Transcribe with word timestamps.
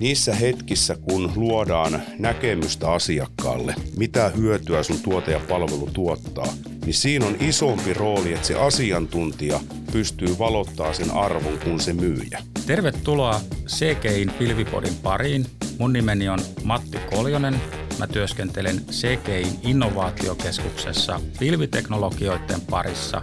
niissä 0.00 0.34
hetkissä, 0.34 0.96
kun 1.02 1.32
luodaan 1.36 2.02
näkemystä 2.18 2.92
asiakkaalle, 2.92 3.74
mitä 3.96 4.28
hyötyä 4.28 4.82
sun 4.82 5.00
tuote 5.02 5.32
ja 5.32 5.40
palvelu 5.48 5.88
tuottaa, 5.92 6.52
niin 6.84 6.94
siinä 6.94 7.26
on 7.26 7.36
isompi 7.40 7.94
rooli, 7.94 8.32
että 8.32 8.46
se 8.46 8.54
asiantuntija 8.54 9.60
pystyy 9.92 10.38
valottaa 10.38 10.92
sen 10.92 11.10
arvon 11.10 11.58
kuin 11.64 11.80
se 11.80 11.92
myyjä. 11.92 12.42
Tervetuloa 12.66 13.40
CGIin 13.66 14.30
Pilvipodin 14.38 14.94
pariin. 15.02 15.46
Mun 15.78 15.92
nimeni 15.92 16.28
on 16.28 16.38
Matti 16.64 16.98
Koljonen. 17.10 17.60
Mä 17.98 18.06
työskentelen 18.06 18.80
CGIin 18.86 19.60
innovaatiokeskuksessa 19.62 21.20
pilviteknologioiden 21.38 22.60
parissa 22.70 23.20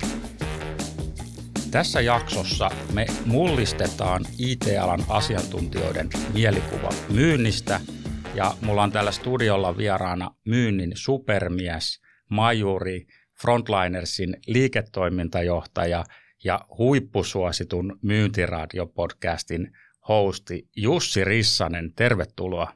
tässä 1.75 2.01
jaksossa 2.01 2.69
me 2.93 3.05
mullistetaan 3.25 4.25
IT-alan 4.37 4.99
asiantuntijoiden 5.09 6.09
mielikuva 6.33 6.89
myynnistä 7.13 7.79
ja 8.35 8.53
mulla 8.61 8.83
on 8.83 8.91
täällä 8.91 9.11
studiolla 9.11 9.77
vieraana 9.77 10.35
myynnin 10.45 10.91
supermies, 10.95 12.01
majuri, 12.29 13.07
Frontlinersin 13.41 14.37
liiketoimintajohtaja 14.47 16.03
ja 16.43 16.59
huippusuositun 16.77 17.99
myyntiradiopodcastin 18.01 19.71
hosti 20.07 20.69
Jussi 20.75 21.23
Rissanen. 21.23 21.93
Tervetuloa. 21.93 22.73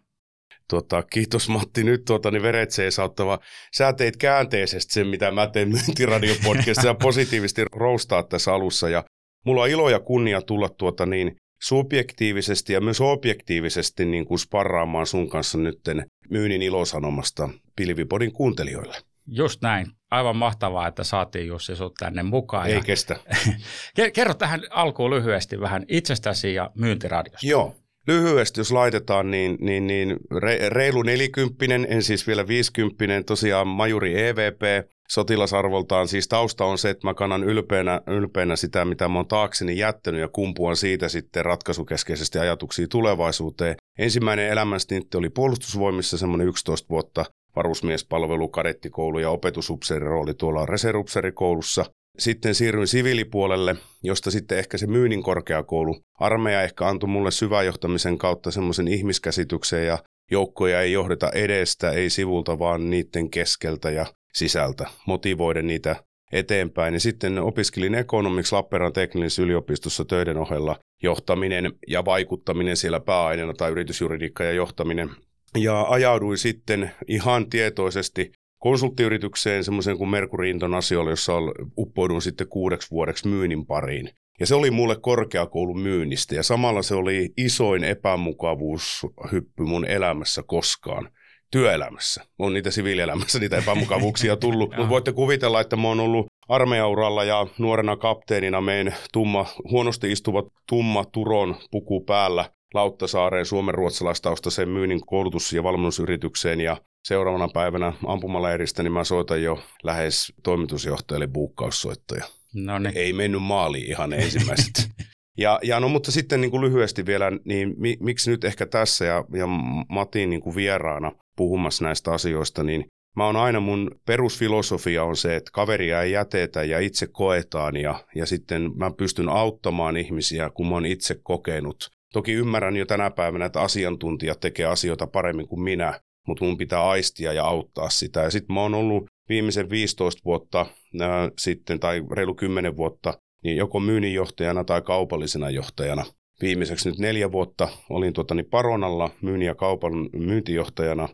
Tota, 0.69 1.03
kiitos 1.03 1.49
Matti. 1.49 1.83
Nyt 1.83 2.05
tuota, 2.05 2.31
niin 2.31 2.41
veret 2.41 2.71
seisauttava. 2.71 3.39
Sä 3.77 3.93
teit 3.93 4.17
käänteisesti 4.17 4.93
sen, 4.93 5.07
mitä 5.07 5.31
mä 5.31 5.47
teen 5.47 5.69
myyntiradiopodcastissa 5.69 6.87
ja 6.93 6.93
positiivisesti 6.93 7.65
roustaa 7.75 8.23
tässä 8.23 8.53
alussa. 8.53 8.89
Ja 8.89 9.03
mulla 9.45 9.61
on 9.61 9.69
ilo 9.69 9.89
ja 9.89 9.99
kunnia 9.99 10.41
tulla 10.41 10.69
tuota 10.69 11.05
niin 11.05 11.35
subjektiivisesti 11.61 12.73
ja 12.73 12.81
myös 12.81 13.01
objektiivisesti 13.01 14.05
niin 14.05 14.25
kuin 14.25 14.39
sparraamaan 14.39 15.05
sun 15.05 15.29
kanssa 15.29 15.57
nytten 15.57 16.05
myynnin 16.29 16.61
ilosanomasta 16.61 17.49
Pilvipodin 17.75 18.33
kuuntelijoille. 18.33 18.95
Just 19.27 19.61
näin. 19.61 19.87
Aivan 20.11 20.35
mahtavaa, 20.35 20.87
että 20.87 21.03
saatiin 21.03 21.47
Jussi 21.47 21.75
sut 21.75 21.93
tänne 21.93 22.23
mukaan. 22.23 22.67
Ei 22.67 22.75
ja... 22.75 22.81
kestä. 22.81 23.15
Kerro 24.13 24.33
tähän 24.33 24.61
alkuun 24.69 25.11
lyhyesti 25.11 25.59
vähän 25.59 25.85
itsestäsi 25.87 26.53
ja 26.53 26.71
myyntiradiosta. 26.75 27.47
Joo. 27.47 27.75
Lyhyesti, 28.07 28.59
jos 28.59 28.71
laitetaan, 28.71 29.31
niin, 29.31 29.57
niin, 29.59 29.87
niin 29.87 30.17
re, 30.37 30.69
reilu 30.69 31.01
nelikymppinen, 31.01 31.87
en 31.89 32.03
siis 32.03 32.27
vielä 32.27 32.47
viisikymppinen, 32.47 33.25
tosiaan 33.25 33.67
majuri 33.67 34.27
EVP, 34.27 34.61
sotilasarvoltaan. 35.09 36.07
Siis 36.07 36.27
tausta 36.27 36.65
on 36.65 36.77
se, 36.77 36.89
että 36.89 37.07
mä 37.07 37.13
kannan 37.13 37.43
ylpeänä, 37.43 38.01
ylpeänä 38.07 38.55
sitä, 38.55 38.85
mitä 38.85 39.07
mä 39.07 39.15
oon 39.19 39.27
taakseni 39.27 39.77
jättänyt 39.77 40.21
ja 40.21 40.27
kumpuan 40.27 40.75
siitä 40.75 41.09
sitten 41.09 41.45
ratkaisukeskeisesti 41.45 42.39
ajatuksia 42.39 42.87
tulevaisuuteen. 42.87 43.75
Ensimmäinen 43.99 44.47
elämänstintti 44.47 45.17
oli 45.17 45.29
puolustusvoimissa 45.29 46.17
semmoinen 46.17 46.47
11 46.47 46.89
vuotta, 46.89 47.25
varusmiespalvelu, 47.55 48.49
kadettikoulu 48.49 49.19
ja 49.19 49.29
opetusupseerirooli 49.29 50.33
tuolla 50.33 50.65
reserupseerikoulussa. 50.65 51.85
Sitten 52.17 52.55
siirryin 52.55 52.87
siviilipuolelle, 52.87 53.75
josta 54.03 54.31
sitten 54.31 54.57
ehkä 54.57 54.77
se 54.77 54.87
myynnin 54.87 55.23
korkeakoulu. 55.23 56.01
Armeija 56.19 56.61
ehkä 56.61 56.87
antoi 56.87 57.09
mulle 57.09 57.31
syväjohtamisen 57.31 58.17
kautta 58.17 58.51
semmoisen 58.51 58.87
ihmiskäsityksen 58.87 59.85
ja 59.85 59.97
joukkoja 60.31 60.81
ei 60.81 60.91
johdeta 60.91 61.31
edestä, 61.31 61.91
ei 61.91 62.09
sivulta, 62.09 62.59
vaan 62.59 62.89
niiden 62.89 63.29
keskeltä 63.29 63.89
ja 63.89 64.05
sisältä, 64.33 64.87
motivoiden 65.07 65.67
niitä 65.67 65.95
eteenpäin. 66.31 66.93
Ja 66.93 66.99
sitten 66.99 67.39
opiskelin 67.39 67.95
ekonomiksi 67.95 68.55
Lappeenrannan 68.55 68.93
teknillisessä 68.93 69.41
yliopistossa 69.41 70.05
töiden 70.05 70.37
ohella 70.37 70.79
johtaminen 71.03 71.71
ja 71.87 72.05
vaikuttaminen 72.05 72.77
siellä 72.77 72.99
pääaineena 72.99 73.53
tai 73.53 73.71
yritysjuridiikka 73.71 74.43
ja 74.43 74.51
johtaminen. 74.51 75.09
Ja 75.57 75.81
ajauduin 75.81 76.37
sitten 76.37 76.91
ihan 77.07 77.49
tietoisesti 77.49 78.31
konsulttiyritykseen, 78.59 79.63
semmoisen 79.63 79.97
kuin 79.97 80.09
Mercury 80.09 80.49
International, 80.49 81.07
jossa 81.07 81.33
uppoidun 81.77 82.21
sitten 82.21 82.47
kuudeksi 82.47 82.91
vuodeksi 82.91 83.27
myynnin 83.27 83.65
pariin. 83.65 84.09
Ja 84.39 84.45
se 84.45 84.55
oli 84.55 84.71
mulle 84.71 84.95
korkeakoulun 85.01 85.79
myynnistä 85.79 86.35
ja 86.35 86.43
samalla 86.43 86.81
se 86.81 86.95
oli 86.95 87.29
isoin 87.37 87.83
epämukavuushyppy 87.83 89.63
mun 89.63 89.85
elämässä 89.85 90.43
koskaan 90.47 91.09
työelämässä. 91.51 92.25
On 92.39 92.53
niitä 92.53 92.71
siviilielämässä 92.71 93.39
niitä 93.39 93.57
epämukavuuksia 93.57 94.35
tullut, 94.35 94.69
mutta 94.77 94.89
voitte 94.89 95.11
kuvitella, 95.11 95.61
että 95.61 95.75
mä 95.75 95.87
oon 95.87 95.99
ollut 95.99 96.27
armeijauralla 96.47 97.23
ja 97.23 97.47
nuorena 97.57 97.97
kapteenina 97.97 98.61
meen 98.61 98.95
tumma, 99.13 99.45
huonosti 99.71 100.11
istuva 100.11 100.43
tumma 100.67 101.05
Turon 101.05 101.55
puku 101.71 102.01
päällä 102.01 102.45
Lauttasaareen 102.73 103.45
suomen 103.45 103.75
ruotsalaistaustaisen 103.75 104.69
myynnin 104.69 105.05
koulutus- 105.05 105.53
ja 105.53 105.63
valmennusyritykseen 105.63 106.61
ja 106.61 106.77
seuraavana 107.07 107.47
päivänä 107.53 107.93
ampumaleiristä, 108.05 108.83
niin 108.83 108.93
mä 108.93 109.03
soitan 109.03 109.43
jo 109.43 109.59
lähes 109.83 110.33
toimitusjohtajalle 110.43 111.27
buukkaussoittoja. 111.27 112.25
No 112.53 112.79
niin. 112.79 112.97
Ei 112.97 113.13
mennyt 113.13 113.43
maaliin 113.43 113.87
ihan 113.89 114.13
ensimmäiset. 114.13 114.89
ja, 115.37 115.59
ja 115.63 115.79
no, 115.79 115.89
mutta 115.89 116.11
sitten 116.11 116.41
niin 116.41 116.51
kuin 116.51 116.61
lyhyesti 116.61 117.05
vielä, 117.05 117.31
niin 117.45 117.73
mi, 117.77 117.97
miksi 117.99 118.31
nyt 118.31 118.43
ehkä 118.43 118.65
tässä 118.65 119.05
ja, 119.05 119.25
ja 119.33 119.47
Matin 119.89 120.29
niin 120.29 120.41
kuin 120.41 120.55
vieraana 120.55 121.11
puhumassa 121.35 121.85
näistä 121.85 122.11
asioista, 122.11 122.63
niin 122.63 122.85
mä 123.15 123.25
oon 123.25 123.35
aina 123.35 123.59
mun 123.59 123.91
perusfilosofia 124.05 125.03
on 125.03 125.15
se, 125.15 125.35
että 125.35 125.51
kaveria 125.53 126.01
ei 126.01 126.11
jätetä 126.11 126.63
ja 126.63 126.79
itse 126.79 127.07
koetaan 127.07 127.75
ja, 127.75 128.05
ja 128.15 128.25
sitten 128.25 128.71
mä 128.75 128.91
pystyn 128.91 129.29
auttamaan 129.29 129.97
ihmisiä, 129.97 130.49
kun 130.49 130.67
mä 130.67 130.73
oon 130.73 130.85
itse 130.85 131.15
kokenut. 131.23 131.89
Toki 132.13 132.33
ymmärrän 132.33 132.77
jo 132.77 132.85
tänä 132.85 133.11
päivänä, 133.11 133.45
että 133.45 133.61
asiantuntijat 133.61 134.39
tekee 134.39 134.65
asioita 134.65 135.07
paremmin 135.07 135.47
kuin 135.47 135.61
minä, 135.61 135.99
mutta 136.27 136.45
mun 136.45 136.57
pitää 136.57 136.89
aistia 136.89 137.33
ja 137.33 137.45
auttaa 137.45 137.89
sitä. 137.89 138.19
Ja 138.19 138.29
sitten 138.29 138.53
mä 138.53 138.61
oon 138.61 138.75
ollut 138.75 139.05
viimeisen 139.29 139.69
15 139.69 140.21
vuotta 140.25 140.65
ää, 141.01 141.31
sitten 141.39 141.79
tai 141.79 142.03
reilu 142.11 142.35
10 142.35 142.77
vuotta 142.77 143.13
niin 143.43 143.57
joko 143.57 143.79
myynninjohtajana 143.79 144.63
tai 144.63 144.81
kaupallisena 144.81 145.49
johtajana. 145.49 146.05
Viimeiseksi 146.41 146.89
nyt 146.89 146.99
neljä 146.99 147.31
vuotta 147.31 147.67
olin 147.89 148.13
tuotani 148.13 148.43
Paronalla 148.43 149.09
myynnin 149.21 149.47
ja 149.47 149.55
kaupan 149.55 149.93
myyntijohtajana 150.13 151.09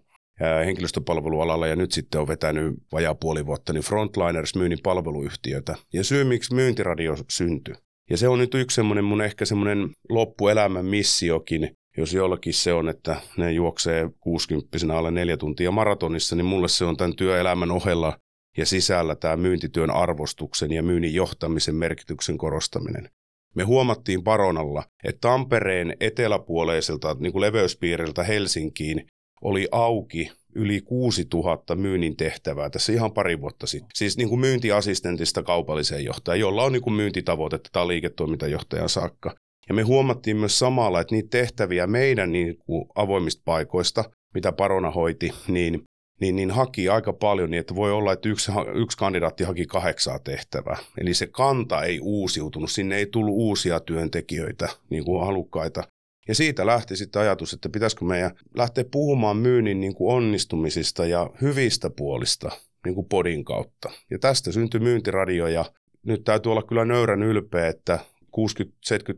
henkilöstöpalvelualalla 0.66 1.68
ja 1.68 1.76
nyt 1.76 1.92
sitten 1.92 2.22
on 2.22 2.28
vetänyt 2.28 2.74
vajaa 2.92 3.16
puoli 3.16 3.46
vuotta 3.46 3.74
niin 3.74 3.84
Frontliners 3.84 4.56
myynnin 4.56 4.80
palveluyhtiötä. 4.84 5.76
Ja 5.94 6.04
syy, 6.04 6.24
miksi 6.24 6.56
myyntiradio 6.56 7.16
syntyi. 7.30 7.76
Ja 8.10 8.18
se 8.18 8.28
on 8.28 8.40
nyt 8.40 8.54
yksi 8.54 8.76
semmoinen 8.76 9.06
mun 9.06 9.22
ehkä 9.22 9.46
semmoinen 9.46 9.90
loppuelämän 10.10 10.86
missiokin, 10.86 11.76
jos 11.98 12.14
jollakin 12.14 12.54
se 12.54 12.74
on, 12.74 12.90
että 12.90 13.22
ne 13.38 13.52
juoksee 13.52 14.10
60 14.20 14.98
alle 14.98 15.12
neljä 15.12 15.38
tuntia 15.38 15.72
maratonissa, 15.72 16.36
niin 16.36 16.46
mulle 16.46 16.68
se 16.68 16.86
on 16.86 16.98
tämän 16.98 17.16
työelämän 17.16 17.72
ohella 17.72 18.18
ja 18.58 18.66
sisällä 18.66 19.16
tämä 19.16 19.38
myyntityön 19.38 19.92
arvostuksen 19.92 20.72
ja 20.72 20.84
myynnin 20.84 21.14
johtamisen 21.14 21.76
merkityksen 21.76 22.38
korostaminen. 22.38 23.10
Me 23.56 23.64
huomattiin 23.64 24.24
Paronalla, 24.24 24.84
että 25.04 25.20
Tampereen 25.22 25.98
eteläpuoleiselta 26.00 27.16
niin 27.20 27.32
kuin 27.32 27.42
leveyspiiriltä 27.42 28.24
Helsinkiin 28.24 29.08
oli 29.42 29.68
auki 29.72 30.32
yli 30.56 30.82
6000 30.82 31.76
myynnin 31.76 32.18
tehtävää 32.18 32.70
tässä 32.70 32.94
ihan 32.94 33.14
pari 33.14 33.42
vuotta 33.42 33.68
sitten. 33.68 33.90
Siis 33.94 34.18
niin 34.18 34.30
kuin 34.30 34.40
myyntiassistentista 34.40 35.44
kaupalliseen 35.44 36.06
johtajaan, 36.06 36.40
jolla 36.40 36.64
on 36.64 36.72
niin 36.72 36.82
kuin 36.82 36.94
myyntitavoitetta 36.94 37.70
tai 37.74 37.88
liiketoimintajohtajan 37.88 38.90
saakka. 38.90 39.36
Ja 39.70 39.76
me 39.76 39.82
huomattiin 39.82 40.38
myös 40.38 40.60
samalla, 40.60 41.02
että 41.02 41.16
niitä 41.16 41.30
tehtäviä 41.30 41.88
meidän 41.88 42.32
niin 42.32 42.58
kuin 42.58 42.86
avoimista 42.96 43.42
paikoista, 43.46 44.04
mitä 44.34 44.52
Parona 44.52 44.92
hoiti, 44.92 45.32
niin, 45.48 45.84
niin, 46.22 46.36
niin 46.36 46.52
haki 46.52 46.90
aika 46.90 47.14
paljon, 47.14 47.52
niin 47.52 47.60
että 47.60 47.76
voi 47.76 47.92
olla, 47.92 48.14
että 48.14 48.30
yksi, 48.30 48.52
yksi 48.74 48.98
kandidaatti 48.98 49.44
haki 49.44 49.66
kahdeksaa 49.66 50.20
tehtävää. 50.20 50.78
Eli 50.98 51.14
se 51.14 51.28
kanta 51.28 51.84
ei 51.84 52.00
uusiutunut, 52.00 52.72
sinne 52.72 52.96
ei 52.96 53.06
tullut 53.06 53.36
uusia 53.36 53.80
työntekijöitä, 53.80 54.70
niin 54.90 55.06
kuin 55.06 55.26
halukkaita. 55.26 55.84
Ja 56.28 56.36
siitä 56.36 56.66
lähti 56.66 56.96
sitten 56.96 57.22
ajatus, 57.22 57.54
että 57.54 57.70
pitäisikö 57.70 58.06
meidän 58.06 58.32
lähteä 58.58 58.84
puhumaan 58.92 59.38
myynnin 59.38 59.80
niin 59.80 59.96
kuin 59.96 60.16
onnistumisista 60.16 61.06
ja 61.06 61.30
hyvistä 61.42 61.90
puolista 61.90 62.52
niin 62.86 62.96
kuin 62.96 63.08
podin 63.10 63.46
kautta. 63.46 63.92
Ja 64.12 64.20
tästä 64.20 64.52
syntyi 64.52 64.80
myyntiradio 64.80 65.48
ja 65.48 65.66
nyt 66.06 66.24
täytyy 66.24 66.52
olla 66.52 66.64
kyllä 66.64 66.86
nöyrän 66.86 67.24
ylpeä, 67.24 67.68
että 67.68 68.00
60-70 68.24 68.28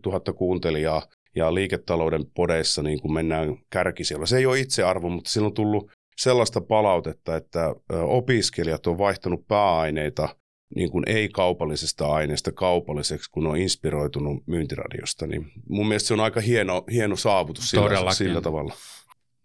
000 0.06 0.19
kuuntelijaa 0.33 1.01
ja 1.36 1.54
liiketalouden 1.54 2.25
podeissa 2.33 2.83
niin 2.83 3.01
kuin 3.01 3.13
mennään 3.13 3.57
kärkisellä. 3.69 4.25
Se 4.25 4.38
ei 4.38 4.45
ole 4.45 4.59
itsearvo, 4.59 5.09
mutta 5.09 5.30
sillä 5.30 5.45
on 5.45 5.54
tullut 5.54 5.92
sellaista 6.18 6.62
palautetta, 6.62 7.36
että 7.36 7.75
opiskelijat 7.89 8.88
on 8.88 8.98
vaihtanut 8.98 9.48
pääaineita 9.48 10.30
niin 10.75 10.91
kuin 10.91 11.03
ei-kaupallisesta 11.07 12.07
aineesta 12.07 12.51
kaupalliseksi, 12.51 13.31
kun 13.31 13.47
on 13.47 13.57
inspiroitunut 13.57 14.43
myyntiradiosta. 14.47 15.27
Niin 15.27 15.51
mun 15.69 15.87
mielestä 15.87 16.07
se 16.07 16.13
on 16.13 16.19
aika 16.19 16.41
hieno, 16.41 16.83
hieno 16.91 17.15
saavutus 17.15 17.69
sillä, 17.69 18.13
sillä 18.13 18.41
tavalla. 18.41 18.73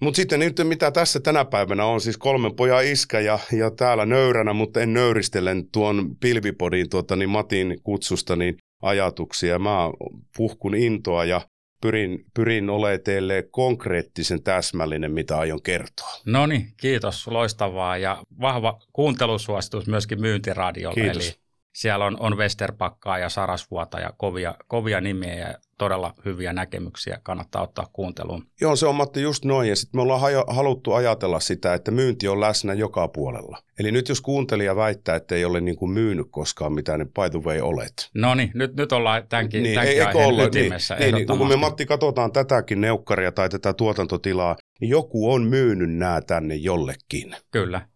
Mutta 0.00 0.16
sitten 0.16 0.40
nyt 0.40 0.60
mitä 0.64 0.90
tässä 0.90 1.20
tänä 1.20 1.44
päivänä 1.44 1.84
on, 1.84 2.00
siis 2.00 2.18
kolmen 2.18 2.56
pojan 2.56 2.86
iskä 2.86 3.20
ja, 3.20 3.38
ja 3.52 3.70
täällä 3.70 4.06
nöyränä, 4.06 4.52
mutta 4.52 4.80
en 4.80 4.92
nöyristellen 4.92 5.68
tuon 5.72 6.16
pilvipodin 6.20 6.90
tuota, 6.90 7.16
niin 7.16 7.30
Matin 7.30 7.80
kutsusta 7.82 8.36
niin 8.36 8.56
ajatuksia. 8.82 9.58
Mä 9.58 9.90
puhkun 10.36 10.74
intoa 10.74 11.24
ja 11.24 11.40
pyrin, 11.82 12.24
pyrin 12.34 12.70
olemaan 12.70 13.00
teille 13.04 13.48
konkreettisen 13.50 14.42
täsmällinen, 14.42 15.12
mitä 15.12 15.38
aion 15.38 15.62
kertoa. 15.62 16.20
No 16.26 16.46
niin, 16.46 16.72
kiitos, 16.76 17.26
loistavaa 17.26 17.96
ja 17.98 18.22
vahva 18.40 18.80
kuuntelusuositus 18.92 19.86
myöskin 19.86 20.20
myyntiradiolle. 20.20 21.02
Kiitos. 21.02 21.28
Eli 21.28 21.41
siellä 21.72 22.04
on, 22.04 22.16
on 22.20 22.36
Westerpakkaa 22.36 23.18
ja 23.18 23.28
Sarasvuota 23.28 24.00
ja 24.00 24.12
kovia, 24.16 24.54
kovia 24.66 25.00
nimiä 25.00 25.34
ja 25.34 25.54
todella 25.78 26.14
hyviä 26.24 26.52
näkemyksiä 26.52 27.18
kannattaa 27.22 27.62
ottaa 27.62 27.86
kuunteluun. 27.92 28.46
Joo, 28.60 28.76
se 28.76 28.86
on 28.86 28.94
Matti 28.94 29.22
just 29.22 29.44
noin. 29.44 29.68
Ja 29.68 29.76
sitten 29.76 29.98
me 29.98 30.02
ollaan 30.02 30.20
hajo, 30.20 30.44
haluttu 30.48 30.92
ajatella 30.92 31.40
sitä, 31.40 31.74
että 31.74 31.90
myynti 31.90 32.28
on 32.28 32.40
läsnä 32.40 32.74
joka 32.74 33.08
puolella. 33.08 33.58
Eli 33.78 33.92
nyt 33.92 34.08
jos 34.08 34.20
kuuntelija 34.20 34.76
väittää, 34.76 35.16
että 35.16 35.34
ei 35.34 35.44
ole 35.44 35.60
niin 35.60 35.76
kuin 35.76 35.90
myynyt 35.90 36.26
koskaan 36.30 36.72
mitään, 36.72 36.98
niin 36.98 37.12
by 37.12 37.30
the 37.38 37.38
way 37.48 37.60
olet. 37.60 38.10
No 38.14 38.34
niin, 38.34 38.50
nyt, 38.54 38.76
nyt 38.76 38.92
ollaan 38.92 39.28
tämänkin, 39.28 39.62
Niin, 39.62 39.74
tämänkin 39.74 39.98
eikö 39.98 40.08
aiheen 40.08 40.26
olla? 40.28 40.42
ytimessä. 40.44 40.94
Niin, 40.94 41.14
niin, 41.14 41.26
kun 41.26 41.48
me. 41.48 41.56
Matti 41.56 41.86
katsotaan 41.86 42.32
tätäkin 42.32 42.80
neukkaria 42.80 43.32
tai 43.32 43.48
tätä 43.48 43.72
tuotantotilaa, 43.72 44.56
niin 44.80 44.88
joku 44.88 45.32
on 45.32 45.42
myynyt 45.42 45.90
nämä 45.90 46.20
tänne 46.20 46.54
jollekin. 46.54 47.36
Kyllä, 47.50 47.88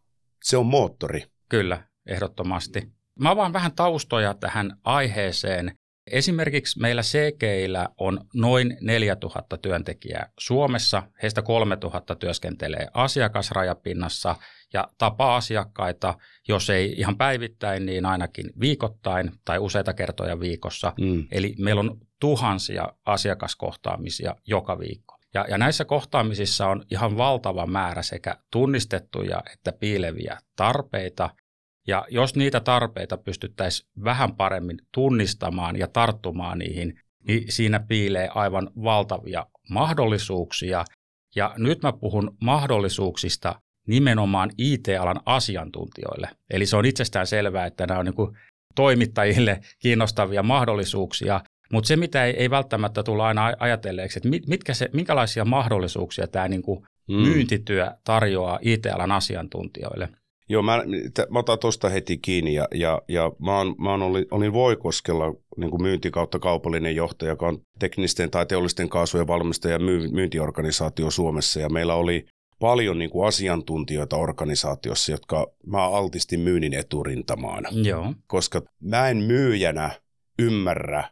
Se 0.44 0.56
on 0.56 0.67
moottori. 0.67 1.22
kyllä, 1.49 1.82
ehdottomasti. 2.06 2.95
Mä 3.21 3.31
avaan 3.31 3.53
vähän 3.53 3.73
taustoja 3.73 4.35
tähän 4.35 4.77
aiheeseen. 4.85 5.75
Esimerkiksi 6.11 6.81
meillä 6.81 7.03
CGillä 7.03 7.89
on 7.99 8.21
noin 8.35 8.77
4000 8.81 9.57
työntekijää 9.57 10.31
Suomessa, 10.39 11.03
heistä 11.23 11.43
3000 11.43 12.15
työskentelee 12.15 12.89
asiakasrajapinnassa 12.95 14.37
ja 14.73 14.89
tapaa 14.99 15.37
asiakkaita, 15.37 16.15
jos 16.49 16.71
ei 16.71 16.95
ihan 16.97 17.17
päivittäin, 17.17 17.87
niin 17.87 18.07
ainakin 18.07 18.51
viikoittain 18.61 19.33
tai 19.45 19.59
useita 19.59 19.95
kertoja 19.95 20.41
viikossa. 20.41 20.93
Mm. 21.01 21.27
Eli 21.33 21.55
meillä 21.59 21.81
on 21.81 21.99
tuhansia 22.21 22.89
asiakaskohtaamisia 23.07 24.35
joka 24.47 24.79
viikko. 24.79 25.17
Ja, 25.35 25.47
ja 25.49 25.59
näissä 25.59 25.85
kohtaamisissa 25.85 26.67
on 26.67 26.85
ihan 26.91 27.17
valtava 27.17 27.67
määrä 27.67 28.03
sekä 28.03 28.37
tunnistettuja 28.51 29.43
että 29.53 29.73
piileviä 29.73 30.39
tarpeita. 30.57 31.31
Ja 31.87 32.06
jos 32.09 32.37
niitä 32.37 32.61
tarpeita 32.61 33.17
pystyttäisiin 33.17 33.91
vähän 34.05 34.37
paremmin 34.37 34.79
tunnistamaan 34.93 35.77
ja 35.77 35.88
tarttumaan 35.88 36.59
niihin, 36.59 37.00
niin 37.27 37.53
siinä 37.53 37.81
piilee 37.81 38.29
aivan 38.35 38.71
valtavia 38.83 39.47
mahdollisuuksia. 39.71 40.85
Ja 41.37 41.55
nyt 41.56 41.83
mä 41.83 41.93
puhun 41.93 42.37
mahdollisuuksista 42.41 43.61
nimenomaan 43.87 44.50
IT-alan 44.59 45.21
asiantuntijoille. 45.27 46.29
Eli 46.50 46.67
se 46.67 46.77
on 46.77 46.85
itsestään 46.85 47.27
selvää, 47.27 47.67
että 47.67 47.87
nämä 47.87 48.00
on 48.00 48.06
niin 48.06 48.37
toimittajille 48.75 49.61
kiinnostavia 49.79 50.43
mahdollisuuksia, 50.43 51.41
mutta 51.73 51.89
se, 51.89 51.97
mitä 51.97 52.25
ei, 52.25 52.37
ei 52.37 52.50
välttämättä 52.50 53.03
tulla 53.03 53.27
aina 53.27 53.53
ajatelleeksi, 53.59 54.19
että 54.19 54.29
mit, 54.29 54.47
mitkä 54.47 54.75
se, 54.75 54.91
minkälaisia 54.93 55.44
mahdollisuuksia 55.44 56.27
tämä 56.27 56.49
niin 56.49 56.62
kuin 56.62 56.87
Mm. 57.09 57.17
myyntityö 57.17 57.91
tarjoaa 58.05 58.59
IT-alan 58.62 59.12
asiantuntijoille. 59.12 60.09
Joo, 60.48 60.62
mä, 60.62 60.82
mä 61.31 61.38
otan 61.38 61.58
tuosta 61.58 61.88
heti 61.88 62.19
kiinni 62.19 62.54
ja, 62.54 62.69
ja, 62.75 63.02
ja 63.08 63.32
mä, 63.38 63.58
oon, 63.58 63.75
mä 63.78 63.90
oon 63.90 64.02
olin, 64.02 64.26
olin 64.31 64.52
Voikoskella 64.52 65.34
niin 65.56 65.70
kuin 65.70 65.82
myynti 65.82 66.10
kautta 66.10 66.38
kaupallinen 66.38 66.96
johtaja, 66.96 67.31
joka 67.31 67.48
on 67.48 67.58
teknisten 67.78 68.31
tai 68.31 68.46
teollisten 68.46 68.88
kaasujen 68.88 69.26
valmistaja 69.26 69.75
ja 69.75 69.78
myy, 69.78 70.08
myyntiorganisaatio 70.08 71.10
Suomessa. 71.10 71.60
Ja 71.60 71.69
meillä 71.69 71.94
oli 71.94 72.26
paljon 72.60 72.98
niin 72.98 73.10
kuin 73.10 73.28
asiantuntijoita 73.28 74.16
organisaatiossa, 74.16 75.12
jotka 75.12 75.46
mä 75.66 75.88
altistin 75.88 76.40
myynnin 76.40 76.75
eturintamaan, 76.75 77.64
Joo, 77.72 78.14
koska 78.26 78.62
mä 78.81 79.08
en 79.08 79.16
myyjänä 79.16 79.90
ymmärrä 80.38 81.04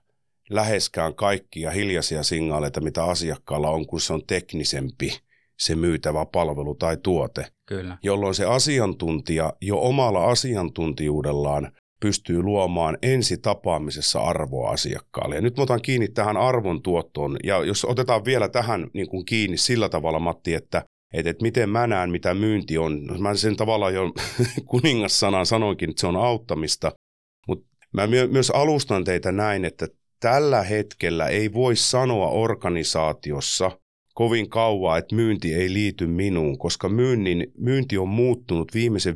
läheskään 0.50 1.14
kaikkia 1.14 1.70
hiljaisia 1.70 2.22
signaaleita, 2.22 2.80
mitä 2.80 3.04
asiakkaalla 3.04 3.70
on, 3.70 3.86
kun 3.86 4.00
se 4.00 4.12
on 4.12 4.22
teknisempi 4.26 5.18
se 5.58 5.74
myytävä 5.74 6.26
palvelu 6.26 6.74
tai 6.74 6.96
tuote 6.96 7.46
kyllä. 7.66 7.98
jolloin 8.02 8.34
se 8.34 8.44
asiantuntija 8.44 9.52
jo 9.60 9.78
omalla 9.80 10.24
asiantuntijuudellaan 10.24 11.72
pystyy 12.00 12.42
luomaan 12.42 12.98
ensi 13.02 13.38
tapaamisessa 13.38 14.20
arvoa 14.20 14.70
asiakkaalle. 14.70 15.34
Ja 15.34 15.40
nyt 15.40 15.58
otan 15.58 15.82
kiinni 15.82 16.08
tähän 16.08 16.36
arvon 16.36 16.82
tuottoon, 16.82 17.36
ja 17.44 17.64
jos 17.64 17.84
otetaan 17.84 18.24
vielä 18.24 18.48
tähän 18.48 18.86
niin 18.94 19.08
kuin 19.08 19.24
kiinni 19.24 19.56
sillä 19.56 19.88
tavalla, 19.88 20.18
Matti, 20.18 20.54
että 20.54 20.82
että, 21.14 21.30
että 21.30 21.42
miten 21.42 21.70
mä 21.70 21.86
näen, 21.86 22.10
mitä 22.10 22.34
myynti 22.34 22.78
on. 22.78 23.04
No, 23.04 23.18
Mä 23.18 23.34
sen 23.34 23.56
tavallaan 23.56 23.94
jo 23.94 24.12
kuningassanaan 24.70 25.46
sanoinkin, 25.46 25.90
että 25.90 26.00
se 26.00 26.06
on 26.06 26.16
auttamista, 26.16 26.92
mutta 27.48 27.66
mä 27.92 28.06
myö- 28.06 28.26
myös 28.26 28.50
alustan 28.50 29.04
teitä 29.04 29.32
näin, 29.32 29.64
että 29.64 29.86
tällä 30.20 30.62
hetkellä 30.62 31.26
ei 31.26 31.52
voi 31.52 31.76
sanoa 31.76 32.28
organisaatiossa 32.28 33.70
kovin 34.14 34.50
kauan, 34.50 34.98
että 34.98 35.14
myynti 35.14 35.54
ei 35.54 35.72
liity 35.72 36.06
minuun, 36.06 36.58
koska 36.58 36.88
myynnin, 36.88 37.46
myynti 37.58 37.98
on 37.98 38.08
muuttunut 38.08 38.74
viimeisen 38.74 39.14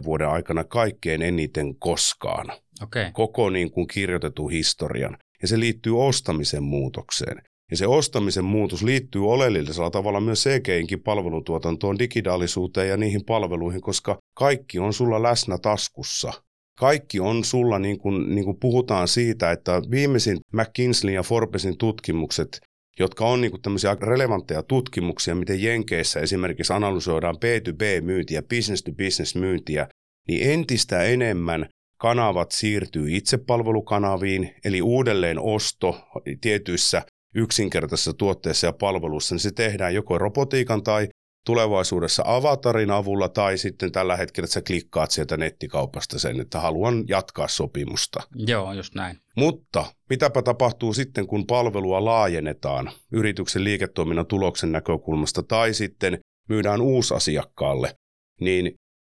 5-10 0.00 0.04
vuoden 0.04 0.28
aikana 0.28 0.64
kaikkein 0.64 1.22
eniten 1.22 1.74
koskaan. 1.78 2.46
Okay. 2.82 3.10
Koko 3.12 3.50
niin 3.50 3.70
kuin 3.70 3.86
kirjoitetun 3.86 4.50
historian. 4.50 5.18
Ja 5.42 5.48
se 5.48 5.60
liittyy 5.60 6.00
ostamisen 6.06 6.62
muutokseen. 6.62 7.42
Ja 7.70 7.76
se 7.76 7.86
ostamisen 7.86 8.44
muutos 8.44 8.82
liittyy 8.82 9.30
oleellisella 9.30 9.90
tavalla 9.90 10.20
myös 10.20 10.44
CGinkin 10.44 11.02
palvelutuotantoon, 11.02 11.98
digitaalisuuteen 11.98 12.88
ja 12.88 12.96
niihin 12.96 13.24
palveluihin, 13.24 13.80
koska 13.80 14.18
kaikki 14.34 14.78
on 14.78 14.92
sulla 14.92 15.22
läsnä 15.22 15.58
taskussa. 15.58 16.32
Kaikki 16.78 17.20
on 17.20 17.44
sulla, 17.44 17.78
niin 17.78 17.98
kuin, 17.98 18.34
niin 18.34 18.44
kuin 18.44 18.56
puhutaan 18.60 19.08
siitä, 19.08 19.50
että 19.50 19.82
viimeisin 19.90 20.38
McKinsey 20.52 21.10
ja 21.10 21.22
Forbesin 21.22 21.78
tutkimukset, 21.78 22.60
jotka 22.98 23.26
on 23.26 23.40
niin 23.40 23.62
tämmöisiä 23.62 23.96
relevantteja 24.00 24.62
tutkimuksia, 24.62 25.34
miten 25.34 25.62
Jenkeissä 25.62 26.20
esimerkiksi 26.20 26.72
analysoidaan 26.72 27.36
B2B-myyntiä, 27.36 28.42
business-to-business-myyntiä, 28.42 29.88
niin 30.28 30.50
entistä 30.50 31.02
enemmän 31.02 31.68
kanavat 32.00 32.52
siirtyy 32.52 33.16
itsepalvelukanaviin, 33.16 34.54
eli 34.64 34.82
uudelleen 34.82 35.38
osto 35.38 36.08
tietyissä 36.40 37.02
yksinkertaisissa 37.34 38.12
tuotteissa 38.12 38.66
ja 38.66 38.72
palveluissa, 38.72 39.34
niin 39.34 39.40
se 39.40 39.50
tehdään 39.52 39.94
joko 39.94 40.18
robotiikan 40.18 40.82
tai 40.82 41.08
tulevaisuudessa 41.46 42.22
avatarin 42.26 42.90
avulla 42.90 43.28
tai 43.28 43.58
sitten 43.58 43.92
tällä 43.92 44.16
hetkellä, 44.16 44.44
että 44.44 44.54
sä 44.54 44.62
klikkaat 44.62 45.10
sieltä 45.10 45.36
nettikaupasta 45.36 46.18
sen, 46.18 46.40
että 46.40 46.60
haluan 46.60 47.04
jatkaa 47.08 47.48
sopimusta. 47.48 48.20
joo, 48.34 48.72
just 48.72 48.94
näin. 48.94 49.16
Mutta 49.36 49.84
mitäpä 50.10 50.42
tapahtuu 50.42 50.92
sitten, 50.94 51.26
kun 51.26 51.46
palvelua 51.46 52.04
laajennetaan 52.04 52.90
yrityksen 53.12 53.64
liiketoiminnan 53.64 54.26
tuloksen 54.26 54.72
näkökulmasta 54.72 55.42
tai 55.42 55.74
sitten 55.74 56.18
myydään 56.48 56.80
uusasiakkaalle, 56.80 57.94
niin 58.40 58.74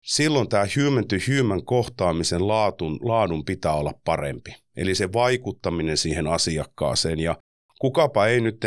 silloin 0.06 0.50
tämä 0.50 0.66
human 0.78 1.08
to 1.08 1.16
human 1.28 1.66
kohtaamisen 1.66 2.48
laatun, 2.48 3.00
laadun 3.02 3.46
pitää 3.46 3.74
olla 3.74 3.94
parempi. 4.06 4.56
Eli 4.78 4.96
se 4.96 5.14
vaikuttaminen 5.14 5.98
siihen 5.98 6.28
asiakkaaseen 6.28 7.20
ja 7.20 7.36
kukapa 7.82 8.28
ei 8.28 8.42
nyt, 8.42 8.58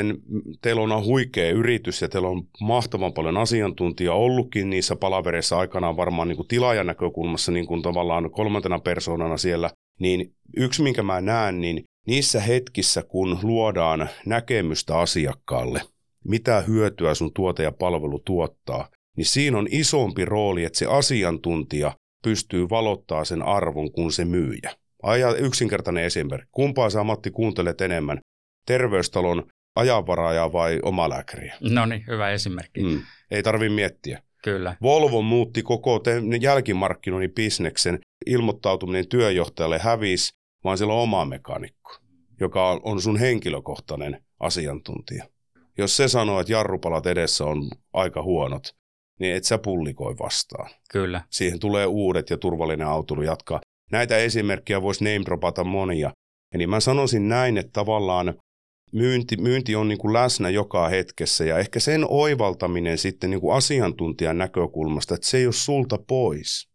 teillä 0.63 0.83
on 0.83 1.05
huikea 1.05 1.51
yritys 1.51 2.03
ja 2.03 2.09
teillä 2.09 2.29
on 2.29 2.43
mahtavan 2.61 3.13
paljon 3.13 3.37
asiantuntija 3.37 4.15
ollutkin 4.15 4.71
niissä 4.71 4.97
palavereissa 4.97 5.59
aikanaan 5.59 5.97
varmaan 5.97 6.29
niin 6.29 6.37
kuin 6.37 6.49
tilaajan 6.49 6.87
näkökulmassa 6.87 7.53
niin 7.53 7.67
kuin 7.67 7.83
tavallaan 7.83 8.31
kolmantena 8.31 8.79
persoonana 8.79 9.37
siellä, 9.37 9.71
niin 10.01 10.35
yksi 10.57 10.83
minkä 10.83 11.03
mä 11.03 11.21
näen, 11.21 11.61
niin 11.61 11.85
niissä 12.07 12.41
hetkissä 12.41 13.03
kun 13.03 13.39
luodaan 13.43 14.09
näkemystä 14.27 14.99
asiakkaalle, 14.99 15.81
mitä 16.25 16.61
hyötyä 16.61 17.15
sun 17.15 17.33
tuote 17.33 17.63
ja 17.63 17.73
palvelu 17.73 18.19
tuottaa, 18.19 18.89
niin 19.17 19.27
siinä 19.27 19.59
on 19.59 19.67
isompi 19.71 20.25
rooli, 20.25 20.65
että 20.65 20.79
se 20.79 20.87
asiantuntija 20.87 21.93
pystyy 22.25 22.71
valottaa 22.71 23.25
sen 23.25 23.43
arvon 23.43 23.93
kuin 23.93 24.13
se 24.13 24.25
myyjä. 24.25 24.71
Aja 25.03 25.35
yksinkertainen 25.35 26.05
esimerkki. 26.05 26.49
Kumpaa 26.53 26.91
sä 26.91 27.05
Matti 27.05 27.31
kuuntelet 27.31 27.81
enemmän? 27.81 28.19
Terveystalon 28.67 29.47
ajanvarajaa 29.77 30.53
vai 30.53 30.79
omalääkäriä? 30.83 31.55
No 31.61 31.87
niin, 31.87 32.05
hyvä 32.07 32.31
esimerkki. 32.31 32.83
Mm. 32.83 33.01
Ei 33.31 33.43
tarvi 33.43 33.69
miettiä. 33.69 34.23
Kyllä, 34.45 34.77
Volvo 34.83 35.23
muutti 35.23 35.63
koko 35.63 35.99
te- 35.99 36.23
jälkimarkkinoinnin 36.41 37.35
bisneksen. 37.35 37.99
Ilmoittautuminen 38.27 39.09
työjohtajalle 39.09 39.79
hävisi, 39.79 40.33
vaan 40.65 40.79
siellä 40.79 40.95
on 40.95 41.01
oma 41.03 41.25
mekaanikko, 41.25 41.97
joka 42.41 42.71
on- 42.83 43.01
sun 43.03 43.17
henkilökohtainen 43.17 44.25
asiantuntija. 44.41 45.25
Jos 45.79 45.97
se 45.97 46.09
sanoo, 46.09 46.41
että 46.41 46.53
jarrupalat 46.53 47.07
edessä 47.07 47.45
on 47.45 47.71
aika 47.93 48.23
huonot, 48.23 48.75
niin 49.21 49.37
et 49.37 49.45
sä 49.45 49.59
pullikoi 49.59 50.15
vastaan. 50.19 50.71
kyllä. 50.91 51.21
Siihen 51.31 51.59
tulee 51.59 51.87
uudet 51.87 52.31
ja 52.31 52.39
turvallinen 52.39 52.87
autoilu 52.87 53.23
jatkaa. 53.23 53.61
Näitä 53.93 54.17
esimerkkejä 54.17 54.83
voisi 54.83 55.05
name 55.05 55.65
monia. 55.65 56.11
Eli 56.55 56.67
mä 56.67 56.81
sanoisin 56.81 57.29
näin, 57.29 57.59
että 57.59 57.73
tavallaan 57.73 58.35
myynti, 58.95 59.37
myynti 59.37 59.77
on 59.77 59.89
niin 59.89 59.99
kuin 59.99 60.13
läsnä 60.13 60.51
joka 60.51 60.89
hetkessä 60.89 61.45
ja 61.45 61.59
ehkä 61.59 61.81
sen 61.81 62.07
oivaltaminen 62.09 62.99
sitten 62.99 63.31
niin 63.31 63.41
kuin 63.41 63.57
asiantuntijan 63.57 64.39
näkökulmasta, 64.39 65.15
että 65.15 65.27
se 65.27 65.39
ei 65.39 65.47
ole 65.47 65.53
sulta 65.53 65.99
pois. 66.09 66.69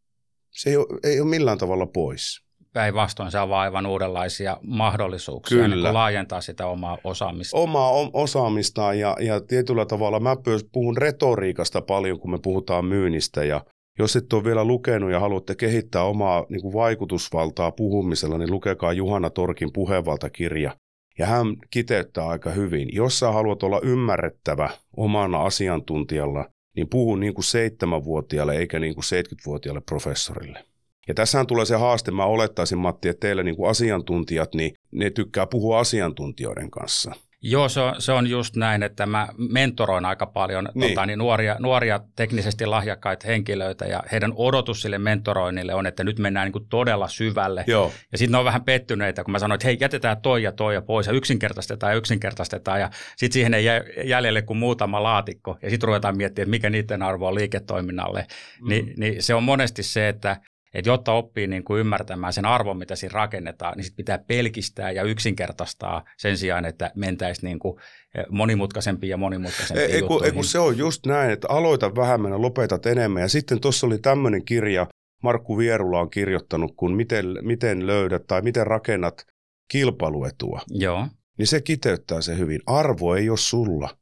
Se 0.51 0.69
ei 0.69 0.77
ole, 0.77 0.99
ei 1.03 1.21
ole 1.21 1.29
millään 1.29 1.57
tavalla 1.57 1.85
pois. 1.85 2.41
päinvastoin 2.73 3.31
se 3.31 3.37
avaa 3.37 3.61
aivan 3.61 3.85
uudenlaisia 3.85 4.57
mahdollisuuksia 4.63 5.57
niin 5.57 5.71
Kyllä. 5.71 5.87
Niin 5.87 5.93
laajentaa 5.93 6.41
sitä 6.41 6.67
omaa 6.67 6.97
osaamista. 7.03 7.57
Omaa 7.57 7.91
osaamistaan 8.13 8.99
ja, 8.99 9.17
ja 9.19 9.41
tietyllä 9.41 9.85
tavalla 9.85 10.19
mä 10.19 10.35
puhun 10.71 10.97
retoriikasta 10.97 11.81
paljon, 11.81 12.19
kun 12.19 12.31
me 12.31 12.39
puhutaan 12.43 12.85
myynnistä 12.85 13.43
ja 13.43 13.61
jos 13.99 14.15
et 14.15 14.33
ole 14.33 14.43
vielä 14.43 14.65
lukenut 14.65 15.11
ja 15.11 15.19
haluatte 15.19 15.55
kehittää 15.55 16.03
omaa 16.03 16.45
niin 16.49 16.61
kuin 16.61 16.73
vaikutusvaltaa 16.73 17.71
puhumisella, 17.71 18.37
niin 18.37 18.51
lukekaa 18.51 18.93
Juhana 18.93 19.29
Torkin 19.29 19.69
puhevaltakirja. 19.73 20.75
Ja 21.19 21.25
hän 21.25 21.55
kiteyttää 21.71 22.27
aika 22.27 22.49
hyvin. 22.49 22.89
Jos 22.91 23.19
sä 23.19 23.31
haluat 23.31 23.63
olla 23.63 23.79
ymmärrettävä 23.83 24.69
omana 24.97 25.43
asiantuntijalla, 25.43 26.45
niin 26.75 26.89
puhu 26.89 27.15
niin 27.15 27.33
kuin 27.33 27.45
seitsemänvuotiaalle 27.45 28.55
eikä 28.55 28.79
niin 28.79 28.95
kuin 28.95 29.03
70-vuotiaalle 29.03 29.81
professorille. 29.81 30.65
Ja 31.07 31.13
tässähän 31.13 31.47
tulee 31.47 31.65
se 31.65 31.75
haaste, 31.75 32.11
mä 32.11 32.25
olettaisin 32.25 32.77
Matti, 32.77 33.09
että 33.09 33.27
teille 33.27 33.43
niin 33.43 33.55
kuin 33.55 33.69
asiantuntijat, 33.69 34.55
niin 34.55 34.73
ne 34.91 35.09
tykkää 35.09 35.47
puhua 35.47 35.79
asiantuntijoiden 35.79 36.71
kanssa– 36.71 37.11
Joo, 37.41 37.69
se 37.69 37.79
on, 37.79 37.95
se 37.99 38.11
on 38.11 38.27
just 38.27 38.55
näin, 38.55 38.83
että 38.83 39.05
mä 39.05 39.27
mentoroin 39.37 40.05
aika 40.05 40.25
paljon 40.25 40.69
niin. 40.73 40.89
Tota, 40.89 41.05
niin 41.05 41.19
nuoria, 41.19 41.55
nuoria 41.59 41.99
teknisesti 42.15 42.65
lahjakkaita 42.65 43.27
henkilöitä 43.27 43.85
ja 43.85 44.03
heidän 44.11 44.33
odotus 44.35 44.81
sille 44.81 44.97
mentoroinnille 44.97 45.73
on, 45.73 45.85
että 45.85 46.03
nyt 46.03 46.19
mennään 46.19 46.45
niin 46.45 46.53
kuin 46.53 46.67
todella 46.69 47.07
syvälle. 47.07 47.63
Joo. 47.67 47.91
Ja 48.11 48.17
sitten 48.17 48.31
ne 48.31 48.37
on 48.37 48.45
vähän 48.45 48.63
pettyneitä, 48.63 49.23
kun 49.23 49.31
mä 49.31 49.39
sanoin, 49.39 49.55
että 49.55 49.67
hei 49.67 49.77
jätetään 49.79 50.21
toi 50.21 50.43
ja 50.43 50.51
toi 50.51 50.73
ja 50.73 50.81
pois 50.81 51.07
ja 51.07 51.13
yksinkertaistetaan 51.13 51.93
ja 51.93 51.97
yksinkertaistetaan 51.97 52.79
ja 52.79 52.89
sitten 53.17 53.33
siihen 53.33 53.53
ei 53.53 53.65
jää 53.65 53.81
jäljelle 54.03 54.41
kuin 54.41 54.57
muutama 54.57 55.03
laatikko 55.03 55.57
ja 55.61 55.69
sitten 55.69 55.87
ruvetaan 55.87 56.17
miettimään, 56.17 56.43
että 56.43 56.51
mikä 56.51 56.69
niiden 56.69 57.01
arvo 57.01 57.27
on 57.27 57.35
liiketoiminnalle. 57.35 58.27
Mm. 58.61 58.69
Ni, 58.69 58.93
niin 58.97 59.23
se 59.23 59.35
on 59.35 59.43
monesti 59.43 59.83
se, 59.83 60.09
että 60.09 60.37
että 60.73 60.89
jotta 60.89 61.13
oppii 61.13 61.47
niin 61.47 61.63
kuin 61.63 61.79
ymmärtämään 61.79 62.33
sen 62.33 62.45
arvon, 62.45 62.77
mitä 62.77 62.95
siinä 62.95 63.13
rakennetaan, 63.13 63.77
niin 63.77 63.85
sit 63.85 63.95
pitää 63.95 64.17
pelkistää 64.17 64.91
ja 64.91 65.03
yksinkertaistaa 65.03 66.03
sen 66.17 66.37
sijaan, 66.37 66.65
että 66.65 66.91
mentäisiin 66.95 67.47
niin 67.47 67.59
kuin 67.59 67.79
eh, 68.15 68.25
monimutkaisempia 68.29 69.09
ja 69.09 69.17
monimutkaisempia 69.17 69.85
ei, 69.85 69.99
juttuihin. 69.99 70.25
Ei, 70.25 70.31
kun 70.31 70.45
se 70.45 70.59
on 70.59 70.77
just 70.77 71.05
näin, 71.05 71.31
että 71.31 71.47
aloita 71.49 71.95
vähemmän 71.95 72.41
lopetat 72.41 72.85
enemmän. 72.85 73.21
Ja 73.21 73.29
sitten 73.29 73.61
tuossa 73.61 73.87
oli 73.87 73.97
tämmöinen 73.97 74.45
kirja, 74.45 74.87
Markku 75.23 75.57
Vierula 75.57 75.99
on 75.99 76.09
kirjoittanut, 76.09 76.73
kun 76.77 76.95
miten, 76.95 77.25
miten 77.41 77.87
löydät 77.87 78.27
tai 78.27 78.41
miten 78.41 78.67
rakennat 78.67 79.25
kilpailuetua. 79.71 80.61
Joo. 80.67 81.07
Niin 81.37 81.47
se 81.47 81.61
kiteyttää 81.61 82.21
se 82.21 82.37
hyvin. 82.37 82.59
Arvo 82.65 83.15
ei 83.15 83.29
ole 83.29 83.37
sulla. 83.37 83.97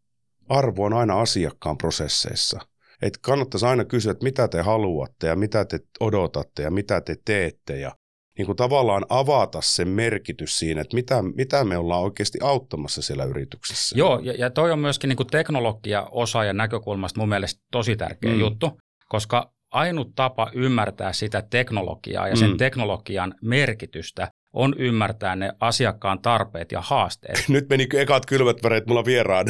Arvo 0.50 0.86
on 0.86 0.94
aina 0.94 1.22
asiakkaan 1.22 1.78
prosesseissa 1.78 2.60
että 3.02 3.20
kannattaisi 3.22 3.66
aina 3.66 3.86
kysyä, 3.86 4.12
että 4.12 4.24
mitä 4.24 4.48
te 4.48 4.62
haluatte 4.62 5.28
ja 5.28 5.36
mitä 5.36 5.66
te 5.66 5.80
odotatte 6.00 6.64
ja 6.64 6.72
mitä 6.72 7.02
te 7.02 7.16
teette 7.26 7.80
ja 7.80 7.92
niin 8.38 8.46
kuin 8.46 8.56
tavallaan 8.56 9.06
avata 9.10 9.62
sen 9.62 9.88
merkitys 9.88 10.58
siinä, 10.60 10.82
että 10.82 10.96
mitä, 10.96 11.22
mitä 11.36 11.64
me 11.64 11.78
ollaan 11.78 12.02
oikeasti 12.02 12.38
auttamassa 12.42 13.02
siellä 13.02 13.24
yrityksessä. 13.24 13.98
Joo, 13.98 14.20
ja, 14.20 14.34
ja 14.34 14.50
toi 14.50 14.72
on 14.72 14.80
myöskin 14.80 15.08
niin 15.08 15.18
kuin 15.18 15.28
teknologia-osaajan 15.28 16.58
näkökulmasta 16.58 17.20
mun 17.20 17.30
mielestä 17.30 17.62
tosi 17.72 17.96
tärkeä 17.96 18.34
mm. 18.34 18.40
juttu, 18.40 18.78
koska 19.10 19.54
ainut 19.72 20.16
tapa 20.16 20.52
ymmärtää 20.54 21.14
sitä 21.14 21.42
teknologiaa 21.42 22.28
ja 22.28 22.36
sen 22.36 22.52
mm. 22.52 22.58
teknologian 22.58 23.36
merkitystä 23.42 24.32
on 24.54 24.76
ymmärtää 24.78 25.36
ne 25.36 25.52
asiakkaan 25.60 26.20
tarpeet 26.20 26.72
ja 26.72 26.82
haasteet. 26.82 27.46
Nyt 27.50 27.70
meni 27.70 27.88
ekat 27.94 28.26
kylmät 28.26 28.64
väreet 28.64 28.88
mulla 28.88 29.06
vieraan. 29.06 29.48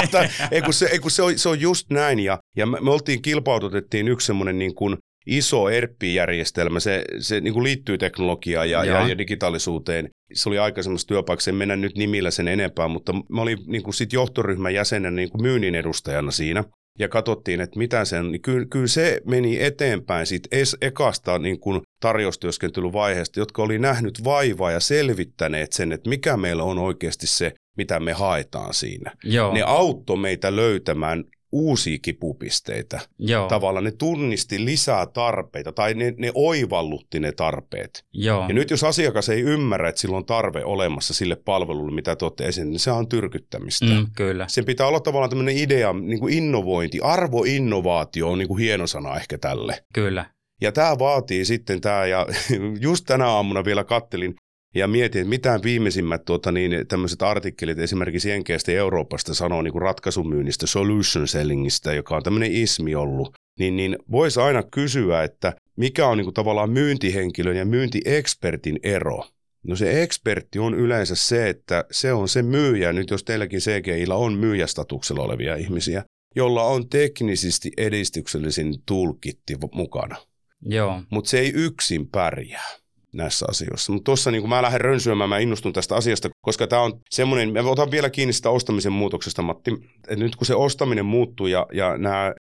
ei 0.50 0.62
kun, 0.62 0.74
se, 0.74 0.86
ei 0.86 0.98
kun 0.98 1.10
se, 1.10 1.22
on, 1.22 1.38
se 1.38 1.48
on 1.48 1.60
just 1.60 1.90
näin. 1.90 2.18
Ja, 2.18 2.38
ja 2.56 2.66
me, 2.66 2.80
me 2.80 2.90
oltiin 2.90 3.22
kilpaututettiin 3.22 4.08
yksi 4.08 4.26
semmoinen 4.26 4.58
niin 4.58 4.74
kuin 4.74 4.96
iso 5.26 5.68
ERP-järjestelmä. 5.68 6.80
Se, 6.80 7.04
se 7.18 7.40
niin 7.40 7.54
kuin 7.54 7.64
liittyy 7.64 7.98
teknologiaan 7.98 8.70
ja, 8.70 8.84
ja, 8.84 9.08
ja 9.08 9.18
digitaalisuuteen. 9.18 10.08
Se 10.32 10.48
oli 10.48 10.58
aikaisemmassa 10.58 11.06
työpaikassa, 11.06 11.50
en 11.50 11.54
mennä 11.54 11.76
nyt 11.76 11.96
nimillä 11.96 12.30
sen 12.30 12.48
enempää, 12.48 12.88
mutta 12.88 13.12
mä 13.12 13.42
olin 13.42 13.58
niin 13.66 13.82
kuin 13.82 13.94
sit 13.94 14.12
johtoryhmän 14.12 14.74
jäsenen 14.74 15.16
niin 15.16 15.30
kuin 15.30 15.42
myynnin 15.42 15.74
edustajana 15.74 16.30
siinä 16.30 16.64
ja 16.98 17.08
katsottiin, 17.08 17.60
että 17.60 17.78
mitä 17.78 18.04
sen, 18.04 18.32
niin 18.32 18.42
kyllä, 18.42 18.66
kyllä 18.70 18.86
se 18.86 19.20
meni 19.26 19.62
eteenpäin 19.62 20.26
siitä 20.26 20.48
es, 20.52 20.76
ekasta 20.80 21.38
niin 21.38 21.60
kuin 21.60 21.82
tarjoustyöskentelyvaiheesta, 22.00 23.40
jotka 23.40 23.62
oli 23.62 23.78
nähnyt 23.78 24.24
vaivaa 24.24 24.70
ja 24.70 24.80
selvittäneet 24.80 25.72
sen, 25.72 25.92
että 25.92 26.10
mikä 26.10 26.36
meillä 26.36 26.62
on 26.62 26.78
oikeasti 26.78 27.26
se, 27.26 27.52
mitä 27.76 28.00
me 28.00 28.12
haetaan 28.12 28.74
siinä. 28.74 29.12
Joo. 29.24 29.54
Ne 29.54 29.62
auttoi 29.62 30.16
meitä 30.16 30.56
löytämään 30.56 31.24
uusia 31.52 31.98
kipupisteitä. 32.02 33.00
Joo. 33.18 33.48
Tavallaan 33.48 33.84
ne 33.84 33.90
tunnisti 33.90 34.64
lisää 34.64 35.06
tarpeita 35.06 35.72
tai 35.72 35.94
ne, 35.94 36.14
ne 36.16 36.30
oivallutti 36.34 37.20
ne 37.20 37.32
tarpeet. 37.32 38.04
Joo. 38.12 38.44
Ja 38.48 38.54
nyt 38.54 38.70
jos 38.70 38.84
asiakas 38.84 39.28
ei 39.28 39.40
ymmärrä, 39.40 39.88
että 39.88 40.00
sillä 40.00 40.16
on 40.16 40.26
tarve 40.26 40.64
olemassa 40.64 41.14
sille 41.14 41.36
palvelulle, 41.36 41.94
mitä 41.94 42.16
te 42.16 42.24
olette 42.24 42.46
esiin, 42.46 42.70
niin 42.70 42.80
se 42.80 42.90
on 42.90 43.08
tyrkyttämistä. 43.08 43.86
Mm, 43.86 44.06
kyllä. 44.16 44.46
Sen 44.48 44.64
pitää 44.64 44.86
olla 44.86 45.00
tavallaan 45.00 45.30
tämmöinen 45.30 45.56
idea, 45.56 45.92
niin 45.92 46.20
kuin 46.20 46.34
innovointi, 46.34 47.00
arvoinnovaatio 47.00 48.30
on 48.30 48.38
niin 48.38 48.48
kuin 48.48 48.60
hieno 48.60 48.86
sana 48.86 49.16
ehkä 49.16 49.38
tälle. 49.38 49.84
Kyllä. 49.94 50.24
Ja 50.60 50.72
tämä 50.72 50.98
vaatii 50.98 51.44
sitten 51.44 51.80
tämä, 51.80 52.06
ja 52.06 52.26
just 52.80 53.04
tänä 53.06 53.26
aamuna 53.26 53.64
vielä 53.64 53.84
kattelin 53.84 54.34
ja 54.74 54.88
mietin, 54.88 55.20
että 55.20 55.30
mitään 55.30 55.62
viimeisimmät 55.62 56.24
tuota, 56.24 56.52
niin, 56.52 56.86
tämmöiset 56.88 57.22
artikkelit 57.22 57.78
esimerkiksi 57.78 58.30
Jenkeistä 58.30 58.72
ja 58.72 58.78
Euroopasta 58.78 59.34
sanoo 59.34 59.62
niin 59.62 59.82
ratkaisumyynnistä, 59.82 60.66
solution 60.66 61.28
sellingistä, 61.28 61.92
joka 61.92 62.16
on 62.16 62.22
tämmöinen 62.22 62.52
ismi 62.52 62.94
ollut, 62.94 63.34
niin, 63.58 63.76
niin 63.76 63.98
voisi 64.10 64.40
aina 64.40 64.62
kysyä, 64.62 65.22
että 65.22 65.52
mikä 65.76 66.06
on 66.06 66.18
niin 66.18 66.24
kuin 66.24 66.34
tavallaan 66.34 66.70
myyntihenkilön 66.70 67.56
ja 67.56 67.64
myyntiekspertin 67.64 68.78
ero. 68.82 69.24
No 69.66 69.76
se 69.76 70.02
ekspertti 70.02 70.58
on 70.58 70.74
yleensä 70.74 71.14
se, 71.14 71.48
että 71.48 71.84
se 71.90 72.12
on 72.12 72.28
se 72.28 72.42
myyjä, 72.42 72.92
nyt 72.92 73.10
jos 73.10 73.24
teilläkin 73.24 73.60
CGIllä 73.60 74.14
on 74.14 74.32
myyjästatuksella 74.32 75.22
olevia 75.22 75.56
ihmisiä, 75.56 76.04
jolla 76.36 76.64
on 76.64 76.88
teknisesti 76.88 77.72
edistyksellisin 77.76 78.74
tulkitti 78.86 79.56
mukana. 79.74 80.16
Joo. 80.62 81.02
Mutta 81.10 81.30
se 81.30 81.38
ei 81.38 81.52
yksin 81.54 82.08
pärjää 82.08 82.78
näissä 83.12 83.46
asioissa. 83.48 83.92
Mutta 83.92 84.04
tuossa 84.04 84.30
niin 84.30 84.48
mä 84.48 84.62
lähden 84.62 84.80
rönsyämään, 84.80 85.30
mä 85.30 85.38
innostun 85.38 85.72
tästä 85.72 85.96
asiasta, 85.96 86.28
koska 86.40 86.66
tämä 86.66 86.82
on 86.82 87.00
semmoinen, 87.10 87.52
mä 87.52 87.70
otan 87.70 87.90
vielä 87.90 88.10
kiinni 88.10 88.32
sitä 88.32 88.50
ostamisen 88.50 88.92
muutoksesta, 88.92 89.42
Matti, 89.42 89.70
että 89.96 90.24
nyt 90.24 90.36
kun 90.36 90.46
se 90.46 90.54
ostaminen 90.54 91.06
muuttuu 91.06 91.46
ja, 91.46 91.66
ja 91.72 91.98
nämä 91.98 92.34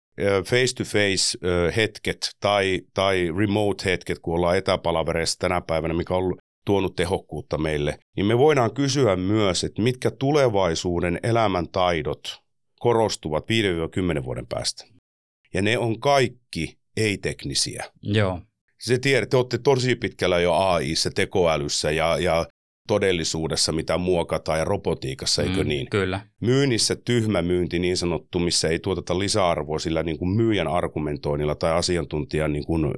face-to-face 0.46 1.38
hetket 1.76 2.30
tai, 2.40 2.82
tai 2.94 3.32
remote-hetket, 3.38 4.20
kun 4.20 4.36
ollaan 4.36 4.58
etäpalavereissa 4.58 5.40
tänä 5.40 5.62
päivänä, 5.62 5.94
mikä 5.94 6.14
on 6.14 6.20
ollut 6.20 6.38
tuonut 6.66 6.96
tehokkuutta 6.96 7.58
meille, 7.58 7.98
niin 8.16 8.26
me 8.26 8.38
voidaan 8.38 8.74
kysyä 8.74 9.16
myös, 9.16 9.64
että 9.64 9.82
mitkä 9.82 10.12
tulevaisuuden 10.12 11.20
elämäntaidot 11.24 12.42
korostuvat 12.80 13.46
5-10 14.20 14.24
vuoden 14.24 14.48
päästä. 14.48 14.86
Ja 15.54 15.62
ne 15.62 15.78
on 15.78 16.00
kaikki 16.00 16.78
ei-teknisiä. 16.98 17.86
Joo 18.02 18.42
se 18.80 19.00
tiedät, 19.00 19.30
te 19.30 19.38
olette 19.38 19.58
tosi 19.58 19.96
pitkällä 19.96 20.40
jo 20.40 20.54
AIssa, 20.54 21.10
tekoälyssä 21.12 21.92
ja, 21.92 22.18
ja 22.18 22.46
todellisuudessa, 22.88 23.72
mitä 23.72 23.98
muokataan 23.98 24.60
ja 24.60 24.66
robotiikassa, 24.66 25.44
eikö 25.44 25.64
mm, 25.64 25.68
niin? 25.68 25.88
Kyllä. 25.90 26.22
Myynnissä 26.42 26.96
tyhmä 26.96 27.42
myynti 27.42 27.80
niin 27.80 27.98
sanottu, 27.98 28.40
missä 28.40 28.68
ei 28.68 28.80
tuoteta 28.80 29.20
lisäarvoa 29.20 29.80
sillä 29.80 30.04
niin 30.04 30.18
kuin 30.18 30.30
myyjän 30.30 30.68
argumentoinnilla 30.68 31.56
tai 31.56 31.72
asiantuntijan 31.72 32.54
niin 32.54 32.66
kuin, 32.66 32.86
ö, 32.86 32.92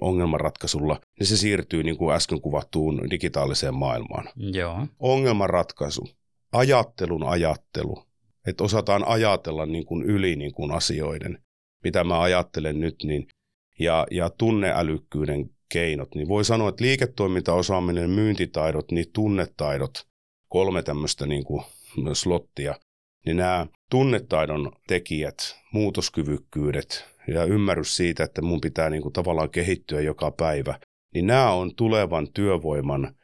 ongelmanratkaisulla, 0.00 1.00
niin 1.18 1.26
se 1.26 1.36
siirtyy 1.36 1.82
niin 1.82 1.96
kuin 1.96 2.14
äsken 2.14 2.40
kuvattuun 2.40 3.10
digitaaliseen 3.10 3.74
maailmaan. 3.74 4.28
Joo. 4.36 4.86
Ongelmanratkaisu, 4.98 6.08
ajattelun 6.52 7.22
ajattelu, 7.22 8.02
että 8.46 8.64
osataan 8.64 9.08
ajatella 9.08 9.66
niin 9.66 9.86
kuin 9.86 10.02
yli 10.02 10.36
niin 10.36 10.52
kuin 10.52 10.70
asioiden, 10.70 11.38
mitä 11.84 12.04
mä 12.04 12.20
ajattelen 12.20 12.80
nyt, 12.80 12.94
niin 13.04 13.26
ja, 13.78 14.06
ja 14.10 14.30
tunneälykkyyden 14.30 15.50
keinot, 15.72 16.14
niin 16.14 16.28
voi 16.28 16.44
sanoa, 16.44 16.68
että 16.68 16.84
liiketoimintaosaaminen, 16.84 18.10
myyntitaidot, 18.10 18.92
niin 18.92 19.06
tunnetaidot, 19.12 20.06
kolme 20.48 20.82
tämmöistä 20.82 21.26
niin 21.26 21.44
kuin 21.44 21.64
slottia, 22.12 22.74
niin 23.26 23.36
nämä 23.36 23.66
tunnetaidon 23.90 24.72
tekijät, 24.86 25.36
muutoskyvykkyydet 25.72 27.04
ja 27.28 27.44
ymmärrys 27.44 27.96
siitä, 27.96 28.24
että 28.24 28.42
mun 28.42 28.60
pitää 28.60 28.90
niin 28.90 29.02
kuin 29.02 29.12
tavallaan 29.12 29.50
kehittyä 29.50 30.00
joka 30.00 30.30
päivä, 30.30 30.78
niin 31.14 31.26
nämä 31.26 31.50
on 31.50 31.74
tulevan 31.74 32.32
työvoiman 32.32 33.14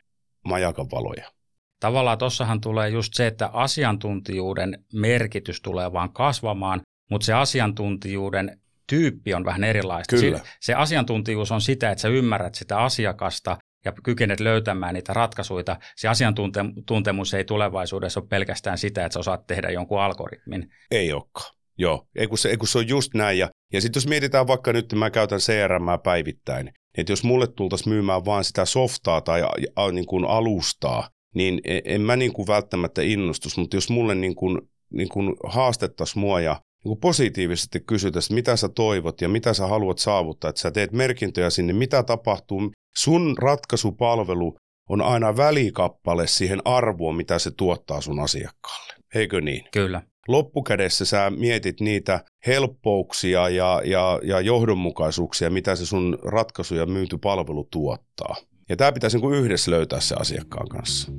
majakan 0.45 0.87
valoja. 0.91 1.33
Tavallaan 1.81 2.19
tuossahan 2.19 2.61
tulee 2.61 2.89
just 2.89 3.15
se, 3.15 3.27
että 3.27 3.47
asiantuntijuuden 3.47 4.85
merkitys 4.93 5.61
tulee 5.61 5.93
vaan 5.93 6.13
kasvamaan, 6.13 6.81
mutta 7.11 7.25
se 7.25 7.33
asiantuntijuuden 7.33 8.62
tyyppi 8.87 9.35
on 9.35 9.45
vähän 9.45 9.65
erilaista. 9.65 10.17
Kyllä. 10.17 10.39
Se, 10.39 10.45
se 10.61 10.75
asiantuntijuus 10.75 11.53
on 11.53 11.61
sitä, 11.61 11.91
että 11.91 12.03
sä 12.03 12.09
ymmärrät 12.09 12.55
sitä 12.55 12.79
asiakasta 12.79 13.59
ja 13.85 13.93
kykenet 14.05 14.41
löytämään 14.41 14.95
niitä 14.95 15.13
ratkaisuja. 15.13 15.77
Se 15.97 16.09
asiantuntemus 16.09 17.35
ei 17.35 17.45
tulevaisuudessa 17.45 18.21
ole 18.21 18.29
pelkästään 18.29 18.79
sitä, 18.79 19.05
että 19.05 19.15
sä 19.15 19.21
osaat 19.21 19.47
tehdä 19.47 19.71
jonkun 19.71 20.01
algoritmin. 20.01 20.69
Ei 20.91 21.13
olekaan. 21.13 21.55
Joo, 21.79 22.07
ei 22.17 22.27
kun 22.27 22.39
se, 22.39 22.49
ei 22.49 22.57
kun 22.57 22.69
se 22.69 22.79
on 22.79 22.89
just 22.89 23.15
näin. 23.15 23.39
Ja, 23.39 23.51
ja 23.73 23.81
sitten 23.81 24.01
jos 24.01 24.07
mietitään 24.07 24.47
vaikka 24.47 24.73
nyt, 24.73 24.93
mä 24.93 25.11
käytän 25.11 25.39
CRM 25.39 26.01
päivittäin, 26.05 26.73
Että 26.99 27.13
jos 27.13 27.25
mulle 27.25 27.47
tultaisiin 27.47 27.93
myymään 27.93 28.25
vain 28.25 28.45
sitä 28.45 28.65
softaa 28.65 29.21
tai 29.21 29.43
a, 29.43 29.51
a, 29.77 29.91
niin 29.91 30.07
kuin 30.07 30.25
alustaa, 30.25 31.09
niin 31.35 31.61
e, 31.65 31.81
en 31.85 32.01
mä 32.01 32.17
niin 32.17 32.33
kuin 32.33 32.47
välttämättä 32.47 33.03
innostus, 33.03 33.59
mutta 33.59 33.77
jos 33.77 33.91
mulle 33.91 34.15
niin 34.15 34.35
kuin, 34.35 34.61
niin 34.93 35.09
kuin 35.09 35.37
haastettaisiin 35.45 36.21
mua 36.21 36.41
ja 36.41 36.61
niin 36.85 36.99
positiivisesti 37.01 37.81
kysytäisiin, 37.81 38.35
mitä 38.35 38.57
sä 38.57 38.69
toivot 38.69 39.21
ja 39.21 39.29
mitä 39.29 39.55
sä 39.55 39.67
haluat 39.67 39.99
saavuttaa, 39.99 40.51
että 40.51 40.61
sä 40.61 40.71
teet 40.71 40.93
merkintöjä 40.93 41.51
sinne, 41.51 41.73
mitä 41.73 42.03
tapahtuu, 42.03 42.73
sun 42.97 43.37
ratkaisupalvelu 43.39 44.57
on 44.89 45.03
aina 45.03 45.37
välikappale 45.37 46.27
siihen 46.27 46.61
arvoon, 46.65 47.17
mitä 47.17 47.39
se 47.39 47.51
tuottaa 47.51 48.01
sun 48.01 48.21
asiakkaalle. 48.21 48.95
Eikö 49.15 49.41
niin? 49.41 49.65
Kyllä. 49.73 50.03
Loppukädessä 50.29 51.05
sä 51.05 51.31
mietit 51.31 51.81
niitä 51.81 52.25
helppouksia 52.47 53.49
ja, 53.49 53.83
ja, 53.85 54.21
ja 54.23 54.41
johdonmukaisuuksia, 54.41 55.51
mitä 55.51 55.77
se 55.77 55.87
sun 55.87 56.19
ratkaisu 56.23 56.75
ja 56.75 56.87
myyty 56.87 57.19
palvelu 57.19 57.69
tuottaa. 57.71 58.37
Ja 58.69 58.77
tämä 58.77 58.93
pitäisi 58.93 59.19
niin 59.19 59.33
yhdessä 59.33 59.71
löytää 59.71 60.01
se 60.01 60.15
asiakkaan 60.19 60.69
kanssa. 60.69 61.13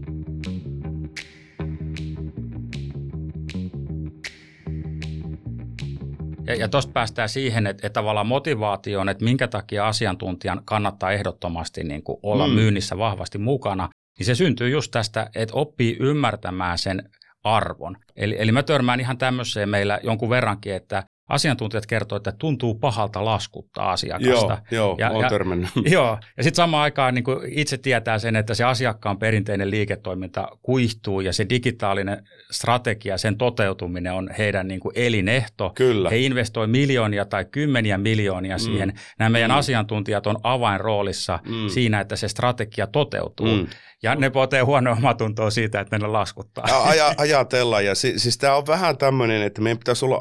Ja, 6.48 6.56
ja 6.56 6.68
tuosta 6.68 6.92
päästään 6.92 7.30
siihen, 7.30 7.68
että, 7.68 7.88
että 7.88 7.94
tavallaan 7.94 8.28
motivaatioon, 8.28 9.10
että 9.10 9.24
minkä 9.24 9.48
takia 9.48 9.88
asiantuntijan 9.88 10.62
kannattaa 10.66 11.12
ehdottomasti 11.12 11.84
niin 11.84 12.04
kuin 12.04 12.20
olla 12.24 12.48
mm. 12.48 12.54
myynnissä 12.54 12.98
vahvasti 12.98 13.38
mukana, 13.38 13.90
niin 14.20 14.26
se 14.26 14.36
syntyy 14.36 14.70
just 14.70 14.92
tästä, 14.92 15.30
että 15.36 15.56
oppii 15.56 15.98
ymmärtämään 16.00 16.78
sen 16.78 17.10
arvon. 17.44 17.98
Eli, 18.16 18.36
eli 18.40 18.52
mä 18.52 18.64
törmään 18.64 19.00
ihan 19.00 19.18
tämmöiseen 19.18 19.70
meillä 19.70 20.00
jonkun 20.04 20.30
verrankin, 20.30 20.74
että 20.74 21.04
asiantuntijat 21.30 21.86
kertovat, 21.86 22.28
että 22.28 22.40
tuntuu 22.40 22.76
pahalta 22.76 23.26
laskuttaa 23.26 23.92
asiakasta. 23.92 24.62
Joo, 24.72 24.88
joo 24.90 24.96
ja, 25.00 25.22
ja, 25.22 25.30
törmännyt. 25.30 25.70
Joo, 25.92 26.18
ja 26.38 26.44
sitten 26.44 26.64
samaan 26.64 26.84
aikaan 26.84 27.14
niin 27.14 27.24
itse 27.48 27.78
tietää 27.78 28.20
sen, 28.20 28.36
että 28.36 28.54
se 28.54 28.64
asiakkaan 28.64 29.18
perinteinen 29.18 29.72
liiketoiminta 29.72 30.48
kuihtuu 30.62 31.22
ja 31.22 31.34
se 31.34 31.46
digitaalinen 31.50 32.28
strategia, 32.52 33.18
sen 33.18 33.38
toteutuminen 33.38 34.14
on 34.14 34.30
heidän 34.38 34.68
niin 34.68 34.80
kuin 34.80 34.94
elinehto. 34.96 35.72
Kyllä. 35.76 36.10
He 36.10 36.18
investoi 36.18 36.68
miljoonia 36.68 37.26
tai 37.26 37.46
kymmeniä 37.46 37.98
miljoonia 37.98 38.56
mm. 38.56 38.60
siihen. 38.60 38.94
Nämä 39.20 39.30
meidän 39.30 39.52
mm. 39.52 39.58
asiantuntijat 39.58 40.28
on 40.28 40.38
avainroolissa 40.44 41.40
mm. 41.46 41.70
siinä, 41.70 42.00
että 42.00 42.16
se 42.16 42.28
strategia 42.28 42.88
toteutuu. 42.88 43.48
Mm. 43.48 43.68
Ja 44.04 44.16
ne 44.16 44.30
potee 44.30 44.62
huonoa 44.62 44.96
omatuntoa 44.96 45.50
siitä, 45.50 45.80
että 45.80 45.98
ne 45.98 46.08
laskuttaa. 46.08 46.66
Aja, 46.84 47.14
ajatellaan. 47.18 47.86
Ja 47.86 47.96
si, 47.96 48.20
siis 48.20 48.38
tämä 48.38 48.56
on 48.56 48.68
vähän 48.68 48.98
tämmöinen, 48.98 49.42
että 49.42 49.62
meidän 49.62 49.78
pitäisi 49.78 50.06
olla 50.06 50.18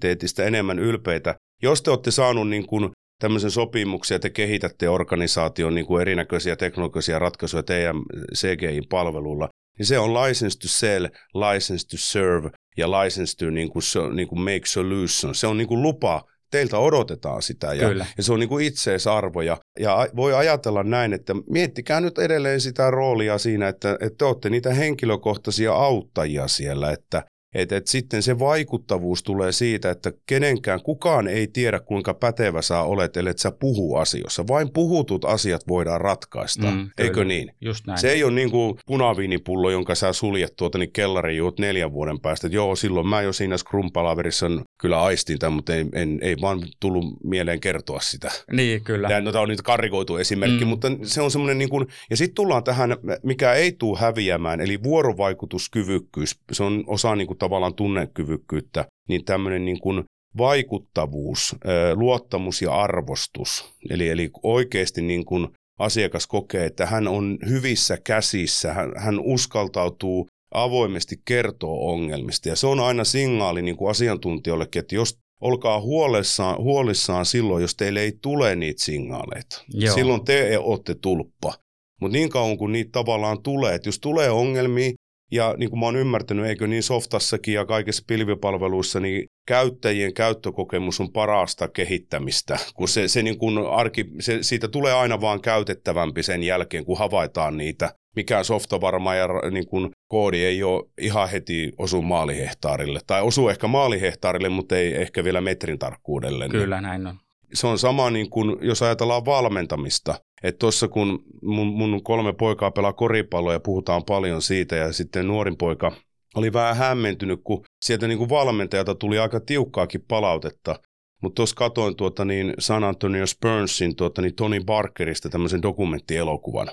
ammatti-identiteetistä 0.00 0.44
enemmän 0.44 0.78
ylpeitä. 0.78 1.34
Jos 1.62 1.82
te 1.82 1.90
olette 1.90 2.10
saanut 2.10 2.48
niin 2.48 2.66
kuin 2.66 2.90
tämmöisen 3.20 3.50
sopimuksen, 3.50 4.16
että 4.16 4.28
te 4.28 4.32
kehitätte 4.32 4.88
organisaation 4.88 5.74
niin 5.74 5.86
kuin 5.86 6.00
erinäköisiä 6.00 6.56
teknologisia 6.56 7.18
ratkaisuja 7.18 7.62
teidän 7.62 7.96
CGI-palvelulla, 8.34 9.48
niin 9.78 9.86
se 9.86 9.98
on 9.98 10.14
license 10.14 10.58
to 10.58 10.68
sell, 10.68 11.06
license 11.34 11.86
to 11.88 11.96
serve 11.96 12.50
ja 12.76 12.90
license 12.90 13.36
to 13.36 13.50
niin 13.50 13.70
kuin, 13.70 13.82
niin 14.14 14.28
kuin 14.28 14.40
make 14.40 14.66
solution. 14.66 15.34
Se 15.34 15.46
on 15.46 15.56
niin 15.56 15.68
kuin 15.68 15.82
lupa 15.82 16.22
teiltä 16.50 16.78
odotetaan 16.78 17.42
sitä 17.42 17.74
ja, 17.74 17.88
Kyllä. 17.88 18.06
ja 18.16 18.22
se 18.22 18.32
on 18.32 18.40
niin 18.40 18.48
kuin 18.48 18.66
itseisarvo. 18.66 19.42
Ja, 19.42 19.56
ja 19.80 20.08
voi 20.16 20.34
ajatella 20.34 20.82
näin, 20.82 21.12
että 21.12 21.34
miettikää 21.50 22.00
nyt 22.00 22.18
edelleen 22.18 22.60
sitä 22.60 22.90
roolia 22.90 23.38
siinä, 23.38 23.68
että, 23.68 23.92
että 24.00 24.18
te 24.18 24.24
olette 24.24 24.50
niitä 24.50 24.74
henkilökohtaisia 24.74 25.72
auttajia 25.72 26.48
siellä, 26.48 26.90
että 26.90 27.22
et, 27.54 27.72
et 27.72 27.86
sitten 27.86 28.22
se 28.22 28.38
vaikuttavuus 28.38 29.22
tulee 29.22 29.52
siitä, 29.52 29.90
että 29.90 30.12
kenenkään, 30.26 30.82
kukaan 30.82 31.28
ei 31.28 31.46
tiedä 31.46 31.80
kuinka 31.80 32.14
pätevä 32.14 32.62
sä 32.62 32.80
olet, 32.80 33.16
ellei 33.16 33.38
sä 33.38 33.50
puhu 33.50 33.96
asioissa. 33.96 34.46
Vain 34.48 34.72
puhutut 34.72 35.24
asiat 35.24 35.68
voidaan 35.68 36.00
ratkaista, 36.00 36.70
mm, 36.70 36.90
eikö 36.98 37.24
niin? 37.24 37.52
Just 37.60 37.86
näin. 37.86 37.98
Se 37.98 38.10
ei 38.10 38.24
ole 38.24 38.32
niin 38.32 38.50
kuin 38.50 38.78
punaviinipullo, 38.86 39.70
jonka 39.70 39.94
sä 39.94 40.12
suljet 40.12 40.56
tuota 40.56 40.78
niin 40.78 40.92
kellarin 40.92 41.36
juut 41.36 41.58
neljän 41.58 41.92
vuoden 41.92 42.20
päästä. 42.20 42.46
Et 42.46 42.52
joo, 42.52 42.76
silloin 42.76 43.06
mä 43.06 43.22
jo 43.22 43.32
siinä 43.32 43.56
Scrum-palaverissa 43.56 44.64
kyllä 44.80 45.02
aistin 45.02 45.38
tämän, 45.38 45.52
mutta 45.52 45.74
ei, 45.74 45.86
en, 45.92 46.18
ei 46.22 46.36
vaan 46.40 46.60
tullut 46.80 47.04
mieleen 47.24 47.60
kertoa 47.60 48.00
sitä. 48.00 48.30
Niin, 48.52 48.84
kyllä. 48.84 49.08
Ja, 49.08 49.20
no, 49.20 49.32
tämä 49.32 49.42
on 49.42 49.48
nyt 49.48 49.62
karikoitu 49.62 50.16
esimerkki, 50.16 50.64
mm. 50.64 50.68
mutta 50.68 50.88
se 51.02 51.20
on 51.20 51.30
semmoinen 51.30 51.58
niin 51.58 51.70
kuin, 51.70 51.86
ja 52.10 52.16
sitten 52.16 52.34
tullaan 52.34 52.64
tähän, 52.64 52.96
mikä 53.22 53.52
ei 53.52 53.72
tule 53.72 53.98
häviämään, 53.98 54.60
eli 54.60 54.82
vuorovaikutuskyvykkyys. 54.82 56.38
Se 56.52 56.62
on 56.62 56.84
osa 56.86 57.16
niin 57.16 57.26
kuin 57.26 57.38
tavallaan 57.40 57.74
tunnekyvykkyyttä, 57.74 58.84
niin 59.08 59.24
tämmöinen 59.24 59.64
niin 59.64 59.80
kuin 59.80 60.04
vaikuttavuus, 60.38 61.56
luottamus 61.94 62.62
ja 62.62 62.72
arvostus. 62.72 63.74
Eli, 63.90 64.08
eli 64.08 64.30
oikeasti 64.42 65.02
niin 65.02 65.24
kuin 65.24 65.48
asiakas 65.78 66.26
kokee, 66.26 66.66
että 66.66 66.86
hän 66.86 67.08
on 67.08 67.38
hyvissä 67.48 67.98
käsissä, 68.04 68.72
hän, 68.72 68.92
hän 68.96 69.20
uskaltautuu 69.20 70.26
avoimesti 70.54 71.16
kertoa 71.24 71.92
ongelmista. 71.92 72.48
Ja 72.48 72.56
se 72.56 72.66
on 72.66 72.80
aina 72.80 73.04
signaali 73.04 73.62
niin 73.62 73.76
kuin 73.76 73.90
asiantuntijoillekin, 73.90 74.80
että 74.80 74.94
jos 74.94 75.18
olkaa 75.40 75.80
huolissaan, 75.80 76.58
huolissaan 76.58 77.26
silloin, 77.26 77.62
jos 77.62 77.74
teille 77.74 78.00
ei 78.00 78.12
tule 78.22 78.56
niitä 78.56 78.84
signaaleita. 78.84 79.64
Joo. 79.74 79.94
Silloin 79.94 80.24
te 80.24 80.58
olette 80.58 80.94
tulppa. 80.94 81.54
Mutta 82.00 82.16
niin 82.16 82.28
kauan 82.28 82.58
kuin 82.58 82.72
niitä 82.72 82.90
tavallaan 82.92 83.42
tulee, 83.42 83.74
että 83.74 83.88
jos 83.88 83.98
tulee 83.98 84.30
ongelmia, 84.30 84.92
ja 85.30 85.54
niin 85.58 85.70
kuin 85.70 85.80
mä 85.80 85.86
oon 85.86 85.96
ymmärtänyt, 85.96 86.46
eikö 86.46 86.66
niin 86.66 86.82
softassakin 86.82 87.54
ja 87.54 87.64
kaikissa 87.64 88.04
pilvipalveluissa, 88.06 89.00
niin 89.00 89.26
käyttäjien 89.46 90.14
käyttökokemus 90.14 91.00
on 91.00 91.12
parasta 91.12 91.68
kehittämistä, 91.68 92.58
kun 92.74 92.88
se, 92.88 93.08
se, 93.08 93.22
niin 93.22 93.38
kuin 93.38 93.58
arki, 93.58 94.06
se 94.20 94.42
siitä 94.42 94.68
tulee 94.68 94.92
aina 94.92 95.20
vaan 95.20 95.40
käytettävämpi 95.40 96.22
sen 96.22 96.42
jälkeen, 96.42 96.84
kun 96.84 96.98
havaitaan 96.98 97.56
niitä. 97.56 97.94
Mikään 98.16 98.44
softa 98.44 98.80
varmaan 98.80 99.18
ja 99.18 99.28
niin 99.50 99.66
kuin 99.66 99.90
koodi 100.08 100.44
ei 100.44 100.62
ole 100.62 100.84
ihan 101.00 101.28
heti 101.28 101.72
osu 101.78 102.02
maalihehtaarille, 102.02 103.00
tai 103.06 103.22
osuu 103.22 103.48
ehkä 103.48 103.66
maalihehtaarille, 103.66 104.48
mutta 104.48 104.76
ei 104.76 104.94
ehkä 104.94 105.24
vielä 105.24 105.40
metrin 105.40 105.78
tarkkuudelle. 105.78 106.48
Kyllä, 106.48 106.80
näin 106.80 107.06
on. 107.06 107.16
Se 107.52 107.66
on 107.66 107.78
sama, 107.78 108.10
niin 108.10 108.30
kuin, 108.30 108.56
jos 108.60 108.82
ajatellaan 108.82 109.24
valmentamista. 109.24 110.14
Että 110.42 110.58
tuossa 110.58 110.88
kun 110.88 111.24
mun, 111.42 111.66
mun 111.66 112.02
kolme 112.02 112.32
poikaa 112.32 112.70
pelaa 112.70 112.92
koripalloa 112.92 113.52
ja 113.52 113.60
puhutaan 113.60 114.04
paljon 114.04 114.42
siitä 114.42 114.76
ja 114.76 114.92
sitten 114.92 115.26
nuorin 115.26 115.56
poika 115.56 115.92
oli 116.34 116.52
vähän 116.52 116.76
hämmentynyt, 116.76 117.40
kun 117.44 117.64
sieltä 117.82 118.08
niin 118.08 118.18
kuin 118.18 118.30
valmentajalta 118.30 118.94
tuli 118.94 119.18
aika 119.18 119.40
tiukkaakin 119.40 120.04
palautetta. 120.08 120.80
Mutta 121.22 121.34
tuossa 121.34 121.56
katoin 121.56 121.96
tuota 121.96 122.24
niin 122.24 122.54
San 122.58 122.84
Antonio 122.84 123.26
Spursin 123.26 123.96
tuota 123.96 124.22
niin 124.22 124.34
Tony 124.34 124.64
Barkerista 124.64 125.28
tämmöisen 125.28 125.62
dokumenttielokuvan. 125.62 126.68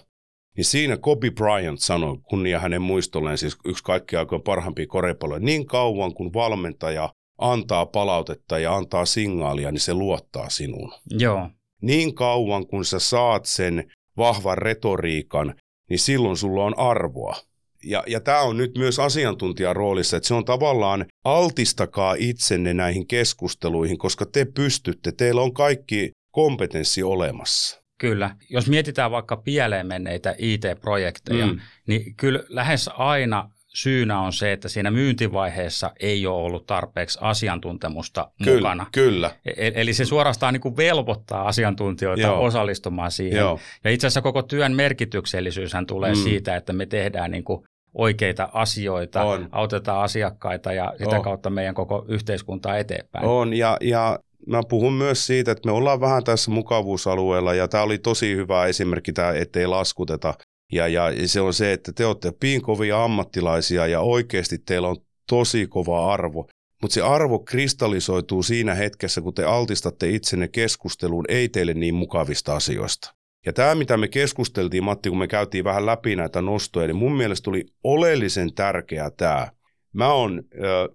Niin 0.58 0.66
siinä 0.66 0.98
Kobe 0.98 1.32
Bryant 1.32 1.80
sanoi, 1.80 2.18
kunnia 2.30 2.60
hänen 2.60 2.82
muistolleen, 2.82 3.38
siis 3.38 3.58
yksi 3.66 3.84
kaikki 3.84 4.16
aikojen 4.16 4.42
parhaimpia 4.42 4.88
koripalloja, 4.88 5.40
niin 5.40 5.66
kauan 5.66 6.14
kun 6.14 6.34
valmentaja 6.34 7.14
antaa 7.38 7.86
palautetta 7.86 8.60
ja 8.60 8.76
antaa 8.76 9.06
signaalia, 9.06 9.72
niin 9.72 9.82
se 9.82 9.94
luottaa 9.94 10.50
sinuun. 10.50 10.94
Joo 11.10 11.50
niin 11.82 12.16
kauan 12.16 12.68
kun 12.68 12.86
sä 12.86 13.00
saat 13.00 13.46
sen 13.46 13.92
vahvan 14.18 14.58
retoriikan, 14.58 15.56
niin 15.90 16.00
silloin 16.00 16.38
sulla 16.38 16.64
on 16.64 16.80
arvoa. 16.80 17.36
Ja, 17.84 18.04
ja 18.08 18.20
tämä 18.20 18.42
on 18.42 18.58
nyt 18.58 18.78
myös 18.78 19.00
asiantuntijan 19.00 19.76
roolissa, 19.76 20.18
että 20.18 20.28
se 20.28 20.34
on 20.34 20.46
tavallaan 20.46 21.06
altistakaa 21.24 22.16
itsenne 22.20 22.74
näihin 22.74 23.08
keskusteluihin, 23.08 23.98
koska 23.98 24.26
te 24.26 24.46
pystytte, 24.46 25.12
teillä 25.12 25.42
on 25.42 25.54
kaikki 25.54 26.12
kompetenssi 26.32 27.04
olemassa. 27.04 27.82
Kyllä. 28.00 28.36
Jos 28.50 28.70
mietitään 28.70 29.12
vaikka 29.12 29.38
pieleen 29.38 29.88
menneitä 29.88 30.36
IT-projekteja, 30.38 31.48
mm. 31.48 31.60
niin 31.88 32.16
kyllä 32.16 32.44
lähes 32.50 32.90
aina 32.94 33.50
syynä 33.78 34.20
on 34.20 34.34
se, 34.34 34.52
että 34.52 34.70
siinä 34.70 34.92
myyntivaiheessa 34.92 35.92
ei 36.00 36.28
ole 36.28 36.44
ollut 36.44 36.66
tarpeeksi 36.66 37.20
asiantuntemusta 37.22 38.32
kyllä, 38.44 38.58
mukana. 38.58 38.86
Kyllä. 38.92 39.32
E-, 39.46 39.72
eli 39.76 39.94
se 39.94 40.06
suorastaan 40.06 40.54
niin 40.54 40.62
kuin 40.62 40.78
velvoittaa 40.78 41.48
asiantuntijoita 41.48 42.28
Joo. 42.28 42.44
osallistumaan 42.44 43.12
siihen. 43.12 43.40
Joo. 43.40 43.60
Ja 43.84 43.92
itse 43.92 44.08
asiassa 44.08 44.22
koko 44.22 44.42
työn 44.42 44.76
merkityksellisyyshän 44.76 45.86
tulee 45.86 46.14
mm. 46.14 46.22
siitä, 46.24 46.56
että 46.56 46.74
me 46.74 46.86
tehdään 46.86 47.32
niin 47.32 47.44
kuin 47.44 47.64
oikeita 47.94 48.50
asioita, 48.54 49.24
on. 49.24 49.50
autetaan 49.52 50.04
asiakkaita 50.04 50.74
ja 50.74 50.94
sitä 50.98 51.16
on. 51.16 51.22
kautta 51.22 51.50
meidän 51.50 51.76
koko 51.76 52.06
yhteiskuntaa 52.08 52.78
eteenpäin. 52.78 53.26
On, 53.26 53.54
ja, 53.54 53.78
ja 53.82 54.20
mä 54.48 54.62
puhun 54.70 54.94
myös 54.94 55.28
siitä, 55.28 55.52
että 55.52 55.70
me 55.70 55.72
ollaan 55.72 56.02
vähän 56.02 56.24
tässä 56.24 56.52
mukavuusalueella, 56.52 57.54
ja 57.54 57.68
tämä 57.68 57.84
oli 57.84 57.98
tosi 57.98 58.36
hyvä 58.36 58.66
esimerkki, 58.66 59.14
tämä, 59.14 59.32
ettei 59.32 59.68
laskuteta 59.68 60.34
ja, 60.72 60.88
ja 60.88 61.12
se 61.26 61.42
on 61.42 61.54
se, 61.54 61.74
että 61.74 61.92
te 61.92 62.06
olette 62.06 62.32
piinkovia 62.40 63.04
ammattilaisia 63.04 63.88
ja 63.88 64.00
oikeasti 64.00 64.58
teillä 64.58 64.88
on 64.88 64.98
tosi 65.30 65.68
kova 65.68 66.14
arvo. 66.14 66.48
Mutta 66.82 66.94
se 66.94 67.02
arvo 67.02 67.40
kristallisoituu 67.40 68.44
siinä 68.44 68.76
hetkessä, 68.76 69.22
kun 69.22 69.34
te 69.34 69.44
altistatte 69.44 70.10
itsenne 70.10 70.48
keskusteluun 70.48 71.26
ei 71.30 71.50
teille 71.50 71.74
niin 71.74 71.96
mukavista 71.96 72.56
asioista. 72.56 73.14
Ja 73.46 73.54
tämä, 73.54 73.76
mitä 73.76 73.98
me 73.98 74.08
keskusteltiin, 74.08 74.84
Matti, 74.84 75.10
kun 75.10 75.18
me 75.18 75.28
käytiin 75.28 75.64
vähän 75.64 75.86
läpi 75.86 76.16
näitä 76.16 76.42
nostoja, 76.42 76.88
niin 76.88 76.96
mun 76.96 77.18
mielestä 77.18 77.44
tuli 77.44 77.66
oleellisen 77.84 78.54
tärkeää 78.54 79.10
tämä. 79.10 79.48
Mä 79.94 80.14
on, 80.14 80.44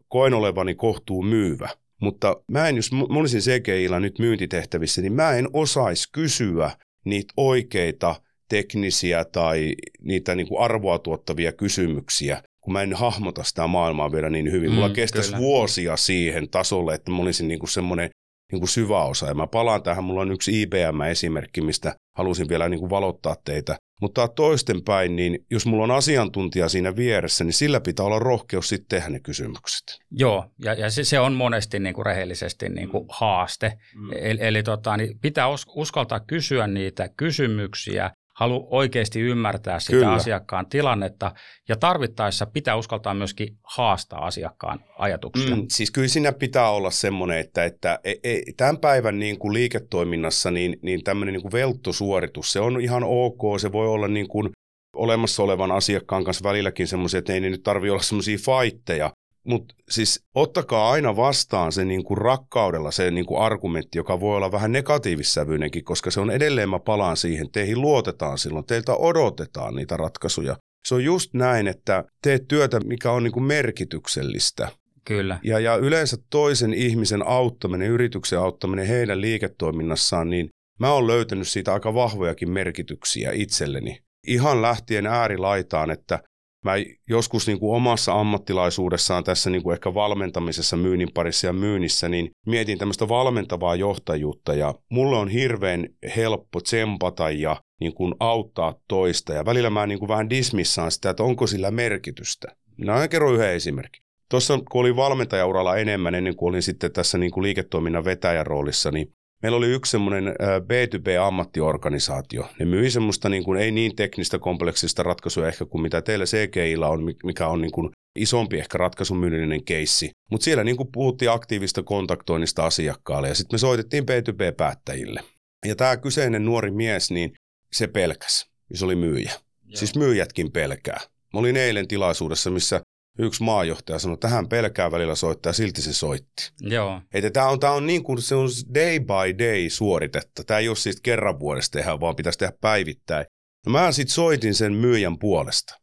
koen 0.08 0.34
olevani 0.34 0.74
kohtuu 0.74 1.22
myyvä, 1.22 1.68
mutta 2.00 2.36
mä 2.48 2.68
en, 2.68 2.76
jos 2.76 2.92
mä 2.92 3.18
olisin 3.18 3.40
CGIllä 3.40 4.00
nyt 4.00 4.18
myyntitehtävissä, 4.18 5.02
niin 5.02 5.12
mä 5.12 5.32
en 5.32 5.48
osaisi 5.52 6.08
kysyä 6.12 6.70
niitä 7.04 7.34
oikeita 7.36 8.14
teknisiä 8.52 9.24
tai 9.24 9.74
niitä 10.00 10.34
niin 10.34 10.48
kuin 10.48 10.60
arvoa 10.60 10.98
tuottavia 10.98 11.52
kysymyksiä, 11.52 12.42
kun 12.60 12.72
mä 12.72 12.82
en 12.82 12.94
hahmota 12.94 13.44
sitä 13.44 13.66
maailmaa 13.66 14.12
vielä 14.12 14.30
niin 14.30 14.52
hyvin. 14.52 14.72
Mulla 14.72 14.88
mm, 14.88 14.94
kestäisi 14.94 15.28
kyllä. 15.28 15.42
vuosia 15.42 15.96
siihen 15.96 16.48
tasolle, 16.50 16.94
että 16.94 17.10
mä 17.10 17.22
olisin 17.22 17.48
niin 17.48 17.58
kuin 17.58 17.70
semmoinen 17.70 18.10
niin 18.52 18.60
kuin 18.60 18.68
syvä 18.68 19.04
osa. 19.04 19.26
Ja 19.26 19.34
mä 19.34 19.46
palaan 19.46 19.82
tähän, 19.82 20.04
mulla 20.04 20.20
on 20.20 20.32
yksi 20.32 20.62
IBM-esimerkki, 20.62 21.60
mistä 21.60 21.94
halusin 22.16 22.48
vielä 22.48 22.68
niin 22.68 22.80
kuin 22.80 22.90
valottaa 22.90 23.36
teitä. 23.44 23.76
Mutta 24.00 24.28
toistenpäin, 24.28 25.16
niin 25.16 25.38
jos 25.50 25.66
mulla 25.66 25.84
on 25.84 25.90
asiantuntija 25.90 26.68
siinä 26.68 26.96
vieressä, 26.96 27.44
niin 27.44 27.52
sillä 27.52 27.80
pitää 27.80 28.06
olla 28.06 28.18
rohkeus 28.18 28.68
sitten 28.68 28.88
tehdä 28.88 29.08
ne 29.08 29.20
kysymykset. 29.20 29.82
Joo, 30.10 30.44
ja, 30.64 30.74
ja 30.74 30.90
se, 30.90 31.04
se 31.04 31.20
on 31.20 31.32
monesti 31.32 31.78
niin 31.78 31.94
kuin 31.94 32.06
rehellisesti 32.06 32.68
niin 32.68 32.88
kuin 32.88 33.04
mm. 33.04 33.08
haaste. 33.10 33.72
Mm. 33.94 34.10
Eli, 34.16 34.38
eli 34.40 34.62
tota, 34.62 34.96
niin 34.96 35.18
pitää 35.20 35.46
uskaltaa 35.74 36.20
kysyä 36.20 36.66
niitä 36.66 37.08
kysymyksiä 37.16 38.10
halu 38.42 38.68
oikeasti 38.70 39.20
ymmärtää 39.20 39.80
sitä 39.80 39.92
Kyllä. 39.92 40.12
asiakkaan 40.12 40.66
tilannetta 40.66 41.32
ja 41.68 41.76
tarvittaessa 41.76 42.46
pitää 42.46 42.76
uskaltaa 42.76 43.14
myöskin 43.14 43.48
haastaa 43.76 44.26
asiakkaan 44.26 44.84
ajatuksia. 44.98 45.56
Mm, 45.56 45.66
siis 45.68 45.90
kyllä 45.90 46.08
siinä 46.08 46.32
pitää 46.32 46.70
olla 46.70 46.90
semmoinen, 46.90 47.38
että, 47.38 47.64
että 47.64 47.98
e, 48.04 48.14
e, 48.24 48.40
tämän 48.56 48.78
päivän 48.78 49.18
niin 49.18 49.38
kuin 49.38 49.54
liiketoiminnassa 49.54 50.50
niin, 50.50 50.76
niin 50.82 51.04
tämmöinen 51.04 51.32
niin 51.32 51.42
kuin 51.42 51.52
velttosuoritus, 51.52 52.52
se 52.52 52.60
on 52.60 52.80
ihan 52.80 53.04
ok, 53.04 53.60
se 53.60 53.72
voi 53.72 53.88
olla 53.88 54.08
niin 54.08 54.28
kuin 54.28 54.50
olemassa 54.96 55.42
olevan 55.42 55.72
asiakkaan 55.72 56.24
kanssa 56.24 56.48
välilläkin 56.48 56.86
semmoisia, 56.86 57.18
että 57.18 57.32
ei 57.32 57.40
ne 57.40 57.50
nyt 57.50 57.62
tarvitse 57.62 57.92
olla 57.92 58.02
semmoisia 58.02 58.38
fightteja, 58.38 59.10
mutta 59.44 59.74
siis 59.90 60.24
ottakaa 60.34 60.90
aina 60.90 61.16
vastaan 61.16 61.72
se 61.72 61.84
niinku 61.84 62.14
rakkaudella 62.14 62.90
se 62.90 63.10
niinku 63.10 63.38
argumentti, 63.38 63.98
joka 63.98 64.20
voi 64.20 64.36
olla 64.36 64.52
vähän 64.52 64.72
negatiivissävyinenkin, 64.72 65.84
koska 65.84 66.10
se 66.10 66.20
on 66.20 66.30
edelleen, 66.30 66.70
mä 66.70 66.78
palaan 66.78 67.16
siihen, 67.16 67.50
teihin 67.50 67.80
luotetaan 67.80 68.38
silloin, 68.38 68.66
teiltä 68.66 68.94
odotetaan 68.94 69.74
niitä 69.74 69.96
ratkaisuja. 69.96 70.56
Se 70.86 70.94
on 70.94 71.04
just 71.04 71.34
näin, 71.34 71.68
että 71.68 72.04
teet 72.22 72.48
työtä, 72.48 72.80
mikä 72.80 73.10
on 73.10 73.22
niinku 73.22 73.40
merkityksellistä. 73.40 74.68
Kyllä. 75.04 75.38
Ja, 75.44 75.58
ja 75.58 75.76
yleensä 75.76 76.16
toisen 76.30 76.74
ihmisen 76.74 77.26
auttaminen, 77.26 77.88
yrityksen 77.88 78.38
auttaminen 78.38 78.86
heidän 78.86 79.20
liiketoiminnassaan, 79.20 80.30
niin 80.30 80.48
mä 80.80 80.92
oon 80.92 81.06
löytänyt 81.06 81.48
siitä 81.48 81.72
aika 81.72 81.94
vahvojakin 81.94 82.50
merkityksiä 82.50 83.30
itselleni. 83.34 83.98
Ihan 84.26 84.62
lähtien 84.62 85.06
äärilaitaan, 85.06 85.90
että 85.90 86.20
mä 86.64 86.72
joskus 87.08 87.46
niin 87.46 87.58
kuin 87.58 87.76
omassa 87.76 88.20
ammattilaisuudessaan 88.20 89.24
tässä 89.24 89.50
niin 89.50 89.62
kuin 89.62 89.74
ehkä 89.74 89.94
valmentamisessa 89.94 90.76
myynnin 90.76 91.12
parissa 91.14 91.46
ja 91.46 91.52
myynnissä, 91.52 92.08
niin 92.08 92.30
mietin 92.46 92.78
tämmöistä 92.78 93.08
valmentavaa 93.08 93.74
johtajuutta 93.74 94.54
ja 94.54 94.74
mulle 94.88 95.16
on 95.16 95.28
hirveän 95.28 95.88
helppo 96.16 96.60
tsempata 96.60 97.30
ja 97.30 97.56
niin 97.80 97.94
kuin 97.94 98.14
auttaa 98.20 98.74
toista 98.88 99.32
ja 99.32 99.44
välillä 99.44 99.70
mä 99.70 99.86
niin 99.86 99.98
kuin 99.98 100.08
vähän 100.08 100.30
dismissaan 100.30 100.90
sitä, 100.90 101.10
että 101.10 101.22
onko 101.22 101.46
sillä 101.46 101.70
merkitystä. 101.70 102.48
Minä 102.78 103.08
kerron 103.08 103.34
yhden 103.34 103.52
esimerkin. 103.52 104.02
Tuossa 104.28 104.58
kun 104.70 104.80
olin 104.80 104.96
valmentajauralla 104.96 105.76
enemmän 105.76 106.14
ennen 106.14 106.36
kuin 106.36 106.48
olin 106.48 106.62
sitten 106.62 106.92
tässä 106.92 107.18
niin 107.18 107.30
kuin 107.30 107.42
liiketoiminnan 107.42 108.04
vetäjän 108.04 108.46
roolissa, 108.46 108.90
niin 108.90 109.12
Meillä 109.42 109.58
oli 109.58 109.66
yksi 109.66 109.90
semmoinen 109.90 110.24
B2B-ammattiorganisaatio. 110.60 112.48
Ne 112.58 112.64
myi 112.64 112.90
semmoista 112.90 113.28
niin 113.28 113.44
kuin, 113.44 113.60
ei 113.60 113.70
niin 113.70 113.96
teknistä 113.96 114.38
kompleksista 114.38 115.02
ratkaisua 115.02 115.48
ehkä 115.48 115.64
kuin 115.64 115.82
mitä 115.82 116.02
teillä 116.02 116.24
CGIllä 116.24 116.88
on, 116.88 117.04
mikä 117.24 117.46
on 117.46 117.60
niin 117.60 117.72
kuin 117.72 117.90
isompi 118.18 118.58
ehkä 118.58 118.78
ratkaisumyynnillinen 118.78 119.64
keissi. 119.64 120.10
Mutta 120.30 120.44
siellä 120.44 120.64
niin 120.64 120.76
kuin 120.76 120.88
puhuttiin 120.92 121.30
aktiivista 121.30 121.82
kontaktoinnista 121.82 122.64
asiakkaalle 122.66 123.28
ja 123.28 123.34
sitten 123.34 123.54
me 123.54 123.58
soitettiin 123.58 124.04
B2B-päättäjille. 124.04 125.20
Ja 125.66 125.76
tämä 125.76 125.96
kyseinen 125.96 126.44
nuori 126.44 126.70
mies, 126.70 127.10
niin 127.10 127.32
se 127.72 127.86
pelkäs. 127.86 128.46
Se 128.74 128.84
oli 128.84 128.96
myyjä. 128.96 129.30
Joo. 129.30 129.40
Siis 129.74 129.96
myyjätkin 129.96 130.52
pelkää. 130.52 131.00
Mä 131.32 131.40
olin 131.40 131.56
eilen 131.56 131.88
tilaisuudessa, 131.88 132.50
missä 132.50 132.80
yksi 133.18 133.42
maajohtaja 133.42 133.98
sanoi, 133.98 134.14
että 134.14 134.28
hän 134.28 134.48
pelkää 134.48 134.90
välillä 134.90 135.14
soittaa 135.14 135.50
ja 135.50 135.54
silti 135.54 135.82
se 135.82 135.92
soitti. 135.92 136.50
Joo. 136.60 137.00
Että 137.14 137.30
tämä 137.30 137.48
on, 137.48 137.60
tämä 137.60 137.72
on 137.72 137.86
niin 137.86 138.02
kuin 138.02 138.22
se 138.22 138.34
on 138.34 138.48
day 138.74 139.00
by 139.00 139.38
day 139.38 139.70
suoritetta. 139.70 140.44
Tämä 140.44 140.60
ei 140.60 140.68
ole 140.68 140.76
siis 140.76 141.00
kerran 141.00 141.40
vuodesta 141.40 141.78
tehdä, 141.78 142.00
vaan 142.00 142.16
pitäisi 142.16 142.38
tehdä 142.38 142.52
päivittäin. 142.60 143.26
No 143.66 143.72
mä 143.72 143.92
sitten 143.92 144.14
soitin 144.14 144.54
sen 144.54 144.72
myyjän 144.72 145.18
puolesta. 145.18 145.74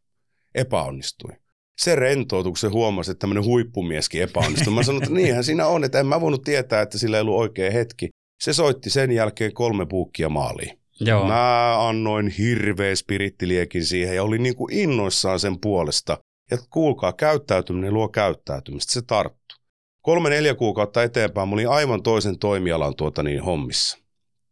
Epäonnistui. 0.55 1.31
Se 1.77 1.95
rentoutui, 1.95 2.51
kun 2.51 2.57
se 2.57 2.67
huomasi, 2.67 3.11
että 3.11 3.19
tämmöinen 3.19 3.43
huippumieskin 3.43 4.21
epäonnistui. 4.21 4.73
Mä 4.73 4.83
sanoin, 4.83 5.03
että 5.03 5.15
niinhän 5.15 5.43
siinä 5.43 5.67
on, 5.67 5.83
että 5.83 5.99
en 5.99 6.07
mä 6.07 6.21
voinut 6.21 6.43
tietää, 6.43 6.81
että 6.81 6.97
sillä 6.97 7.17
ei 7.17 7.21
ollut 7.21 7.37
oikea 7.37 7.71
hetki. 7.71 8.09
Se 8.41 8.53
soitti 8.53 8.89
sen 8.89 9.11
jälkeen 9.11 9.53
kolme 9.53 9.85
puukkia 9.85 10.29
maaliin. 10.29 10.79
Joo. 10.99 11.27
Mä 11.27 11.87
annoin 11.87 12.27
hirveä 12.27 12.95
spirittiliekin 12.95 13.85
siihen 13.85 14.15
ja 14.15 14.23
olin 14.23 14.43
niin 14.43 14.55
kuin 14.55 14.73
innoissaan 14.73 15.39
sen 15.39 15.59
puolesta. 15.59 16.17
Ja 16.51 16.57
kuulkaa, 16.69 17.13
käyttäytyminen 17.13 17.93
luo 17.93 18.09
käyttäytymistä, 18.09 18.93
se 18.93 19.01
tarttu. 19.01 19.55
Kolme 20.01 20.29
neljä 20.29 20.55
kuukautta 20.55 21.03
eteenpäin 21.03 21.49
mä 21.49 21.53
olin 21.53 21.69
aivan 21.69 22.03
toisen 22.03 22.39
toimialan 22.39 22.95
tuota 22.95 23.23
niin 23.23 23.43
hommissa. 23.43 23.97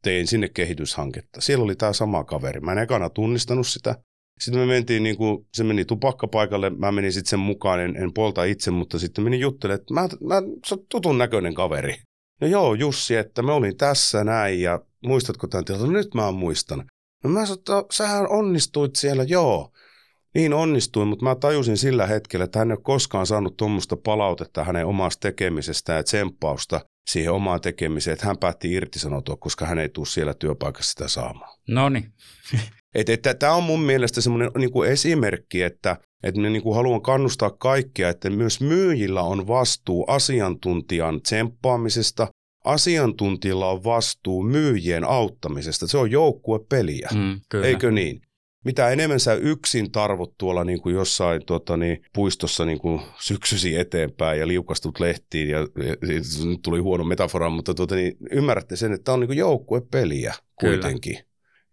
Tein 0.02 0.28
sinne 0.28 0.50
kehityshanketta. 0.50 1.42
Siellä 1.42 1.64
oli 1.64 1.76
tämä 1.76 1.94
sama 1.94 2.24
kaveri. 2.24 2.60
Mä 2.60 2.72
en 2.72 2.78
ekana 2.78 3.10
tunnistanut 3.10 3.68
sitä. 3.68 3.96
Sitten 4.40 4.62
me 4.62 4.66
mentiin, 4.66 5.04
niin 5.04 5.18
kuin, 5.18 5.48
se 5.54 5.64
meni 5.64 5.86
tupakkapaikalle, 5.86 6.70
mä 6.70 6.92
menin 6.92 7.14
sitten 7.14 7.30
sen 7.30 7.40
mukaan, 7.40 7.80
en, 7.80 7.96
en 7.96 8.14
polta 8.14 8.44
itse, 8.44 8.72
mutta 8.72 9.00
sitten 9.00 9.24
menin 9.24 9.40
juttelemaan, 9.40 9.82
että 9.82 9.94
mä, 9.94 10.08
mä, 10.22 10.42
sä 10.68 10.76
oot 10.76 10.90
tutun 10.90 11.18
näköinen 11.18 11.54
kaveri. 11.54 11.96
No 12.42 12.48
joo, 12.48 12.74
Jussi, 12.74 13.16
että 13.16 13.42
me 13.42 13.52
olin 13.52 13.78
tässä 13.78 14.24
näin 14.24 14.62
ja 14.62 14.80
muistatko 15.06 15.48
tämän 15.48 15.66
tilanteen? 15.66 15.92
No 15.92 15.98
nyt 15.98 16.14
mä 16.14 16.32
muistan. 16.32 16.86
No 17.24 17.30
mä 17.30 17.46
sanoin, 17.46 17.60
että 17.60 17.74
sähän 17.92 18.30
onnistuit 18.30 18.96
siellä, 18.96 19.24
joo 19.24 19.72
niin 20.38 20.54
onnistuin, 20.54 21.08
mutta 21.08 21.26
mä 21.26 21.36
tajusin 21.36 21.78
sillä 21.78 22.08
hetkellä, 22.08 22.44
että 22.44 22.60
hän 22.60 22.72
ei 22.72 22.76
ole 22.76 22.84
koskaan 22.84 23.28
saanut 23.28 23.58
tuommoista 23.58 23.98
palautetta 23.98 24.64
hänen 24.64 24.86
omasta 24.86 25.20
tekemisestä 25.20 25.94
ja 25.94 26.04
tsemppausta 26.04 26.82
siihen 27.10 27.32
omaan 27.32 27.62
tekemiseen, 27.62 28.14
että 28.14 28.26
hän 28.26 28.38
päätti 28.38 28.74
irtisanoutua, 28.74 29.36
koska 29.36 29.66
hän 29.66 29.80
ei 29.80 29.90
tule 29.90 30.06
siellä 30.06 30.34
työpaikassa 30.34 30.90
sitä 30.90 31.08
saamaan. 31.08 31.58
No 31.68 31.90
niin. 31.90 32.14
Tämä 33.40 33.54
on 33.54 33.64
mun 33.64 33.82
mielestä 33.82 34.22
semmoinen 34.22 34.52
niin 34.58 34.72
kuin 34.72 34.90
esimerkki, 34.90 35.64
että, 35.64 35.98
että 36.24 36.40
minä 36.40 36.50
niin 36.50 36.64
kuin 36.64 36.76
haluan 36.76 37.02
kannustaa 37.02 37.50
kaikkia, 37.50 38.10
että 38.10 38.30
myös 38.30 38.62
myyjillä 38.62 39.22
on 39.22 39.48
vastuu 39.48 40.06
asiantuntijan 40.08 41.22
tsemppaamisesta, 41.22 42.28
asiantuntijalla 42.66 43.70
on 43.70 43.84
vastuu 43.84 44.44
myyjien 44.44 45.04
auttamisesta. 45.04 45.88
Se 45.88 45.98
on 45.98 46.12
joukkuepeliä, 46.12 47.10
mm, 47.14 47.40
eikö 47.64 47.92
niin? 47.92 48.22
Mitä 48.68 48.90
enemmän 48.90 49.20
sä 49.20 49.34
yksin 49.34 49.92
tarvot 49.92 50.38
tuolla 50.38 50.64
niin 50.64 50.82
kuin 50.82 50.96
jossain 50.96 51.46
tota, 51.46 51.78
niin, 51.78 52.02
puistossa 52.14 52.66
niin 52.66 52.80
kuin 52.80 53.02
syksysi 53.20 53.78
eteenpäin 53.78 54.40
ja 54.40 54.48
liukastut 54.48 55.00
lehtiin, 55.00 55.50
ja, 55.50 55.60
ja 55.60 56.46
nyt 56.46 56.62
tuli 56.62 56.80
huono 56.80 57.04
metafora, 57.04 57.50
mutta 57.50 57.74
tota, 57.74 57.96
niin, 57.96 58.18
ymmärrätte 58.32 58.76
sen, 58.76 58.94
että 58.94 59.04
tämä 59.04 59.14
on 59.14 59.20
niin 59.20 59.38
joukkuepeliä 59.38 60.34
kuitenkin. 60.60 61.20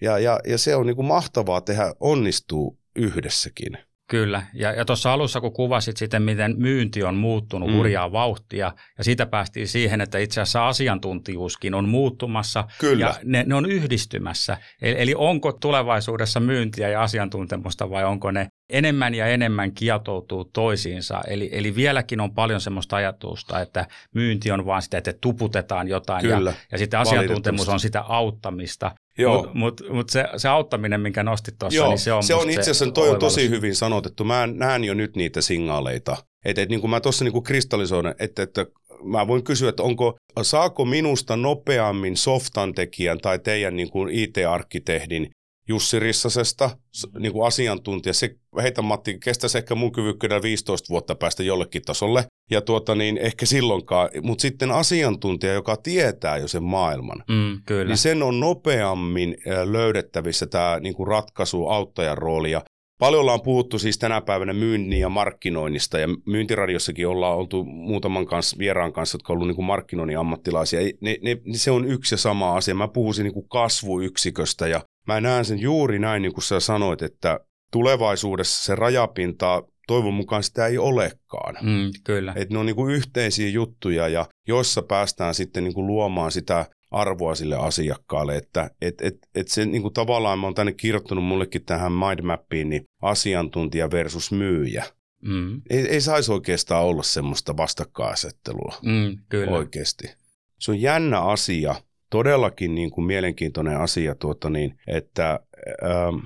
Ja, 0.00 0.18
ja, 0.18 0.40
ja 0.46 0.58
se 0.58 0.76
on 0.76 0.86
niin 0.86 0.96
kuin 0.96 1.06
mahtavaa 1.06 1.60
tehdä, 1.60 1.94
onnistuu 2.00 2.78
yhdessäkin. 2.96 3.78
Kyllä, 4.10 4.42
ja, 4.54 4.72
ja 4.72 4.84
tuossa 4.84 5.12
alussa 5.12 5.40
kun 5.40 5.52
kuvasit 5.52 5.96
sitten, 5.96 6.22
miten 6.22 6.54
myynti 6.58 7.02
on 7.02 7.14
muuttunut 7.14 7.70
mm. 7.70 7.76
hurjaa 7.76 8.12
vauhtia, 8.12 8.72
ja 8.98 9.04
siitä 9.04 9.26
päästiin 9.26 9.68
siihen, 9.68 10.00
että 10.00 10.18
itse 10.18 10.40
asiassa 10.40 10.68
asiantuntijuuskin 10.68 11.74
on 11.74 11.88
muuttumassa, 11.88 12.64
Kyllä. 12.80 13.06
ja 13.06 13.14
ne, 13.24 13.44
ne 13.46 13.54
on 13.54 13.70
yhdistymässä. 13.70 14.56
Eli, 14.82 15.02
eli 15.02 15.14
onko 15.16 15.52
tulevaisuudessa 15.52 16.40
myyntiä 16.40 16.88
ja 16.88 17.02
asiantuntemusta, 17.02 17.90
vai 17.90 18.04
onko 18.04 18.30
ne 18.30 18.48
enemmän 18.70 19.14
ja 19.14 19.26
enemmän 19.26 19.72
kietoutuu 19.72 20.44
toisiinsa. 20.44 21.20
Eli, 21.26 21.48
eli 21.52 21.74
vieläkin 21.74 22.20
on 22.20 22.34
paljon 22.34 22.60
semmoista 22.60 22.96
ajatusta, 22.96 23.60
että 23.60 23.86
myynti 24.14 24.50
on 24.50 24.66
vaan 24.66 24.82
sitä, 24.82 24.98
että 24.98 25.14
tuputetaan 25.20 25.88
jotain, 25.88 26.22
Kyllä. 26.22 26.50
ja, 26.50 26.56
ja 26.72 26.78
sitten 26.78 27.00
asiantuntemus 27.00 27.68
on 27.68 27.80
sitä 27.80 28.00
auttamista. 28.00 28.90
Mutta 29.28 29.50
mut, 29.54 29.80
mut 29.90 30.10
se, 30.10 30.24
se 30.36 30.48
auttaminen, 30.48 31.00
minkä 31.00 31.22
nostit 31.22 31.54
tuossa, 31.58 31.88
niin 31.88 31.98
se 31.98 32.12
on 32.12 32.22
Se 32.22 32.34
on 32.34 32.50
itse 32.50 32.60
asiassa, 32.60 32.90
toi 32.90 33.10
on 33.10 33.18
tosi 33.18 33.50
hyvin 33.50 33.74
sanotettu. 33.76 34.24
Mä 34.24 34.46
näen 34.46 34.84
jo 34.84 34.94
nyt 34.94 35.16
niitä 35.16 35.40
signaaleita. 35.40 36.16
Että 36.44 36.62
et, 36.62 36.68
niin 36.68 36.80
kuin 36.80 36.90
mä 36.90 37.00
tuossa 37.00 37.24
niin 37.24 37.42
kristalisoin, 37.42 38.14
että, 38.18 38.42
että 38.42 38.66
mä 39.04 39.26
voin 39.26 39.44
kysyä, 39.44 39.68
että 39.68 39.82
onko, 39.82 40.16
saako 40.42 40.84
minusta 40.84 41.36
nopeammin 41.36 42.16
softan 42.16 42.74
tekijän 42.74 43.18
tai 43.18 43.38
teidän 43.38 43.76
niin 43.76 43.90
kuin 43.90 44.10
IT-arkkitehdin 44.12 45.30
Jussi 45.68 45.98
Rissasesta, 45.98 46.70
niin 47.18 47.32
kuin 47.32 47.46
asiantuntija. 47.46 48.12
Se, 48.12 48.36
heitä 48.62 48.82
Matti, 48.82 49.18
kestäisi 49.18 49.58
ehkä 49.58 49.74
mun 49.74 49.92
kyvykkyyden 49.92 50.42
15 50.42 50.88
vuotta 50.88 51.14
päästä 51.14 51.42
jollekin 51.42 51.82
tasolle. 51.82 52.24
Ja 52.50 52.60
tuota 52.60 52.94
niin, 52.94 53.18
ehkä 53.18 53.46
silloinkaan. 53.46 54.10
Mutta 54.22 54.42
sitten 54.42 54.70
asiantuntija, 54.70 55.52
joka 55.52 55.76
tietää 55.76 56.36
jo 56.36 56.48
sen 56.48 56.62
maailman, 56.62 57.24
mm, 57.28 57.60
kyllä. 57.66 57.84
niin 57.84 57.98
sen 57.98 58.22
on 58.22 58.40
nopeammin 58.40 59.36
löydettävissä 59.64 60.46
tämä 60.46 60.80
niin 60.80 60.94
kuin 60.94 61.06
ratkaisu, 61.06 61.66
auttajan 61.66 62.18
rooli. 62.18 62.50
Ja 62.50 62.62
paljon 62.98 63.20
ollaan 63.20 63.42
puhuttu 63.42 63.78
siis 63.78 63.98
tänä 63.98 64.20
päivänä 64.20 64.52
myynnin 64.52 65.00
ja 65.00 65.08
markkinoinnista 65.08 65.98
ja 65.98 66.08
myyntiradiossakin 66.26 67.08
ollaan 67.08 67.36
oltu 67.36 67.64
muutaman 67.64 68.26
kanssa, 68.26 68.58
vieraan 68.58 68.92
kanssa, 68.92 69.16
jotka 69.16 69.32
on 69.32 69.34
ollut 69.36 69.48
niin 69.48 69.56
kuin 69.56 69.66
markkinoinnin 69.66 70.18
ammattilaisia. 70.18 70.80
Ne, 71.00 71.18
ne, 71.22 71.36
se 71.52 71.70
on 71.70 71.84
yksi 71.84 72.14
ja 72.14 72.18
sama 72.18 72.56
asia. 72.56 72.74
Mä 72.74 72.88
puhuisin 72.88 73.24
niin 73.24 73.34
kuin 73.34 73.48
kasvuyksiköstä 73.48 74.68
ja 74.68 74.80
mä 75.06 75.20
näen 75.20 75.44
sen 75.44 75.60
juuri 75.60 75.98
näin, 75.98 76.22
niin 76.22 76.32
kuin 76.32 76.44
sä 76.44 76.60
sanoit, 76.60 77.02
että 77.02 77.40
tulevaisuudessa 77.72 78.64
se 78.64 78.74
rajapinta 78.74 79.62
toivon 79.86 80.14
mukaan 80.14 80.42
sitä 80.42 80.66
ei 80.66 80.78
olekaan. 80.78 81.54
Mm, 81.62 81.90
kyllä. 82.04 82.32
Et 82.36 82.50
ne 82.50 82.58
on 82.58 82.66
niin 82.66 82.76
kuin 82.76 82.94
yhteisiä 82.94 83.48
juttuja 83.48 84.08
ja 84.08 84.26
joissa 84.48 84.82
päästään 84.82 85.34
sitten 85.34 85.64
niin 85.64 85.74
kuin 85.74 85.86
luomaan 85.86 86.32
sitä 86.32 86.66
arvoa 86.90 87.34
sille 87.34 87.56
asiakkaalle, 87.56 88.36
että 88.36 88.70
et, 88.80 89.00
et, 89.00 89.14
et 89.34 89.48
se 89.48 89.66
niin 89.66 89.82
kuin 89.82 89.94
tavallaan, 89.94 90.38
mä 90.38 90.46
oon 90.46 90.54
tänne 90.54 90.72
kirjoittanut 90.72 91.24
mullekin 91.24 91.64
tähän 91.64 91.92
mindmappiin, 91.92 92.68
niin 92.68 92.84
asiantuntija 93.02 93.90
versus 93.90 94.32
myyjä. 94.32 94.84
Mm. 95.22 95.62
Ei, 95.70 95.88
ei 95.88 96.00
saisi 96.00 96.32
oikeastaan 96.32 96.84
olla 96.84 97.02
semmoista 97.02 97.56
vastakkainasettelua 97.56 98.78
mm, 98.82 99.18
kyllä. 99.28 99.52
oikeasti. 99.52 100.14
Se 100.60 100.70
on 100.70 100.80
jännä 100.80 101.20
asia, 101.20 101.74
todellakin 102.14 102.74
niin 102.74 102.90
kuin 102.90 103.04
mielenkiintoinen 103.04 103.80
asia, 103.80 104.14
tuota 104.14 104.50
niin, 104.50 104.74
että 104.86 105.40
ähm, 105.84 106.16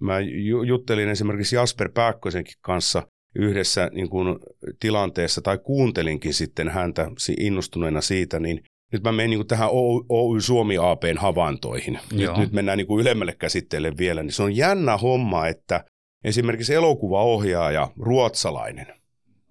mä 0.00 0.20
juttelin 0.66 1.08
esimerkiksi 1.08 1.56
Jasper 1.56 1.88
Pääkkösenkin 1.94 2.54
kanssa 2.60 3.02
yhdessä 3.34 3.90
niin 3.92 4.08
kuin 4.08 4.38
tilanteessa, 4.80 5.42
tai 5.42 5.58
kuuntelinkin 5.58 6.34
sitten 6.34 6.68
häntä 6.68 7.10
innostuneena 7.40 8.00
siitä, 8.00 8.40
niin 8.40 8.64
nyt 8.92 9.02
mä 9.02 9.12
menen 9.12 9.30
niin 9.30 9.46
tähän 9.46 9.68
Oy 10.08 10.40
Suomi 10.40 10.76
APn 10.80 11.18
havaintoihin. 11.18 11.98
Nyt, 12.12 12.36
nyt 12.36 12.52
mennään 12.52 12.78
niin 12.78 12.86
kuin 12.86 13.00
ylemmälle 13.00 13.34
käsitteelle 13.38 13.92
vielä. 13.98 14.22
Niin 14.22 14.32
se 14.32 14.42
on 14.42 14.56
jännä 14.56 14.96
homma, 14.96 15.46
että 15.46 15.84
esimerkiksi 16.24 16.74
elokuvaohjaaja, 16.74 17.88
ruotsalainen, 17.98 18.86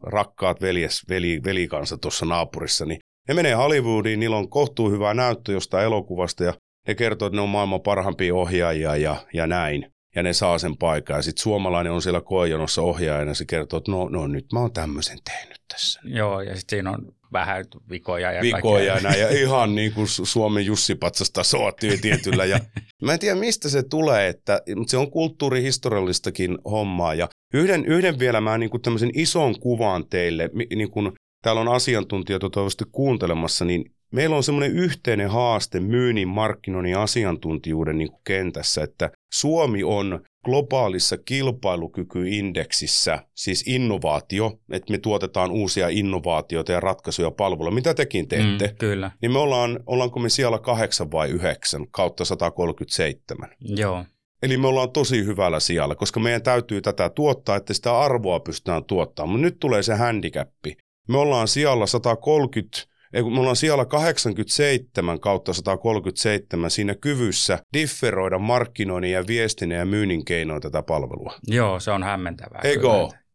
rakkaat 0.03 0.61
veljes, 0.61 1.01
veli, 1.09 1.41
velikansa 1.43 1.97
tuossa 1.97 2.25
naapurissa, 2.25 2.85
niin 2.85 2.99
ne 3.27 3.33
menee 3.33 3.53
Hollywoodiin, 3.53 4.19
niillä 4.19 4.37
on 4.37 4.49
kohtuu 4.49 4.91
hyvä 4.91 5.13
näyttö 5.13 5.51
jostain 5.51 5.85
elokuvasta 5.85 6.43
ja 6.43 6.53
ne 6.87 6.95
kertoo, 6.95 7.25
että 7.25 7.35
ne 7.35 7.41
on 7.41 7.49
maailman 7.49 7.81
parhaimpia 7.81 8.35
ohjaajia 8.35 8.95
ja, 8.95 9.15
ja 9.33 9.47
näin. 9.47 9.93
Ja 10.15 10.23
ne 10.23 10.33
saa 10.33 10.57
sen 10.57 10.77
paikan. 10.77 11.15
Ja 11.15 11.21
sitten 11.21 11.41
suomalainen 11.41 11.93
on 11.93 12.01
siellä 12.01 12.21
koejonossa 12.21 12.81
ohjaajana 12.81 13.31
ja 13.31 13.35
se 13.35 13.45
kertoo, 13.45 13.77
että 13.77 13.91
no, 13.91 14.09
no 14.09 14.27
nyt 14.27 14.45
mä 14.53 14.59
oon 14.59 14.73
tämmöisen 14.73 15.17
tehnyt 15.23 15.61
tässä. 15.67 15.99
Joo, 16.03 16.41
ja 16.41 16.55
sitten 16.55 16.77
siinä 16.77 16.91
on 16.91 17.13
vähän 17.33 17.65
vikoja 17.89 18.31
ja 18.31 18.41
Vikoja 18.41 18.99
näin, 18.99 19.19
ja 19.19 19.29
ihan 19.29 19.75
niin 19.75 19.93
kuin 19.93 20.07
Suomen 20.07 20.65
Jussi 20.65 20.95
Patsasta 20.95 21.43
soattiin 21.43 22.01
tietyllä. 22.01 22.45
Ja 22.45 22.59
mä 23.01 23.13
en 23.13 23.19
tiedä, 23.19 23.35
mistä 23.35 23.69
se 23.69 23.83
tulee, 23.83 24.27
että, 24.27 24.61
mutta 24.75 24.91
se 24.91 24.97
on 24.97 25.11
kulttuurihistoriallistakin 25.11 26.57
hommaa. 26.65 27.13
Ja 27.13 27.27
yhden, 27.53 27.85
yhden 27.85 28.19
vielä 28.19 28.41
mä 28.41 28.57
niin 28.57 28.69
kuin 28.69 28.81
tämmöisen 28.81 29.11
ison 29.13 29.59
kuvan 29.59 30.05
teille, 30.09 30.49
niin 30.75 30.91
kuin 30.91 31.11
täällä 31.43 31.61
on 31.61 31.67
asiantuntijoita 31.67 32.49
toivottavasti 32.49 32.83
kuuntelemassa, 32.91 33.65
niin 33.65 33.91
meillä 34.11 34.35
on 34.35 34.43
semmoinen 34.43 34.71
yhteinen 34.71 35.29
haaste 35.29 35.79
myynnin, 35.79 36.27
markkinoinnin 36.27 36.91
ja 36.91 37.01
asiantuntijuuden 37.01 37.97
niin 37.97 38.11
kuin 38.11 38.21
kentässä, 38.23 38.83
että 38.83 39.11
Suomi 39.33 39.83
on 39.83 40.23
globaalissa 40.45 41.17
kilpailukykyindeksissä, 41.17 43.19
siis 43.35 43.63
innovaatio, 43.67 44.59
että 44.71 44.91
me 44.91 44.97
tuotetaan 44.97 45.51
uusia 45.51 45.89
innovaatioita 45.89 46.71
ja 46.71 46.79
ratkaisuja 46.79 47.31
palveluja, 47.31 47.75
mitä 47.75 47.93
tekin 47.93 48.27
teette, 48.27 48.67
mm, 48.67 48.75
kyllä. 48.77 49.11
niin 49.21 49.31
me 49.31 49.39
ollaan, 49.39 49.79
ollaanko 49.85 50.19
me 50.19 50.29
siellä 50.29 50.59
kahdeksan 50.59 51.11
vai 51.11 51.29
yhdeksän 51.29 51.85
kautta 51.91 52.25
137. 52.25 53.49
Joo. 53.61 54.05
Eli 54.43 54.57
me 54.57 54.67
ollaan 54.67 54.91
tosi 54.91 55.25
hyvällä 55.25 55.59
siellä, 55.59 55.95
koska 55.95 56.19
meidän 56.19 56.41
täytyy 56.41 56.81
tätä 56.81 57.09
tuottaa, 57.09 57.55
että 57.55 57.73
sitä 57.73 57.99
arvoa 57.99 58.39
pystytään 58.39 58.83
tuottamaan. 58.83 59.29
Mutta 59.29 59.45
nyt 59.45 59.59
tulee 59.59 59.83
se 59.83 59.95
handicappi. 59.95 60.77
Me 61.07 61.17
ollaan 61.17 61.47
siellä 61.47 61.85
130 61.85 62.93
ei, 63.13 63.23
kun 63.23 63.33
me 63.33 63.39
ollaan 63.39 63.55
siellä 63.55 63.85
87 63.85 65.19
kautta 65.19 65.53
137 65.53 66.71
siinä 66.71 66.95
kyvyssä 66.95 67.59
differoida 67.73 68.39
markkinoinnin 68.39 69.11
ja 69.11 69.27
viestinnän 69.27 69.77
ja 69.77 69.85
myynnin 69.85 70.25
keinoin 70.25 70.61
tätä 70.61 70.83
palvelua. 70.83 71.35
Joo, 71.47 71.79
se 71.79 71.91
on 71.91 72.03
hämmentävää. 72.03 72.61
Eikö 72.63 72.87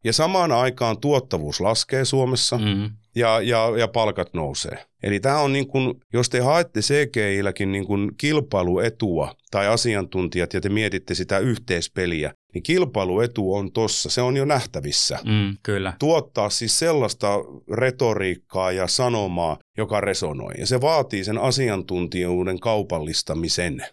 Ja 0.05 0.13
samaan 0.13 0.53
aikaan 0.53 1.01
tuottavuus 1.01 1.61
laskee 1.61 2.05
Suomessa 2.05 2.59
mm. 2.59 2.91
ja, 3.17 3.41
ja, 3.41 3.73
ja 3.79 3.89
palkat 3.89 4.35
nousee. 4.35 4.85
Eli 5.03 5.21
tämä 5.21 5.39
on 5.39 5.53
niin 5.53 5.67
kuin, 5.67 5.95
jos 6.13 6.31
te 6.31 6.41
haette 6.41 6.81
CGIlläkin 6.81 7.73
niin 7.73 7.87
kuin 7.87 8.11
kilpailuetua 8.17 9.35
tai 9.51 9.67
asiantuntijat 9.67 10.55
ja 10.55 10.61
te 10.61 10.69
mietitte 10.69 11.15
sitä 11.15 11.39
yhteispeliä, 11.39 12.33
niin 12.55 12.63
kilpailuetu 12.63 13.55
on 13.55 13.73
tossa, 13.73 14.11
se 14.11 14.23
on 14.23 14.37
jo 14.37 14.45
nähtävissä. 14.45 15.19
Mm, 15.25 15.57
kyllä. 15.63 15.93
Tuottaa 15.99 16.51
siis 16.51 16.79
sellaista 16.79 17.35
retoriikkaa 17.73 18.73
ja 18.73 18.87
sanomaa, 18.87 19.59
joka 19.77 20.01
resonoi. 20.01 20.53
Ja 20.59 20.67
se 20.67 20.81
vaatii 20.81 21.25
sen 21.25 21.39
asiantuntijuuden 21.39 22.61
kaupallistamisen. 22.61 23.87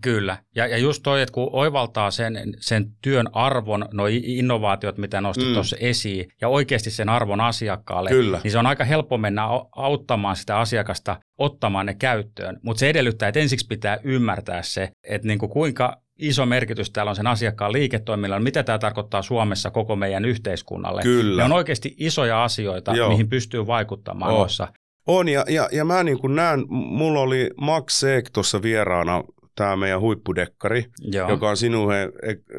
Kyllä. 0.00 0.38
Ja, 0.54 0.66
ja 0.66 0.78
just 0.78 1.02
toi, 1.02 1.22
että 1.22 1.32
kun 1.32 1.50
oivaltaa 1.52 2.10
sen, 2.10 2.54
sen 2.60 2.86
työn 3.02 3.26
arvon, 3.32 3.88
nuo 3.92 4.06
innovaatiot, 4.10 4.98
mitä 4.98 5.20
nostit 5.20 5.48
mm. 5.48 5.54
tuossa 5.54 5.76
esiin, 5.80 6.28
ja 6.40 6.48
oikeasti 6.48 6.90
sen 6.90 7.08
arvon 7.08 7.40
asiakkaalle, 7.40 8.10
Kyllä. 8.10 8.40
niin 8.44 8.52
se 8.52 8.58
on 8.58 8.66
aika 8.66 8.84
helppo 8.84 9.18
mennä 9.18 9.42
auttamaan 9.76 10.36
sitä 10.36 10.58
asiakasta 10.58 11.16
ottamaan 11.38 11.86
ne 11.86 11.94
käyttöön. 11.94 12.58
Mutta 12.62 12.80
se 12.80 12.88
edellyttää, 12.88 13.28
että 13.28 13.40
ensiksi 13.40 13.66
pitää 13.68 13.98
ymmärtää 14.04 14.62
se, 14.62 14.90
että 15.04 15.28
niin 15.28 15.38
kuin 15.38 15.50
kuinka 15.50 16.01
iso 16.18 16.46
merkitys 16.46 16.90
täällä 16.90 17.10
on 17.10 17.16
sen 17.16 17.26
asiakkaan 17.26 17.72
liiketoiminnalla, 17.72 18.44
mitä 18.44 18.62
tämä 18.62 18.78
tarkoittaa 18.78 19.22
Suomessa 19.22 19.70
koko 19.70 19.96
meidän 19.96 20.24
yhteiskunnalle. 20.24 21.02
Kyllä. 21.02 21.42
Ne 21.42 21.44
on 21.44 21.52
oikeasti 21.52 21.94
isoja 21.98 22.44
asioita, 22.44 22.96
Joo. 22.96 23.08
mihin 23.08 23.28
pystyy 23.28 23.66
vaikuttamaan 23.66 24.34
noissa. 24.34 24.68
On, 25.06 25.28
ja, 25.28 25.44
ja, 25.48 25.68
ja 25.72 25.84
mä 25.84 26.02
niin 26.02 26.18
kuin 26.18 26.34
näen, 26.34 26.64
mulla 26.68 27.20
oli 27.20 27.50
Max 27.60 27.92
Seek 27.92 28.30
tuossa 28.30 28.62
vieraana 28.62 29.24
tämä 29.54 29.76
meidän 29.76 30.00
huippudekkari, 30.00 30.84
Joo. 31.00 31.30
joka 31.30 31.48
on 31.48 31.56
Sinuhe, 31.56 32.08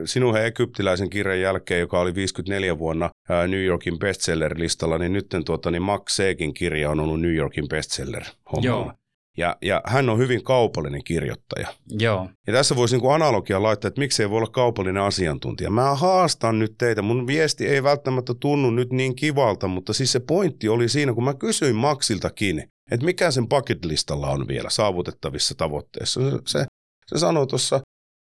Sinuhe 0.05 0.45
egyptiläisen 0.45 1.09
kirjan 1.09 1.41
jälkeen, 1.41 1.79
joka 1.79 1.99
oli 1.99 2.15
54 2.15 2.79
vuonna 2.79 3.09
New 3.47 3.63
Yorkin 3.63 3.99
bestseller-listalla, 3.99 4.97
niin 4.97 5.13
nyt 5.13 5.27
tuota, 5.45 5.71
niin 5.71 5.81
Max 5.81 6.15
Seekin 6.15 6.53
kirja 6.53 6.89
on 6.89 6.99
ollut 6.99 7.21
New 7.21 7.35
Yorkin 7.35 7.67
bestseller 7.67 8.23
Joo. 8.61 8.93
Ja, 9.37 9.57
ja 9.61 9.81
hän 9.85 10.09
on 10.09 10.17
hyvin 10.17 10.43
kaupallinen 10.43 11.03
kirjoittaja. 11.03 11.67
Joo. 11.89 12.29
Ja 12.47 12.53
tässä 12.53 12.75
voisi 12.75 12.97
niin 12.97 13.13
analogia 13.13 13.63
laittaa, 13.63 13.87
että 13.87 14.01
miksei 14.01 14.29
voi 14.29 14.37
olla 14.37 14.47
kaupallinen 14.47 15.03
asiantuntija. 15.03 15.69
Mä 15.69 15.95
haastan 15.95 16.59
nyt 16.59 16.75
teitä. 16.77 17.01
Mun 17.01 17.27
viesti 17.27 17.67
ei 17.67 17.83
välttämättä 17.83 18.33
tunnu 18.33 18.71
nyt 18.71 18.91
niin 18.91 19.15
kivalta, 19.15 19.67
mutta 19.67 19.93
siis 19.93 20.11
se 20.11 20.19
pointti 20.19 20.69
oli 20.69 20.89
siinä, 20.89 21.13
kun 21.13 21.23
mä 21.23 21.33
kysyin 21.33 21.75
Maxiltakin, 21.75 22.63
että 22.91 23.05
mikä 23.05 23.31
sen 23.31 23.49
bucket 23.49 23.85
listalla 23.85 24.29
on 24.29 24.47
vielä 24.47 24.69
saavutettavissa 24.69 25.55
tavoitteissa. 25.55 26.21
Se, 26.47 26.65
se 27.07 27.19
sanoi 27.19 27.47
tuossa 27.47 27.81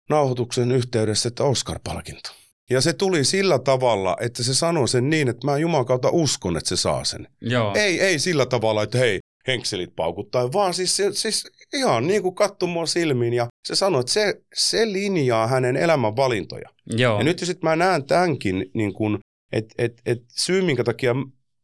nauhoituksen 0.09 0.71
yhteydessä, 0.71 1.27
että 1.27 1.43
Oscar-palkinto. 1.43 2.29
Ja 2.69 2.81
se 2.81 2.93
tuli 2.93 3.23
sillä 3.23 3.59
tavalla, 3.59 4.17
että 4.19 4.43
se 4.43 4.53
sanoi 4.53 4.87
sen 4.87 5.09
niin, 5.09 5.27
että 5.27 5.47
mä 5.47 5.57
Jumalan 5.57 5.85
kautta 5.85 6.09
uskon, 6.11 6.57
että 6.57 6.69
se 6.69 6.77
saa 6.77 7.03
sen. 7.03 7.27
Joo. 7.41 7.73
Ei, 7.75 8.01
ei 8.01 8.19
sillä 8.19 8.45
tavalla, 8.45 8.83
että 8.83 8.97
hei, 8.97 9.19
henkselit 9.47 9.95
paukuttaa, 9.95 10.53
vaan 10.53 10.73
siis, 10.73 10.97
siis 11.11 11.51
ihan 11.73 12.07
niin 12.07 12.21
kuin 12.21 12.35
katsoi 12.35 12.69
mua 12.69 12.85
silmiin 12.85 13.33
ja 13.33 13.47
se 13.67 13.75
sanoi, 13.75 13.99
että 13.99 14.11
se, 14.11 14.41
se 14.53 14.91
linjaa 14.91 15.47
hänen 15.47 15.75
elämän 15.75 16.15
valintoja. 16.15 16.69
Joo. 16.85 17.17
Ja 17.17 17.23
nyt 17.23 17.39
sitten 17.39 17.69
mä 17.69 17.75
näen 17.75 18.05
tämänkin, 18.05 18.71
niin 18.73 18.93
kuin, 18.93 19.17
että 19.51 19.75
et, 19.77 20.01
et 20.05 20.19
syy 20.29 20.61
minkä 20.61 20.83
takia 20.83 21.15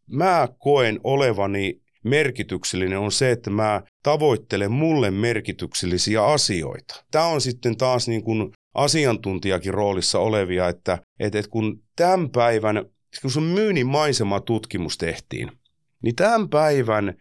mä 0.08 0.48
koen 0.60 1.00
olevani 1.04 1.82
merkityksellinen 2.04 3.00
on 3.00 3.12
se, 3.12 3.32
että 3.32 3.50
mä 3.50 3.82
tavoittelen 4.04 4.72
mulle 4.72 5.12
merkityksellisiä 5.12 6.26
asioita. 6.26 7.04
Tämä 7.12 7.26
on 7.26 7.42
sitten 7.42 7.78
taas 7.78 8.08
niin 8.08 8.24
kuin 8.24 8.52
asiantuntijakin 8.74 9.74
roolissa 9.74 10.20
olevia, 10.20 10.70
että, 10.70 10.98
että, 11.20 11.40
että 11.40 11.52
kun 11.52 11.84
tämän 11.96 12.30
päivän, 12.30 12.86
kun 13.22 13.32
sun 13.32 13.44
myynnin 13.44 13.88
maisema 13.88 14.40
tutkimus 14.40 14.98
tehtiin, 14.98 15.52
niin 16.04 16.16
tämän 16.16 16.50
päivän 16.50 17.14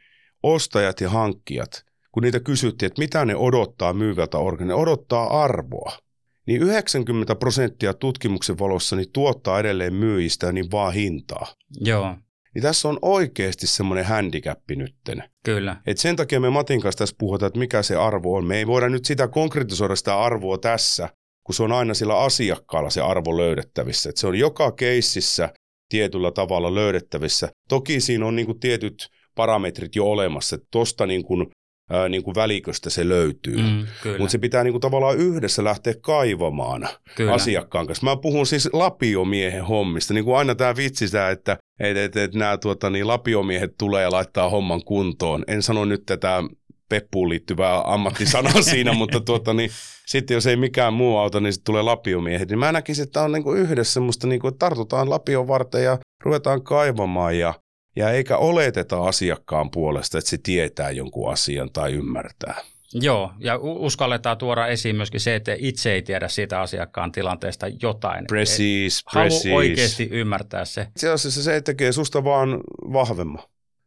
ostajat 0.43 1.01
ja 1.01 1.11
hankkijat, 1.11 1.85
kun 2.13 2.23
niitä 2.23 2.41
kysyttiin, 2.41 2.87
että 2.87 3.03
mitä 3.03 3.25
ne 3.25 3.37
odottaa 3.37 3.93
myyvältä 3.93 4.39
organi, 4.39 4.69
ne 4.69 4.75
odottaa 4.75 5.43
arvoa. 5.43 5.99
Niin 6.47 6.63
90 6.63 7.35
prosenttia 7.35 7.95
tutkimuksen 7.95 8.59
valossa 8.59 8.97
niin 8.97 9.13
tuottaa 9.13 9.61
edelleen 9.61 9.95
myyjistä 9.95 10.53
niin 10.53 10.71
vaan 10.71 10.93
hintaa. 10.93 11.47
Joo. 11.81 12.17
Niin 12.55 12.63
tässä 12.63 12.89
on 12.89 12.99
oikeasti 13.03 13.67
semmoinen 13.67 14.05
handicappi 14.05 14.77
nytten. 14.77 15.25
Kyllä. 15.45 15.77
Et 15.87 15.99
sen 15.99 16.17
takia 16.17 16.41
me 16.41 16.51
Matin 16.51 16.81
kanssa 16.81 16.99
tässä 16.99 17.17
puhutaan, 17.19 17.47
että 17.47 17.59
mikä 17.59 17.83
se 17.83 17.97
arvo 17.97 18.35
on. 18.35 18.47
Me 18.47 18.57
ei 18.57 18.67
voida 18.67 18.89
nyt 18.89 19.05
sitä 19.05 19.29
konkretisoida 19.29 19.97
sitä 19.97 20.21
arvoa 20.21 20.59
tässä, 20.59 21.09
kun 21.45 21.55
se 21.55 21.63
on 21.63 21.73
aina 21.73 21.95
sillä 21.95 22.19
asiakkaalla 22.19 22.91
se 22.91 23.01
arvo 23.01 23.37
löydettävissä. 23.37 24.11
Et 24.11 24.17
se 24.17 24.27
on 24.27 24.39
joka 24.39 24.73
keississä 24.73 25.53
tietyllä 25.89 26.31
tavalla 26.31 26.75
löydettävissä. 26.75 27.49
Toki 27.69 28.01
siinä 28.01 28.27
on 28.27 28.37
niin 28.37 28.47
kuin 28.47 28.61
tietyt 28.61 29.09
parametrit 29.35 29.97
jo 29.97 30.07
olemassa, 30.07 30.57
että 30.57 30.69
tuosta 30.71 31.07
niin 31.07 31.25
kuin 31.25 31.47
ää, 31.91 32.09
niin 32.09 32.23
kuin 32.23 32.35
väliköstä 32.35 32.91
se 32.91 33.09
löytyy. 33.09 33.57
Mm. 33.57 33.87
Mutta 34.19 34.33
se 34.33 34.39
pitää 34.39 34.65
niin 34.65 34.73
kuin 34.73 34.81
tavallaan 34.81 35.19
yhdessä 35.19 35.65
lähteä 35.65 35.95
kaivamaan 36.01 36.89
Kyllä. 37.17 37.33
asiakkaan 37.33 37.87
kanssa. 37.87 38.07
Mä 38.07 38.17
puhun 38.17 38.47
siis 38.47 38.69
lapiomiehen 38.73 39.65
hommista. 39.65 40.15
Niin 40.15 40.25
kuin 40.25 40.37
aina 40.37 40.55
tämä 40.55 40.77
vitsi 40.77 41.07
sitä, 41.07 41.31
että 41.31 41.57
et, 41.81 41.97
et, 41.97 42.17
et 42.17 42.35
nämä 42.35 42.57
tuota, 42.57 42.91
niin 42.91 43.07
lapiomiehet 43.07 43.75
tulee 43.79 44.03
ja 44.03 44.13
laittaa 44.13 44.51
homman 44.51 44.85
kuntoon. 44.85 45.45
En 45.47 45.63
sano 45.63 45.85
nyt 45.85 46.03
tätä 46.07 46.43
peppuun 46.89 47.29
liittyvää 47.29 47.83
ammattisanaa 47.85 48.63
siinä, 48.73 48.93
mutta 48.93 49.21
tuota, 49.21 49.55
niin, 49.55 49.71
sitten 50.07 50.35
jos 50.35 50.47
ei 50.47 50.57
mikään 50.57 50.93
muu 50.93 51.17
auta, 51.17 51.41
niin 51.41 51.53
sitten 51.53 51.65
tulee 51.65 51.83
lapiomiehet. 51.83 52.49
Niin 52.49 52.59
mä 52.59 52.73
näkisin, 52.73 53.03
että 53.03 53.13
tämä 53.13 53.25
on 53.25 53.33
niin 53.33 53.43
kuin 53.43 53.59
yhdessä 53.59 53.93
semmoista, 53.93 54.27
niin 54.27 54.41
kuin, 54.41 54.49
että 54.49 54.59
tartutaan 54.59 55.11
lapion 55.11 55.49
varten 55.49 55.85
ja 55.85 55.99
ruvetaan 56.25 56.63
kaivamaan 56.63 57.39
ja 57.39 57.55
ja 57.97 58.11
eikä 58.11 58.37
oleteta 58.37 59.05
asiakkaan 59.05 59.71
puolesta, 59.71 60.19
että 60.19 60.31
se 60.31 60.39
tietää 60.43 60.91
jonkun 60.91 61.33
asian 61.33 61.71
tai 61.73 61.93
ymmärtää. 61.93 62.55
Joo, 62.95 63.33
ja 63.39 63.59
uskalletaan 63.59 64.39
tuoda 64.39 64.67
esiin 64.67 64.97
myöskin 64.97 65.21
se, 65.21 65.35
että 65.35 65.57
itse 65.59 65.93
ei 65.93 66.03
tiedä 66.03 66.29
siitä 66.29 66.61
asiakkaan 66.61 67.13
tilanteesta 67.13 67.67
jotain. 67.83 68.27
Precis, 68.27 69.05
precis. 69.13 69.45
Halu 69.45 69.57
oikeasti 69.57 70.09
ymmärtää 70.11 70.65
se. 70.65 70.81
Itse 70.83 71.11
asiassa 71.11 71.43
se 71.43 71.61
tekee 71.61 71.93
susta 71.93 72.25
vaan 72.25 72.61
vahvemman, 72.93 73.43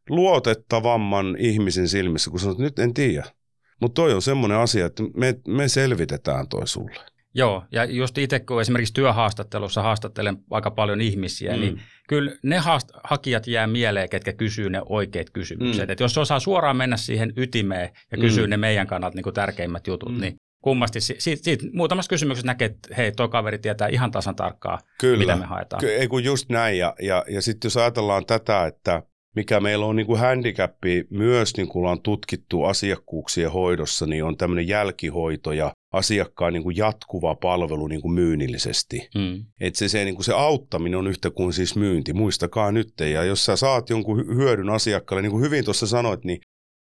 luotettavamman 0.09 1.35
ihmisen 1.39 1.87
silmissä, 1.87 2.31
kun 2.31 2.39
sanot, 2.39 2.57
nyt 2.57 2.79
en 2.79 2.93
tiedä. 2.93 3.25
Mutta 3.81 4.01
toi 4.01 4.13
on 4.13 4.21
semmoinen 4.21 4.57
asia, 4.57 4.85
että 4.85 5.03
me, 5.15 5.35
me 5.47 5.67
selvitetään 5.67 6.47
toi 6.47 6.67
sulle. 6.67 7.14
Joo, 7.35 7.63
ja 7.71 7.85
just 7.85 8.17
itse 8.17 8.39
kun 8.39 8.61
esimerkiksi 8.61 8.93
työhaastattelussa 8.93 9.81
haastattelen 9.81 10.37
aika 10.51 10.71
paljon 10.71 11.01
ihmisiä, 11.01 11.53
mm. 11.53 11.59
niin 11.59 11.81
kyllä 12.07 12.31
ne 12.43 12.59
haast- 12.59 12.99
hakijat 13.03 13.47
jää 13.47 13.67
mieleen, 13.67 14.09
ketkä 14.09 14.33
kysyy 14.33 14.69
ne 14.69 14.81
oikeat 14.85 15.29
kysymykset. 15.29 15.87
Mm. 15.87 15.91
Et 15.91 15.99
jos 15.99 16.17
osaa 16.17 16.39
suoraan 16.39 16.77
mennä 16.77 16.97
siihen 16.97 17.33
ytimeen 17.37 17.89
ja 18.11 18.17
kysyä 18.17 18.43
mm. 18.43 18.49
ne 18.49 18.57
meidän 18.57 18.87
kannalta 18.87 19.15
niin 19.15 19.33
tärkeimmät 19.33 19.87
jutut, 19.87 20.11
mm. 20.11 20.21
niin 20.21 20.35
kummasti 20.61 21.01
siitä, 21.01 21.43
siitä 21.43 21.65
muutamassa 21.73 22.09
kysymyksessä 22.09 22.47
näkee, 22.47 22.65
että 22.65 22.95
hei, 22.97 23.11
tuo 23.11 23.27
kaveri 23.27 23.59
tietää 23.59 23.87
ihan 23.87 24.11
tasan 24.11 24.35
tarkkaan, 24.35 24.79
Kyllä. 24.99 25.17
mitä 25.17 25.35
me 25.35 25.45
haetaan. 25.45 25.79
Kyllä, 25.79 25.93
ei 25.93 26.07
kun 26.07 26.23
just 26.23 26.49
näin. 26.49 26.77
Ja, 26.77 26.95
ja, 27.01 27.25
ja 27.29 27.41
sitten 27.41 27.65
jos 27.67 27.77
ajatellaan 27.77 28.25
tätä, 28.25 28.65
että 28.65 29.03
mikä 29.35 29.59
meillä 29.59 29.85
on 29.85 29.95
niin 29.95 30.05
kuin 30.05 30.19
handicappi 30.19 31.07
myös, 31.09 31.57
niin 31.57 31.67
kuin 31.67 31.81
ollaan 31.81 32.01
tutkittu 32.01 32.63
asiakkuuksien 32.63 33.51
hoidossa, 33.51 34.05
niin 34.05 34.23
on 34.23 34.37
tämmöinen 34.37 34.67
jälkihoito 34.67 35.51
ja 35.51 35.71
asiakkaan 35.95 36.53
niin 36.53 36.63
kuin 36.63 36.77
jatkuva 36.77 37.35
palvelu 37.35 37.87
niin 37.87 38.01
kuin 38.01 38.13
myynnillisesti. 38.13 39.09
Mm. 39.15 39.45
Että 39.61 39.79
se, 39.79 39.89
se, 39.89 40.05
niin 40.05 40.15
kuin 40.15 40.25
se 40.25 40.33
auttaminen 40.33 40.99
on 40.99 41.07
yhtä 41.07 41.31
kuin 41.31 41.53
siis 41.53 41.75
myynti, 41.75 42.13
muistakaa 42.13 42.71
nyt. 42.71 42.93
Ja 42.99 43.23
jos 43.23 43.45
sä 43.45 43.55
saat 43.55 43.89
jonkun 43.89 44.35
hyödyn 44.35 44.69
asiakkaalle, 44.69 45.21
niin 45.21 45.31
kuin 45.31 45.43
hyvin 45.43 45.65
tuossa 45.65 45.87
sanoit, 45.87 46.23
niin 46.23 46.41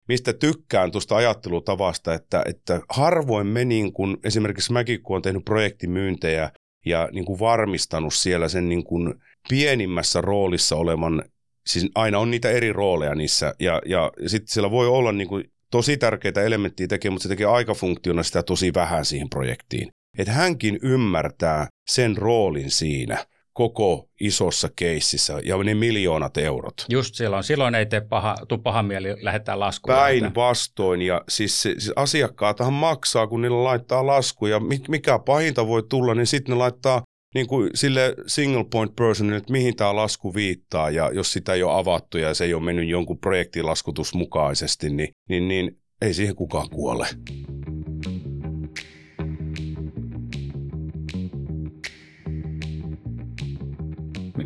mistä 0.08 0.34
tykkään 0.34 0.92
tuosta 0.92 1.16
ajattelutavasta, 1.16 2.14
että, 2.14 2.44
että 2.46 2.82
harvoin 2.90 3.48
me 3.48 3.66
niin 3.66 3.94
kuin, 3.94 4.18
esimerkiksi 4.24 4.74
mäkin 4.74 5.02
kun 5.04 5.14
olen 5.14 5.22
tehnyt 5.22 5.46
projektimyyntejä 5.46 6.52
ja 6.86 7.10
niin 7.12 7.26
kuin 7.26 7.40
varmistanut 7.40 8.14
siellä 8.14 8.48
sen 8.48 8.70
niin 8.70 8.84
kuin 8.84 9.14
pienimmässä 9.50 10.22
roolissa 10.22 10.76
olevan 10.76 11.24
siis 11.66 11.90
aina 11.96 12.20
on 12.20 12.32
niitä 12.32 12.50
eri 12.50 12.74
rooleja 12.74 13.16
niissä, 13.16 13.56
ja, 13.60 13.82
ja 13.86 14.12
sitten 14.28 14.54
siellä 14.54 14.72
voi 14.72 14.88
olla 14.88 15.12
niin 15.12 15.28
kuin 15.28 15.51
tosi 15.72 15.98
tärkeitä 15.98 16.44
elementtiä 16.44 16.88
tekee, 16.88 17.12
mutta 17.12 17.24
se 17.24 17.30
tekee 17.30 17.48
aikafunktiona 17.48 18.24
sitä 18.24 18.44
tosi 18.44 18.74
vähän 18.74 19.06
siihen 19.06 19.30
projektiin. 19.30 19.90
Että 20.18 20.34
hänkin 20.34 20.80
ymmärtää 20.84 21.68
sen 21.90 22.18
roolin 22.18 22.72
siinä 22.72 23.26
koko 23.54 24.10
isossa 24.22 24.70
keississä 24.76 25.40
ja 25.44 25.58
ne 25.58 25.74
miljoonat 25.74 26.38
eurot. 26.38 26.86
Just 26.90 27.16
silloin. 27.16 27.44
Silloin 27.44 27.76
ei 27.76 27.86
tee 27.86 28.02
paha, 28.02 28.38
tuu 28.48 28.58
paha 28.58 28.84
mieli 28.84 29.24
lähettää 29.24 29.60
laskuja. 29.60 29.98
Päinvastoin. 29.98 31.02
Ja 31.02 31.22
siis, 31.30 31.62
siis 31.62 31.92
asiakkaatahan 31.96 32.74
maksaa, 32.74 33.28
kun 33.28 33.42
niillä 33.42 33.64
laittaa 33.64 34.08
laskuja. 34.08 34.60
Mikä 34.88 35.20
pahinta 35.20 35.68
voi 35.68 35.84
tulla, 35.90 36.16
niin 36.16 36.28
sitten 36.28 36.54
ne 36.54 36.58
laittaa 36.58 37.02
niin 37.36 37.48
kuin 37.48 37.70
sille 37.76 38.16
single 38.28 38.64
point 38.64 38.96
personille, 38.96 39.38
että 39.38 39.52
mihin 39.52 39.76
tämä 39.76 39.96
lasku 39.96 40.36
viittaa 40.36 40.90
ja 40.90 41.12
jos 41.14 41.34
sitä 41.34 41.54
ei 41.54 41.64
ole 41.64 41.80
avattu 41.80 42.18
ja 42.18 42.34
se 42.34 42.46
ei 42.46 42.54
ole 42.54 42.64
mennyt 42.64 42.90
jonkun 42.90 43.18
projektilaskutus 43.18 44.14
mukaisesti, 44.14 44.90
niin, 44.90 45.10
niin, 45.30 45.48
niin 45.48 45.78
ei 46.02 46.14
siihen 46.14 46.36
kukaan 46.36 46.70
kuole. 46.70 47.08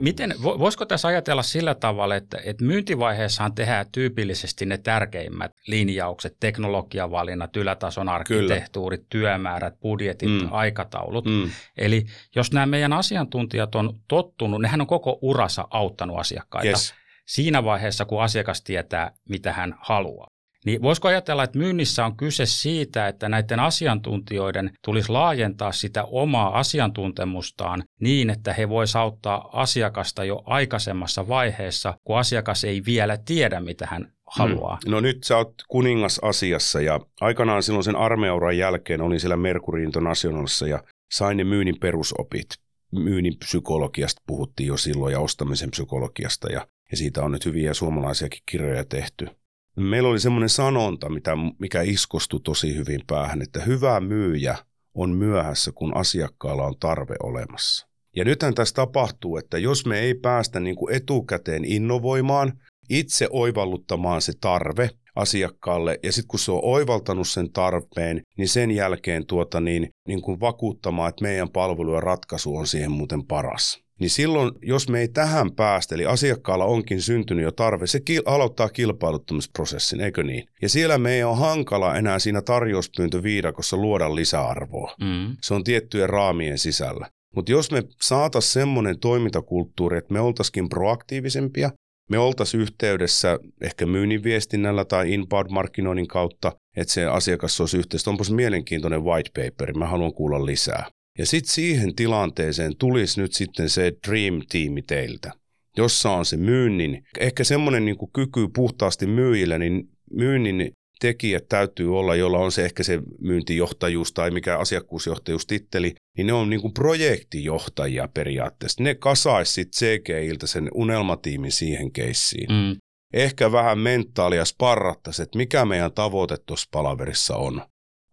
Miten, 0.05 0.35
voisiko 0.43 0.85
tässä 0.85 1.07
ajatella 1.07 1.43
sillä 1.43 1.75
tavalla, 1.75 2.15
että, 2.15 2.37
että 2.43 2.63
myyntivaiheessahan 2.63 3.55
tehdään 3.55 3.85
tyypillisesti 3.91 4.65
ne 4.65 4.77
tärkeimmät 4.77 5.51
linjaukset, 5.67 6.35
teknologiavalinnat, 6.39 7.55
ylätason 7.55 8.09
arkkitehtuurit, 8.09 8.99
Kyllä. 8.99 9.09
työmäärät, 9.09 9.79
budjetit, 9.79 10.29
mm. 10.29 10.47
aikataulut. 10.51 11.25
Mm. 11.25 11.49
Eli 11.77 12.05
jos 12.35 12.51
nämä 12.51 12.65
meidän 12.65 12.93
asiantuntijat 12.93 13.75
on 13.75 13.99
tottunut, 14.07 14.61
nehän 14.61 14.81
on 14.81 14.87
koko 14.87 15.19
urassa 15.21 15.67
auttanut 15.71 16.19
asiakkaita. 16.19 16.67
Yes 16.67 16.93
siinä 17.25 17.63
vaiheessa, 17.63 18.05
kun 18.05 18.23
asiakas 18.23 18.61
tietää, 18.61 19.11
mitä 19.29 19.53
hän 19.53 19.75
haluaa. 19.79 20.27
Niin 20.65 20.81
voisiko 20.81 21.07
ajatella, 21.07 21.43
että 21.43 21.59
myynnissä 21.59 22.05
on 22.05 22.17
kyse 22.17 22.45
siitä, 22.45 23.07
että 23.07 23.29
näiden 23.29 23.59
asiantuntijoiden 23.59 24.71
tulisi 24.85 25.11
laajentaa 25.11 25.71
sitä 25.71 26.03
omaa 26.03 26.59
asiantuntemustaan 26.59 27.83
niin, 27.99 28.29
että 28.29 28.53
he 28.53 28.69
voisivat 28.69 29.01
auttaa 29.01 29.49
asiakasta 29.61 30.23
jo 30.23 30.43
aikaisemmassa 30.45 31.27
vaiheessa, 31.27 31.97
kun 32.03 32.17
asiakas 32.17 32.63
ei 32.63 32.81
vielä 32.85 33.17
tiedä, 33.17 33.59
mitä 33.59 33.87
hän 33.91 34.11
haluaa. 34.27 34.77
Hmm. 34.85 34.91
No 34.91 34.99
nyt 34.99 35.23
sä 35.23 35.37
oot 35.37 35.53
kuningas 35.67 36.19
asiassa 36.21 36.81
ja 36.81 36.99
aikanaan 37.21 37.63
silloin 37.63 37.83
sen 37.83 37.95
armeuran 37.95 38.57
jälkeen 38.57 39.01
olin 39.01 39.19
siellä 39.19 39.37
Mercury 39.37 39.83
Internationalissa 39.83 40.67
ja 40.67 40.83
sain 41.11 41.37
ne 41.37 41.43
myynnin 41.43 41.79
perusopit. 41.79 42.47
Myynnin 42.91 43.37
psykologiasta 43.37 44.21
puhuttiin 44.27 44.67
jo 44.67 44.77
silloin 44.77 45.11
ja 45.11 45.19
ostamisen 45.19 45.71
psykologiasta 45.71 46.51
ja, 46.51 46.67
ja 46.91 46.97
siitä 46.97 47.23
on 47.23 47.31
nyt 47.31 47.45
hyviä 47.45 47.73
suomalaisiakin 47.73 48.41
kirjoja 48.45 48.85
tehty. 48.85 49.27
Meillä 49.75 50.09
oli 50.09 50.19
semmoinen 50.19 50.49
sanonta, 50.49 51.09
mitä, 51.09 51.31
mikä 51.59 51.81
iskostui 51.81 52.39
tosi 52.43 52.75
hyvin 52.75 53.01
päähän, 53.07 53.41
että 53.41 53.61
hyvä 53.61 53.99
myyjä 53.99 54.57
on 54.93 55.09
myöhässä, 55.09 55.71
kun 55.71 55.97
asiakkaalla 55.97 56.63
on 56.63 56.75
tarve 56.79 57.15
olemassa. 57.23 57.87
Ja 58.15 58.25
nythän 58.25 58.55
tässä 58.55 58.75
tapahtuu, 58.75 59.37
että 59.37 59.57
jos 59.57 59.85
me 59.85 59.99
ei 59.99 60.13
päästä 60.13 60.59
niin 60.59 60.75
kuin 60.75 60.95
etukäteen 60.95 61.65
innovoimaan, 61.65 62.53
itse 62.89 63.27
oivalluttamaan 63.31 64.21
se 64.21 64.33
tarve 64.41 64.89
asiakkaalle, 65.15 65.99
ja 66.03 66.11
sitten 66.11 66.27
kun 66.27 66.39
se 66.39 66.51
on 66.51 66.59
oivaltanut 66.63 67.27
sen 67.27 67.51
tarpeen, 67.51 68.21
niin 68.37 68.49
sen 68.49 68.71
jälkeen 68.71 69.25
tuota 69.25 69.61
niin, 69.61 69.89
niin 70.07 70.21
kuin 70.21 70.39
vakuuttamaan, 70.39 71.09
että 71.09 71.23
meidän 71.23 71.49
palvelu 71.49 71.93
ja 71.93 71.99
ratkaisu 71.99 72.55
on 72.55 72.67
siihen 72.67 72.91
muuten 72.91 73.25
paras 73.25 73.84
niin 73.99 74.09
silloin, 74.09 74.51
jos 74.61 74.89
me 74.89 74.99
ei 74.99 75.07
tähän 75.07 75.51
päästä, 75.51 75.95
eli 75.95 76.05
asiakkaalla 76.05 76.65
onkin 76.65 77.01
syntynyt 77.01 77.43
jo 77.43 77.51
tarve, 77.51 77.87
se 77.87 77.99
kil- 77.99 78.23
aloittaa 78.25 78.69
kilpailuttamisprosessin, 78.69 80.01
eikö 80.01 80.23
niin? 80.23 80.47
Ja 80.61 80.69
siellä 80.69 80.97
me 80.97 81.13
ei 81.13 81.23
ole 81.23 81.35
hankala 81.35 81.95
enää 81.95 82.19
siinä 82.19 82.41
tarjouspyyntöviidakossa 82.41 83.77
luoda 83.77 84.15
lisäarvoa. 84.15 84.95
Mm. 85.01 85.37
Se 85.41 85.53
on 85.53 85.63
tiettyjen 85.63 86.09
raamien 86.09 86.57
sisällä. 86.57 87.09
Mutta 87.35 87.51
jos 87.51 87.71
me 87.71 87.83
saataisiin 88.01 88.53
semmoinen 88.53 88.99
toimintakulttuuri, 88.99 89.97
että 89.97 90.13
me 90.13 90.19
oltaisiin 90.19 90.69
proaktiivisempia, 90.69 91.71
me 92.09 92.17
oltaisiin 92.17 92.61
yhteydessä 92.61 93.39
ehkä 93.61 93.85
myynnin 93.85 94.23
viestinnällä 94.23 94.85
tai 94.85 95.13
inbound-markkinoinnin 95.13 96.07
kautta, 96.07 96.51
että 96.77 96.93
se 96.93 97.05
asiakas 97.05 97.61
olisi 97.61 97.77
yhteydessä. 97.77 98.11
Onpas 98.11 98.31
mielenkiintoinen 98.31 99.03
white 99.03 99.29
paper, 99.35 99.77
mä 99.77 99.87
haluan 99.87 100.13
kuulla 100.13 100.45
lisää. 100.45 100.89
Ja 101.19 101.25
sitten 101.25 101.53
siihen 101.53 101.95
tilanteeseen 101.95 102.77
tulisi 102.77 103.21
nyt 103.21 103.33
sitten 103.33 103.69
se 103.69 103.93
Dream-tiimi 104.07 104.81
teiltä, 104.81 105.31
jossa 105.77 106.11
on 106.11 106.25
se 106.25 106.37
myynnin, 106.37 107.03
ehkä 107.19 107.43
semmoinen 107.43 107.85
niin 107.85 107.97
kyky 108.13 108.47
puhtaasti 108.55 109.07
myyjillä, 109.07 109.57
niin 109.57 109.89
myynnin 110.13 110.71
tekijät 110.99 111.47
täytyy 111.49 111.97
olla, 111.97 112.15
jolla 112.15 112.39
on 112.39 112.51
se 112.51 112.65
ehkä 112.65 112.83
se 112.83 112.99
myyntijohtajuus 113.21 114.13
tai 114.13 114.31
mikä 114.31 114.57
asiakkuusjohtajuus 114.57 115.45
titteli, 115.45 115.95
niin 116.17 116.27
ne 116.27 116.33
on 116.33 116.49
niin 116.49 116.61
kuin 116.61 116.73
projektijohtajia 116.73 118.09
periaatteessa. 118.13 118.83
Ne 118.83 118.95
kasaisi 118.95 119.53
sitten 119.53 119.79
CGIltä 119.79 120.47
sen 120.47 120.69
unelmatiimin 120.73 121.51
siihen 121.51 121.91
keissiin. 121.91 122.47
Mm. 122.49 122.77
Ehkä 123.13 123.51
vähän 123.51 123.79
mentaalia 123.79 124.45
sparrattaisi, 124.45 125.21
että 125.21 125.37
mikä 125.37 125.65
meidän 125.65 125.93
tavoite 125.93 126.37
tuossa 126.45 126.67
palaverissa 126.71 127.35
on 127.35 127.61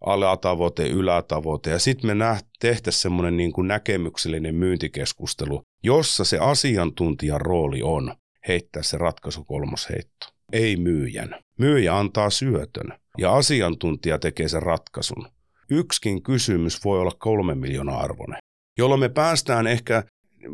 alatavoite, 0.05 0.87
ylätavoite 0.87 1.69
ja 1.69 1.79
sitten 1.79 2.07
me 2.07 2.15
näht, 2.15 2.45
tehtäisiin 2.59 3.01
semmoinen 3.01 3.37
niin 3.37 3.53
kuin 3.53 3.67
näkemyksellinen 3.67 4.55
myyntikeskustelu, 4.55 5.61
jossa 5.83 6.23
se 6.23 6.37
asiantuntijan 6.37 7.41
rooli 7.41 7.81
on 7.83 8.15
heittää 8.47 8.83
se 8.83 8.97
ratkaisu 8.97 9.43
kolmosheitto. 9.43 10.27
Ei 10.53 10.75
myyjän. 10.75 11.35
Myyjä 11.59 11.97
antaa 11.97 12.29
syötön 12.29 12.93
ja 13.17 13.33
asiantuntija 13.35 14.19
tekee 14.19 14.47
sen 14.47 14.63
ratkaisun. 14.63 15.27
Yksikin 15.69 16.23
kysymys 16.23 16.85
voi 16.85 16.99
olla 16.99 17.11
kolme 17.19 17.55
miljoonaa 17.55 17.99
arvoinen, 17.99 18.37
jolloin 18.77 18.99
me 18.99 19.09
päästään 19.09 19.67
ehkä 19.67 20.03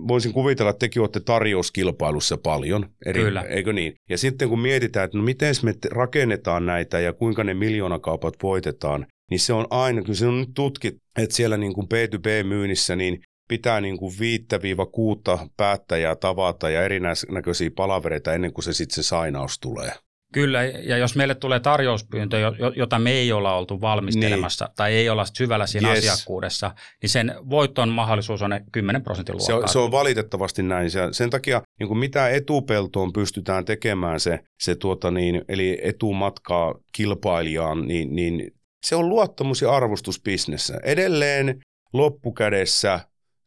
voisin 0.07 0.33
kuvitella, 0.33 0.69
että 0.69 0.79
tekin 0.79 1.01
olette 1.01 1.19
tarjouskilpailussa 1.19 2.37
paljon, 2.37 2.89
eri, 3.05 3.21
Kyllä. 3.21 3.41
eikö 3.41 3.73
niin? 3.73 3.93
Ja 4.09 4.17
sitten 4.17 4.49
kun 4.49 4.59
mietitään, 4.59 5.05
että 5.05 5.17
no 5.17 5.23
miten 5.23 5.55
me 5.63 5.73
rakennetaan 5.91 6.65
näitä 6.65 6.99
ja 6.99 7.13
kuinka 7.13 7.43
ne 7.43 7.53
miljoonakaupat 7.53 8.33
voitetaan, 8.43 9.07
niin 9.29 9.39
se 9.39 9.53
on 9.53 9.67
aina, 9.69 10.01
kyllä 10.01 10.15
se 10.15 10.27
on 10.27 10.39
nyt 10.39 10.49
tutkit, 10.55 10.97
että 11.17 11.35
siellä 11.35 11.57
niin 11.57 11.73
kuin 11.73 11.87
B2B-myynnissä, 11.87 12.95
niin 12.95 13.21
pitää 13.47 13.81
niin 13.81 13.97
kuin 13.97 14.13
viittä 14.19 14.61
viiva 14.61 14.85
kuutta 14.85 15.47
päättäjää 15.57 16.15
tavata 16.15 16.69
ja 16.69 16.83
erinäköisiä 16.83 17.71
palavereita 17.75 18.33
ennen 18.33 18.53
kuin 18.53 18.63
se 18.63 18.73
sitten 18.73 18.95
se 18.95 19.07
sainaus 19.07 19.59
tulee. 19.59 19.91
Kyllä, 20.33 20.63
ja 20.63 20.97
jos 20.97 21.15
meille 21.15 21.35
tulee 21.35 21.59
tarjouspyyntö, 21.59 22.37
jota 22.75 22.99
me 22.99 23.11
ei 23.11 23.31
olla 23.31 23.55
oltu 23.55 23.81
valmistelemassa 23.81 24.65
niin. 24.65 24.73
tai 24.75 24.93
ei 24.93 25.09
olla 25.09 25.25
syvällä 25.33 25.67
siinä 25.67 25.89
yes. 25.89 25.99
asiakkuudessa, 25.99 26.71
niin 27.01 27.09
sen 27.09 27.35
voiton 27.49 27.89
mahdollisuus 27.89 28.41
on 28.41 28.59
10 28.71 29.03
prosentin 29.03 29.35
luokkaa. 29.35 29.47
Se 29.47 29.63
on, 29.63 29.69
se 29.69 29.79
on 29.79 29.91
valitettavasti 29.91 30.63
näin. 30.63 30.89
Sen 31.11 31.29
takia 31.29 31.61
niin 31.79 31.87
kuin 31.87 31.97
mitä 31.97 32.29
etupeltoon 32.29 33.13
pystytään 33.13 33.65
tekemään 33.65 34.19
se, 34.19 34.39
se 34.59 34.75
tuota 34.75 35.11
niin, 35.11 35.41
eli 35.47 35.79
etumatkaa 35.81 36.75
kilpailijaan, 36.91 37.87
niin, 37.87 38.15
niin 38.15 38.51
se 38.85 38.95
on 38.95 39.09
luottamus 39.09 39.61
ja 39.61 39.71
arvostus 39.71 40.21
bisnessä. 40.21 40.79
Edelleen 40.83 41.59
loppukädessä 41.93 42.99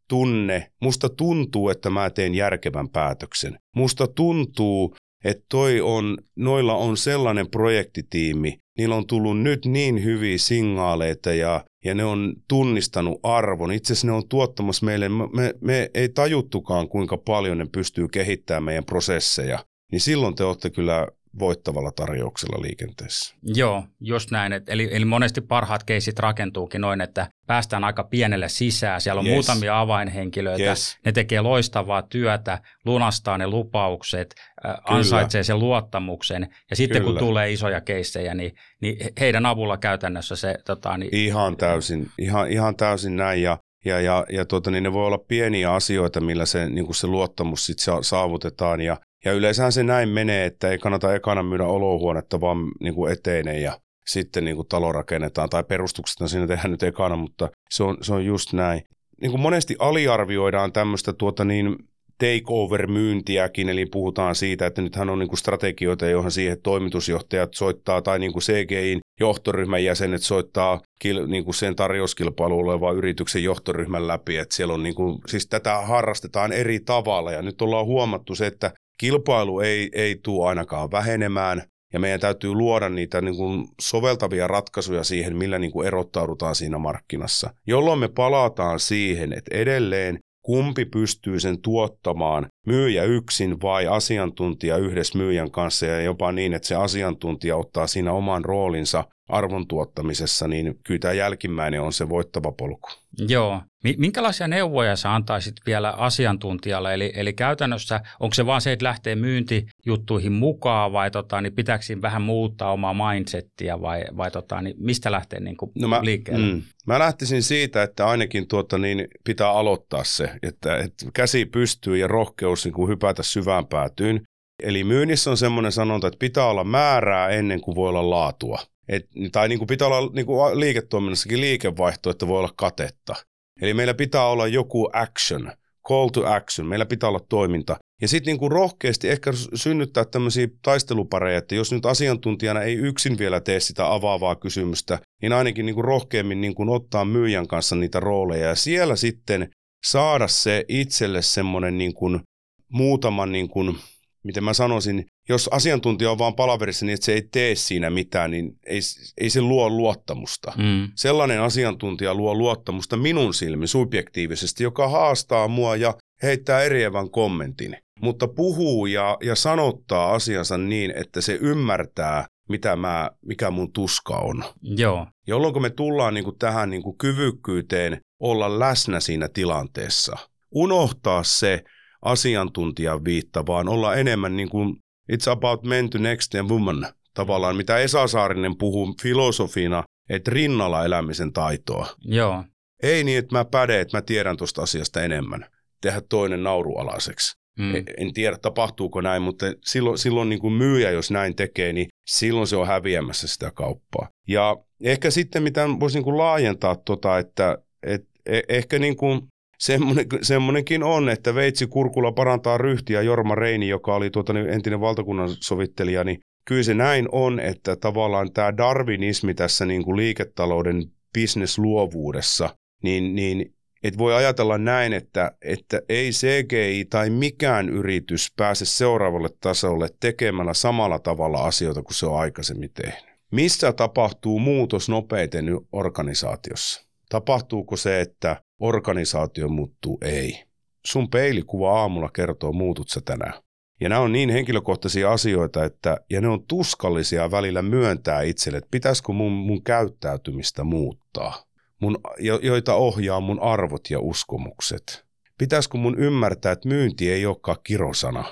tunne, 0.08 0.70
musta 0.80 1.08
tuntuu, 1.08 1.68
että 1.68 1.90
mä 1.90 2.10
teen 2.10 2.34
järkevän 2.34 2.88
päätöksen. 2.88 3.58
Musta 3.76 4.06
tuntuu, 4.06 4.96
että 5.24 5.44
toi 5.48 5.80
on, 5.80 6.18
noilla 6.36 6.74
on 6.74 6.96
sellainen 6.96 7.50
projektitiimi, 7.50 8.58
niillä 8.78 8.96
on 8.96 9.06
tullut 9.06 9.40
nyt 9.40 9.66
niin 9.66 10.04
hyviä 10.04 10.38
signaaleita 10.38 11.32
ja, 11.34 11.64
ja 11.84 11.94
ne 11.94 12.04
on 12.04 12.34
tunnistanut 12.48 13.20
arvon. 13.22 13.72
Itse 13.72 13.92
asiassa 13.92 14.06
ne 14.06 14.12
on 14.12 14.28
tuottamassa 14.28 14.86
meille, 14.86 15.08
me, 15.08 15.54
me 15.60 15.90
ei 15.94 16.08
tajuttukaan 16.08 16.88
kuinka 16.88 17.16
paljon 17.16 17.58
ne 17.58 17.66
pystyy 17.72 18.08
kehittämään 18.08 18.64
meidän 18.64 18.84
prosesseja. 18.84 19.64
Niin 19.92 20.00
silloin 20.00 20.34
te 20.34 20.44
olette 20.44 20.70
kyllä 20.70 21.08
voittavalla 21.38 21.90
tarjouksella 21.90 22.62
liikenteessä. 22.62 23.34
Joo, 23.42 23.84
just 24.00 24.30
näin. 24.30 24.52
eli, 24.52 24.88
eli 24.92 25.04
monesti 25.04 25.40
parhaat 25.40 25.84
keisit 25.84 26.18
rakentuukin 26.18 26.80
noin, 26.80 27.00
että 27.00 27.28
päästään 27.46 27.84
aika 27.84 28.04
pienelle 28.04 28.48
sisään. 28.48 29.00
Siellä 29.00 29.20
on 29.20 29.26
yes. 29.26 29.34
muutamia 29.34 29.80
avainhenkilöitä. 29.80 30.64
Yes. 30.64 30.98
Ne 31.04 31.12
tekee 31.12 31.40
loistavaa 31.40 32.02
työtä, 32.02 32.58
lunastaa 32.84 33.38
ne 33.38 33.46
lupaukset, 33.46 34.34
äh, 34.66 34.74
ansaitsee 34.84 35.42
sen 35.42 35.58
luottamuksen. 35.58 36.48
Ja 36.70 36.76
sitten 36.76 37.02
Kyllä. 37.02 37.12
kun 37.12 37.26
tulee 37.26 37.52
isoja 37.52 37.80
keissejä, 37.80 38.34
niin, 38.34 38.52
niin 38.80 38.96
heidän 39.20 39.46
avulla 39.46 39.76
käytännössä 39.76 40.36
se... 40.36 40.58
Tota, 40.66 40.96
niin... 40.96 41.14
Ihan 41.14 41.56
täysin, 41.56 42.10
ihan, 42.18 42.50
ihan 42.50 42.76
täysin 42.76 43.16
näin. 43.16 43.42
Ja 43.42 43.58
ja, 43.84 44.00
ja, 44.00 44.26
ja 44.30 44.44
tuota, 44.44 44.70
niin 44.70 44.82
ne 44.82 44.92
voi 44.92 45.06
olla 45.06 45.18
pieniä 45.18 45.72
asioita, 45.72 46.20
millä 46.20 46.46
se, 46.46 46.68
niin 46.68 46.84
kuin 46.84 46.96
se 46.96 47.06
luottamus 47.06 47.66
sit 47.66 47.78
saavutetaan. 48.02 48.80
Ja, 48.80 48.96
ja 49.24 49.32
yleensähän 49.32 49.72
se 49.72 49.82
näin 49.82 50.08
menee, 50.08 50.46
että 50.46 50.68
ei 50.68 50.78
kannata 50.78 51.14
ekana 51.14 51.42
myydä 51.42 51.64
olohuonetta 51.64 52.40
vaan 52.40 52.58
niin 52.80 52.94
kuin 52.94 53.12
eteinen 53.12 53.62
ja 53.62 53.78
sitten 54.06 54.44
niin 54.44 54.56
kuin 54.56 54.68
talo 54.68 54.92
rakennetaan. 54.92 55.48
Tai 55.48 55.64
perustukset 55.64 56.30
siinä 56.30 56.46
tehdään 56.46 56.70
nyt 56.70 56.82
ekana, 56.82 57.16
mutta 57.16 57.48
se 57.70 57.82
on, 57.82 57.96
se 58.00 58.14
on 58.14 58.24
just 58.24 58.52
näin. 58.52 58.82
Niin 59.20 59.30
kuin 59.30 59.40
monesti 59.40 59.76
aliarvioidaan 59.78 60.72
tämmöistä 60.72 61.12
tuota 61.12 61.44
niin, 61.44 61.76
takeover-myyntiäkin, 62.22 63.68
eli 63.68 63.86
puhutaan 63.86 64.34
siitä, 64.34 64.66
että 64.66 64.82
nythän 64.82 65.10
on 65.10 65.18
niinku 65.18 65.36
strategioita, 65.36 66.06
johon 66.06 66.30
siihen 66.30 66.62
toimitusjohtajat 66.62 67.54
soittaa, 67.54 68.02
tai 68.02 68.18
niinku 68.18 68.40
CGIin 68.40 69.00
johtoryhmän 69.20 69.84
jäsenet 69.84 70.22
soittaa 70.22 70.80
kil, 71.00 71.26
niinku 71.26 71.52
sen 71.52 71.76
tarjouskilpailuun 71.76 72.64
olevan 72.64 72.96
yrityksen 72.96 73.44
johtoryhmän 73.44 74.08
läpi, 74.08 74.36
että 74.36 74.56
siellä 74.56 74.74
on 74.74 74.82
niinku, 74.82 75.20
siis 75.26 75.46
tätä 75.46 75.80
harrastetaan 75.80 76.52
eri 76.52 76.80
tavalla, 76.80 77.32
ja 77.32 77.42
nyt 77.42 77.62
ollaan 77.62 77.86
huomattu 77.86 78.34
se, 78.34 78.46
että 78.46 78.72
kilpailu 79.02 79.60
ei, 79.60 79.90
ei 79.92 80.20
tule 80.22 80.48
ainakaan 80.48 80.90
vähenemään, 80.90 81.62
ja 81.92 82.00
meidän 82.00 82.20
täytyy 82.20 82.54
luoda 82.54 82.88
niitä 82.88 83.20
niin 83.20 83.36
kuin 83.36 83.68
soveltavia 83.80 84.46
ratkaisuja 84.46 85.04
siihen, 85.04 85.36
millä 85.36 85.58
niin 85.58 85.72
kuin 85.72 85.86
erottaudutaan 85.86 86.54
siinä 86.54 86.78
markkinassa, 86.78 87.54
jolloin 87.66 87.98
me 87.98 88.08
palataan 88.08 88.80
siihen, 88.80 89.32
että 89.32 89.56
edelleen 89.56 90.18
kumpi 90.44 90.84
pystyy 90.84 91.40
sen 91.40 91.62
tuottamaan, 91.62 92.46
myyjä 92.66 93.04
yksin 93.04 93.60
vai 93.62 93.86
asiantuntija 93.86 94.76
yhdessä 94.76 95.18
myyjän 95.18 95.50
kanssa 95.50 95.86
ja 95.86 96.02
jopa 96.02 96.32
niin, 96.32 96.52
että 96.52 96.68
se 96.68 96.74
asiantuntija 96.74 97.56
ottaa 97.56 97.86
siinä 97.86 98.12
oman 98.12 98.44
roolinsa 98.44 99.04
arvon 99.32 99.66
tuottamisessa, 99.66 100.48
niin 100.48 100.78
kyllä 100.84 100.98
tämä 100.98 101.14
jälkimmäinen 101.14 101.80
on 101.80 101.92
se 101.92 102.08
voittava 102.08 102.52
polku. 102.52 102.88
Joo. 103.28 103.60
Minkälaisia 103.98 104.48
neuvoja 104.48 104.96
sä 104.96 105.14
antaisit 105.14 105.54
vielä 105.66 105.90
asiantuntijalle? 105.90 106.94
Eli, 106.94 107.12
eli 107.14 107.32
käytännössä 107.32 108.00
onko 108.20 108.34
se 108.34 108.46
vaan 108.46 108.60
se, 108.60 108.72
että 108.72 108.84
lähtee 108.84 109.14
myyntijuttuihin 109.14 110.32
mukaan 110.32 110.92
vai 110.92 111.10
tota, 111.10 111.40
niin 111.40 111.52
pitääkö 111.52 111.84
vähän 112.02 112.22
muuttaa 112.22 112.72
omaa 112.72 112.94
mindsettiä 112.94 113.80
vai, 113.80 114.04
vai 114.16 114.30
tota, 114.30 114.62
niin 114.62 114.76
mistä 114.78 115.12
lähtee 115.12 115.40
niin 115.40 115.56
kuin 115.56 115.72
no 115.74 115.88
mä, 115.88 116.00
liikkeelle? 116.02 116.52
Mm, 116.52 116.62
mä 116.86 116.98
lähtisin 116.98 117.42
siitä, 117.42 117.82
että 117.82 118.06
ainakin 118.06 118.48
tuota, 118.48 118.78
niin 118.78 119.08
pitää 119.24 119.50
aloittaa 119.50 120.04
se, 120.04 120.30
että, 120.42 120.76
että 120.76 121.06
käsi 121.14 121.46
pystyy 121.46 121.96
ja 121.96 122.06
rohkeus 122.08 122.64
niin 122.64 122.74
kuin 122.74 122.88
hypätä 122.88 123.22
syvään 123.22 123.66
päätyyn. 123.66 124.22
Eli 124.62 124.84
myynnissä 124.84 125.30
on 125.30 125.36
semmoinen 125.36 125.72
sanonta, 125.72 126.06
että 126.06 126.18
pitää 126.18 126.46
olla 126.46 126.64
määrää 126.64 127.28
ennen 127.28 127.60
kuin 127.60 127.74
voi 127.74 127.88
olla 127.88 128.10
laatua. 128.10 128.58
Et, 128.92 129.06
tai 129.32 129.48
niin 129.48 129.58
kuin 129.58 129.66
pitää 129.66 129.88
olla 129.88 130.10
niin 130.14 130.26
kuin 130.26 130.60
liiketoiminnassakin 130.60 131.40
liikevaihto, 131.40 132.10
että 132.10 132.28
voi 132.28 132.38
olla 132.38 132.52
katetta. 132.56 133.14
Eli 133.60 133.74
meillä 133.74 133.94
pitää 133.94 134.26
olla 134.26 134.46
joku 134.46 134.90
action, 134.92 135.52
call 135.88 136.08
to 136.08 136.26
action, 136.26 136.68
meillä 136.68 136.86
pitää 136.86 137.08
olla 137.08 137.20
toiminta. 137.28 137.76
Ja 138.00 138.08
sitten 138.08 138.36
niin 138.36 138.50
rohkeasti 138.50 139.08
ehkä 139.08 139.30
synnyttää 139.54 140.04
tämmöisiä 140.04 140.48
taistelupareja, 140.62 141.38
että 141.38 141.54
jos 141.54 141.72
nyt 141.72 141.86
asiantuntijana 141.86 142.62
ei 142.62 142.74
yksin 142.74 143.18
vielä 143.18 143.40
tee 143.40 143.60
sitä 143.60 143.92
avaavaa 143.92 144.36
kysymystä, 144.36 144.98
niin 145.22 145.32
ainakin 145.32 145.66
niin 145.66 145.74
kuin 145.74 145.84
rohkeammin 145.84 146.40
niin 146.40 146.54
kuin 146.54 146.68
ottaa 146.68 147.04
myyjän 147.04 147.48
kanssa 147.48 147.76
niitä 147.76 148.00
rooleja 148.00 148.48
ja 148.48 148.54
siellä 148.54 148.96
sitten 148.96 149.50
saada 149.86 150.28
se 150.28 150.64
itselle 150.68 151.22
semmoinen 151.22 151.78
niin 151.78 151.94
kuin 151.94 152.20
muutaman 152.68 153.32
niin 153.32 153.48
kuin 153.48 153.76
miten 154.24 154.44
mä 154.44 154.52
sanoisin, 154.52 155.06
jos 155.28 155.48
asiantuntija 155.52 156.10
on 156.10 156.18
vaan 156.18 156.34
palaverissa 156.34 156.86
niin, 156.86 156.94
että 156.94 157.04
se 157.04 157.12
ei 157.12 157.28
tee 157.32 157.54
siinä 157.54 157.90
mitään, 157.90 158.30
niin 158.30 158.52
ei, 158.66 158.80
ei 159.20 159.30
se 159.30 159.40
luo 159.40 159.70
luottamusta. 159.70 160.52
Mm. 160.56 160.88
Sellainen 160.94 161.40
asiantuntija 161.40 162.14
luo 162.14 162.34
luottamusta 162.34 162.96
minun 162.96 163.34
silmin 163.34 163.68
subjektiivisesti, 163.68 164.64
joka 164.64 164.88
haastaa 164.88 165.48
mua 165.48 165.76
ja 165.76 165.94
heittää 166.22 166.62
eriävän 166.62 167.10
kommentin, 167.10 167.76
mutta 168.00 168.28
puhuu 168.28 168.86
ja, 168.86 169.16
ja 169.22 169.34
sanottaa 169.34 170.14
asiansa 170.14 170.58
niin, 170.58 170.92
että 170.96 171.20
se 171.20 171.38
ymmärtää, 171.40 172.26
mitä 172.48 172.76
mä, 172.76 173.10
mikä 173.26 173.50
mun 173.50 173.72
tuska 173.72 174.16
on. 174.16 174.44
Joo. 174.62 175.06
Jolloin 175.26 175.62
me 175.62 175.70
tullaan 175.70 176.14
niin 176.14 176.24
kuin 176.24 176.38
tähän 176.38 176.70
niin 176.70 176.82
kuin 176.82 176.98
kyvykkyyteen 176.98 178.00
olla 178.20 178.58
läsnä 178.58 179.00
siinä 179.00 179.28
tilanteessa, 179.28 180.16
unohtaa 180.50 181.22
se, 181.22 181.62
asiantuntijan 182.02 183.04
viitta, 183.04 183.46
vaan 183.46 183.68
olla 183.68 183.94
enemmän 183.94 184.36
niin 184.36 184.48
kuin 184.48 184.76
it's 185.12 185.30
about 185.30 185.62
men 185.62 185.90
to 185.90 185.98
next 185.98 186.34
and 186.34 186.50
woman, 186.50 186.86
tavallaan 187.14 187.56
mitä 187.56 187.78
Esa 187.78 188.06
Saarinen 188.06 188.58
puhuu 188.58 188.94
filosofina, 189.02 189.84
että 190.10 190.30
rinnalla 190.30 190.84
elämisen 190.84 191.32
taitoa. 191.32 191.86
Joo. 192.04 192.44
Ei 192.82 193.04
niin, 193.04 193.18
että 193.18 193.36
mä 193.36 193.44
päden, 193.44 193.80
että 193.80 193.96
mä 193.96 194.02
tiedän 194.02 194.36
tuosta 194.36 194.62
asiasta 194.62 195.02
enemmän. 195.02 195.46
Tehdä 195.80 196.00
toinen 196.08 196.42
naurualaiseksi. 196.42 197.36
Mm. 197.58 197.74
E, 197.74 197.84
en 197.96 198.12
tiedä, 198.12 198.38
tapahtuuko 198.38 199.00
näin, 199.00 199.22
mutta 199.22 199.46
silloin, 199.64 199.98
silloin 199.98 200.28
niin 200.28 200.40
kuin 200.40 200.54
myyjä, 200.54 200.90
jos 200.90 201.10
näin 201.10 201.36
tekee, 201.36 201.72
niin 201.72 201.88
silloin 202.06 202.46
se 202.46 202.56
on 202.56 202.66
häviämässä 202.66 203.28
sitä 203.28 203.50
kauppaa. 203.50 204.08
Ja 204.28 204.56
ehkä 204.84 205.10
sitten, 205.10 205.42
mitä 205.42 205.68
voisi 205.80 205.96
niin 205.96 206.04
kuin 206.04 206.18
laajentaa, 206.18 206.76
tota, 206.76 207.18
että 207.18 207.58
et, 207.82 208.08
e, 208.26 208.40
ehkä 208.48 208.78
niin 208.78 208.96
kuin 208.96 209.20
semmoinen, 209.62 210.06
semmoinenkin 210.22 210.82
on, 210.82 211.08
että 211.08 211.34
Veitsi 211.34 211.66
Kurkula 211.66 212.12
parantaa 212.12 212.58
ryhtiä 212.58 213.02
Jorma 213.02 213.34
Reini, 213.34 213.68
joka 213.68 213.94
oli 213.94 214.10
tuota, 214.10 214.32
niin 214.32 214.50
entinen 214.50 214.80
valtakunnan 214.80 215.28
sovittelija, 215.40 216.04
niin 216.04 216.20
kyllä 216.44 216.62
se 216.62 216.74
näin 216.74 217.08
on, 217.12 217.40
että 217.40 217.76
tavallaan 217.76 218.32
tämä 218.32 218.56
darwinismi 218.56 219.34
tässä 219.34 219.64
niin 219.66 219.84
kuin 219.84 219.96
liiketalouden 219.96 220.82
bisnesluovuudessa, 221.14 222.56
niin, 222.82 223.14
niin 223.14 223.54
et 223.82 223.98
voi 223.98 224.14
ajatella 224.14 224.58
näin, 224.58 224.92
että, 224.92 225.32
että 225.42 225.80
ei 225.88 226.10
CGI 226.10 226.84
tai 226.90 227.10
mikään 227.10 227.68
yritys 227.68 228.32
pääse 228.36 228.64
seuraavalle 228.64 229.28
tasolle 229.40 229.88
tekemällä 230.00 230.54
samalla 230.54 230.98
tavalla 230.98 231.44
asioita 231.44 231.82
kuin 231.82 231.94
se 231.94 232.06
on 232.06 232.20
aikaisemmin 232.20 232.70
tehnyt. 232.74 233.12
Missä 233.30 233.72
tapahtuu 233.72 234.38
muutos 234.38 234.88
nopeiten 234.88 235.46
organisaatiossa? 235.72 236.91
Tapahtuuko 237.12 237.76
se, 237.76 238.00
että 238.00 238.42
organisaatio 238.60 239.48
muuttuu? 239.48 239.98
Ei. 240.02 240.44
Sun 240.86 241.10
peilikuva 241.10 241.80
aamulla 241.80 242.08
kertoo, 242.08 242.52
muutut 242.52 242.88
sä 242.88 243.00
tänään. 243.04 243.34
Ja 243.80 243.88
nämä 243.88 244.00
on 244.00 244.12
niin 244.12 244.30
henkilökohtaisia 244.30 245.12
asioita, 245.12 245.64
että, 245.64 245.96
ja 246.10 246.20
ne 246.20 246.28
on 246.28 246.46
tuskallisia 246.46 247.30
välillä 247.30 247.62
myöntää 247.62 248.22
itselle, 248.22 248.58
että 248.58 248.68
pitäisikö 248.70 249.12
mun, 249.12 249.32
mun 249.32 249.62
käyttäytymistä 249.62 250.64
muuttaa, 250.64 251.44
mun, 251.80 251.98
jo, 252.18 252.38
joita 252.42 252.74
ohjaa 252.74 253.20
mun 253.20 253.40
arvot 253.40 253.90
ja 253.90 254.00
uskomukset. 254.00 255.04
pitäisikö 255.38 255.78
mun 255.78 255.98
ymmärtää, 255.98 256.52
että 256.52 256.68
myynti 256.68 257.12
ei 257.12 257.26
olekaan 257.26 257.58
kirosana. 257.64 258.24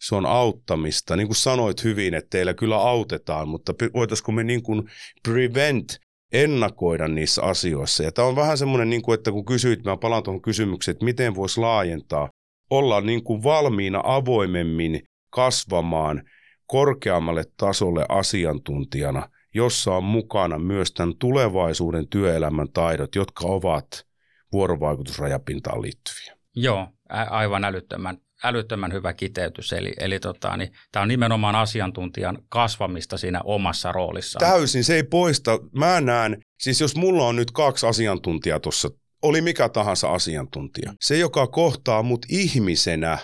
Se 0.00 0.14
on 0.14 0.26
auttamista. 0.26 1.16
Niin 1.16 1.26
kuin 1.26 1.36
sanoit 1.36 1.84
hyvin, 1.84 2.14
että 2.14 2.30
teillä 2.30 2.54
kyllä 2.54 2.76
autetaan, 2.76 3.48
mutta 3.48 3.74
voitaisiko 3.94 4.32
me 4.32 4.44
niin 4.44 4.62
kuin 4.62 4.90
prevent, 5.22 6.03
ennakoida 6.32 7.08
niissä 7.08 7.42
asioissa. 7.42 8.02
Ja 8.02 8.12
tämä 8.12 8.28
on 8.28 8.36
vähän 8.36 8.58
semmoinen, 8.58 8.90
niin 8.90 9.02
kuin, 9.02 9.14
että 9.14 9.32
kun 9.32 9.44
kysyit, 9.44 9.84
mä 9.84 9.96
palaan 9.96 10.22
tuohon 10.22 10.42
kysymykseen, 10.42 10.92
että 10.92 11.04
miten 11.04 11.34
voisi 11.34 11.60
laajentaa, 11.60 12.28
olla 12.70 13.00
niin 13.00 13.24
kuin 13.24 13.42
valmiina 13.42 14.00
avoimemmin 14.04 15.02
kasvamaan 15.30 16.22
korkeammalle 16.66 17.44
tasolle 17.56 18.06
asiantuntijana, 18.08 19.28
jossa 19.54 19.94
on 19.94 20.04
mukana 20.04 20.58
myös 20.58 20.92
tämän 20.92 21.14
tulevaisuuden 21.18 22.08
työelämän 22.08 22.72
taidot, 22.72 23.14
jotka 23.14 23.46
ovat 23.46 24.06
vuorovaikutusrajapintaan 24.52 25.82
liittyviä. 25.82 26.36
Joo, 26.56 26.88
aivan 27.08 27.64
älyttömän, 27.64 28.18
älyttömän 28.44 28.92
hyvä 28.92 29.12
kiteytys. 29.12 29.72
Eli, 29.72 29.92
eli 30.00 30.20
tota, 30.20 30.56
niin, 30.56 30.72
tämä 30.92 31.02
on 31.02 31.08
nimenomaan 31.08 31.54
asiantuntijan 31.54 32.38
kasvamista 32.48 33.18
siinä 33.18 33.40
omassa 33.44 33.92
roolissaan. 33.92 34.50
Täysin, 34.50 34.84
se 34.84 34.94
ei 34.94 35.02
poista. 35.02 35.58
Mä 35.72 36.00
näen, 36.00 36.42
siis 36.60 36.80
jos 36.80 36.96
mulla 36.96 37.26
on 37.26 37.36
nyt 37.36 37.50
kaksi 37.50 37.86
asiantuntijaa 37.86 38.60
tuossa, 38.60 38.88
oli 39.22 39.40
mikä 39.40 39.68
tahansa 39.68 40.12
asiantuntija, 40.12 40.92
se 41.00 41.18
joka 41.18 41.46
kohtaa 41.46 42.02
mut 42.02 42.26
ihmisenä 42.28 43.18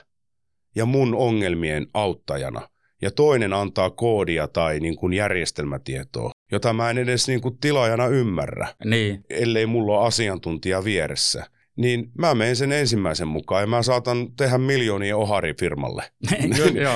ja 0.74 0.86
mun 0.86 1.14
ongelmien 1.14 1.86
auttajana, 1.94 2.68
ja 3.02 3.10
toinen 3.10 3.52
antaa 3.52 3.90
koodia 3.90 4.48
tai 4.48 4.80
niin 4.80 4.96
kuin 4.96 5.12
järjestelmätietoa, 5.12 6.30
jota 6.52 6.72
mä 6.72 6.90
en 6.90 6.98
edes 6.98 7.28
niin 7.28 7.40
kuin 7.40 7.58
tilaajana 7.58 8.06
ymmärrä, 8.06 8.68
niin. 8.84 9.24
ellei 9.30 9.66
mulla 9.66 9.98
ole 9.98 10.06
asiantuntija 10.06 10.84
vieressä. 10.84 11.46
Niin 11.76 12.10
mä 12.18 12.34
menen 12.34 12.56
sen 12.56 12.72
ensimmäisen 12.72 13.28
mukaan 13.28 13.62
ja 13.62 13.66
mä 13.66 13.82
saatan 13.82 14.32
tehdä 14.36 14.58
miljoonia 14.58 15.16
ohari 15.16 15.54
firmalle. 15.60 16.04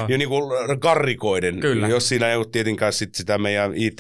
ja 0.09 0.19
niin 0.19 0.29
kuin 0.29 0.79
karrikoiden, 0.81 1.61
Kyllä. 1.61 1.89
jos 1.89 2.09
siinä 2.09 2.31
ei 2.31 2.37
ole 2.37 2.47
tietenkään 2.53 2.93
sit 2.93 3.15
sitä 3.15 3.39
meidän 3.39 3.73
IT, 3.75 3.99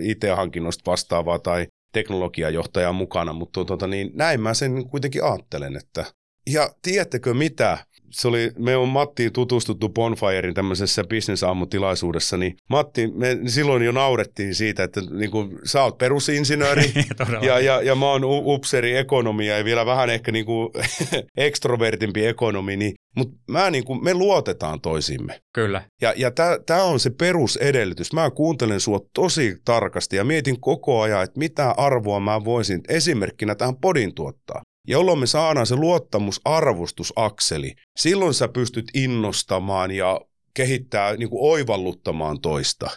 IT-hankinnosta 0.00 0.90
vastaavaa 0.90 1.38
tai 1.38 1.66
teknologiajohtajaa 1.92 2.92
mukana, 2.92 3.32
mutta 3.32 3.64
tuota, 3.64 3.86
niin 3.86 4.10
näin 4.14 4.40
mä 4.40 4.54
sen 4.54 4.88
kuitenkin 4.88 5.24
ajattelen, 5.24 5.76
että 5.76 6.04
ja 6.50 6.70
tiedättekö 6.82 7.34
mitä? 7.34 7.78
Se 8.14 8.28
oli, 8.28 8.52
me 8.58 8.76
on 8.76 8.88
Mattiin 8.88 9.32
tutustuttu 9.32 9.88
Bonfirein 9.88 10.54
tämmöisessä 10.54 11.04
bisnesaamutilaisuudessa, 11.04 12.36
niin 12.36 12.56
Matti, 12.70 13.06
me 13.06 13.38
silloin 13.46 13.82
jo 13.82 13.92
naurettiin 13.92 14.54
siitä, 14.54 14.84
että 14.84 15.00
niin 15.10 15.30
kuin, 15.30 15.58
sä 15.64 15.82
oot 15.82 15.98
perusinsinööri 15.98 16.92
ja, 17.46 17.60
ja, 17.60 17.82
ja 17.82 17.94
mä 17.94 18.06
oon 18.06 18.22
upseri 18.24 18.96
ekonomia 18.96 19.58
ja 19.58 19.64
vielä 19.64 19.86
vähän 19.86 20.10
ehkä 20.10 20.32
niin 20.32 20.46
kuin 20.46 20.70
ekstrovertimpi 21.36 22.26
ekonomi, 22.26 22.76
niin, 22.76 22.94
mutta 23.16 23.36
mä 23.48 23.70
niin 23.70 23.84
kuin, 23.84 24.04
me 24.04 24.14
luotetaan 24.14 24.80
toisimme. 24.80 25.40
Kyllä. 25.54 25.82
Ja, 26.02 26.14
ja 26.16 26.30
tämä 26.66 26.82
on 26.82 27.00
se 27.00 27.10
perusedellytys. 27.10 28.12
Mä 28.12 28.30
kuuntelen 28.30 28.80
sua 28.80 29.00
tosi 29.14 29.56
tarkasti 29.64 30.16
ja 30.16 30.24
mietin 30.24 30.60
koko 30.60 31.00
ajan, 31.00 31.24
että 31.24 31.38
mitä 31.38 31.70
arvoa 31.70 32.20
mä 32.20 32.44
voisin 32.44 32.80
esimerkkinä 32.88 33.54
tähän 33.54 33.76
podin 33.76 34.14
tuottaa 34.14 34.62
jolloin 34.88 35.18
me 35.18 35.26
saadaan 35.26 35.66
se 35.66 35.76
luottamusarvostusakseli. 35.76 37.74
Silloin 37.96 38.34
sä 38.34 38.48
pystyt 38.48 38.90
innostamaan 38.94 39.90
ja 39.90 40.20
kehittää, 40.54 41.16
niin 41.16 41.30
kuin 41.30 41.52
oivalluttamaan 41.52 42.40
toista. 42.40 42.90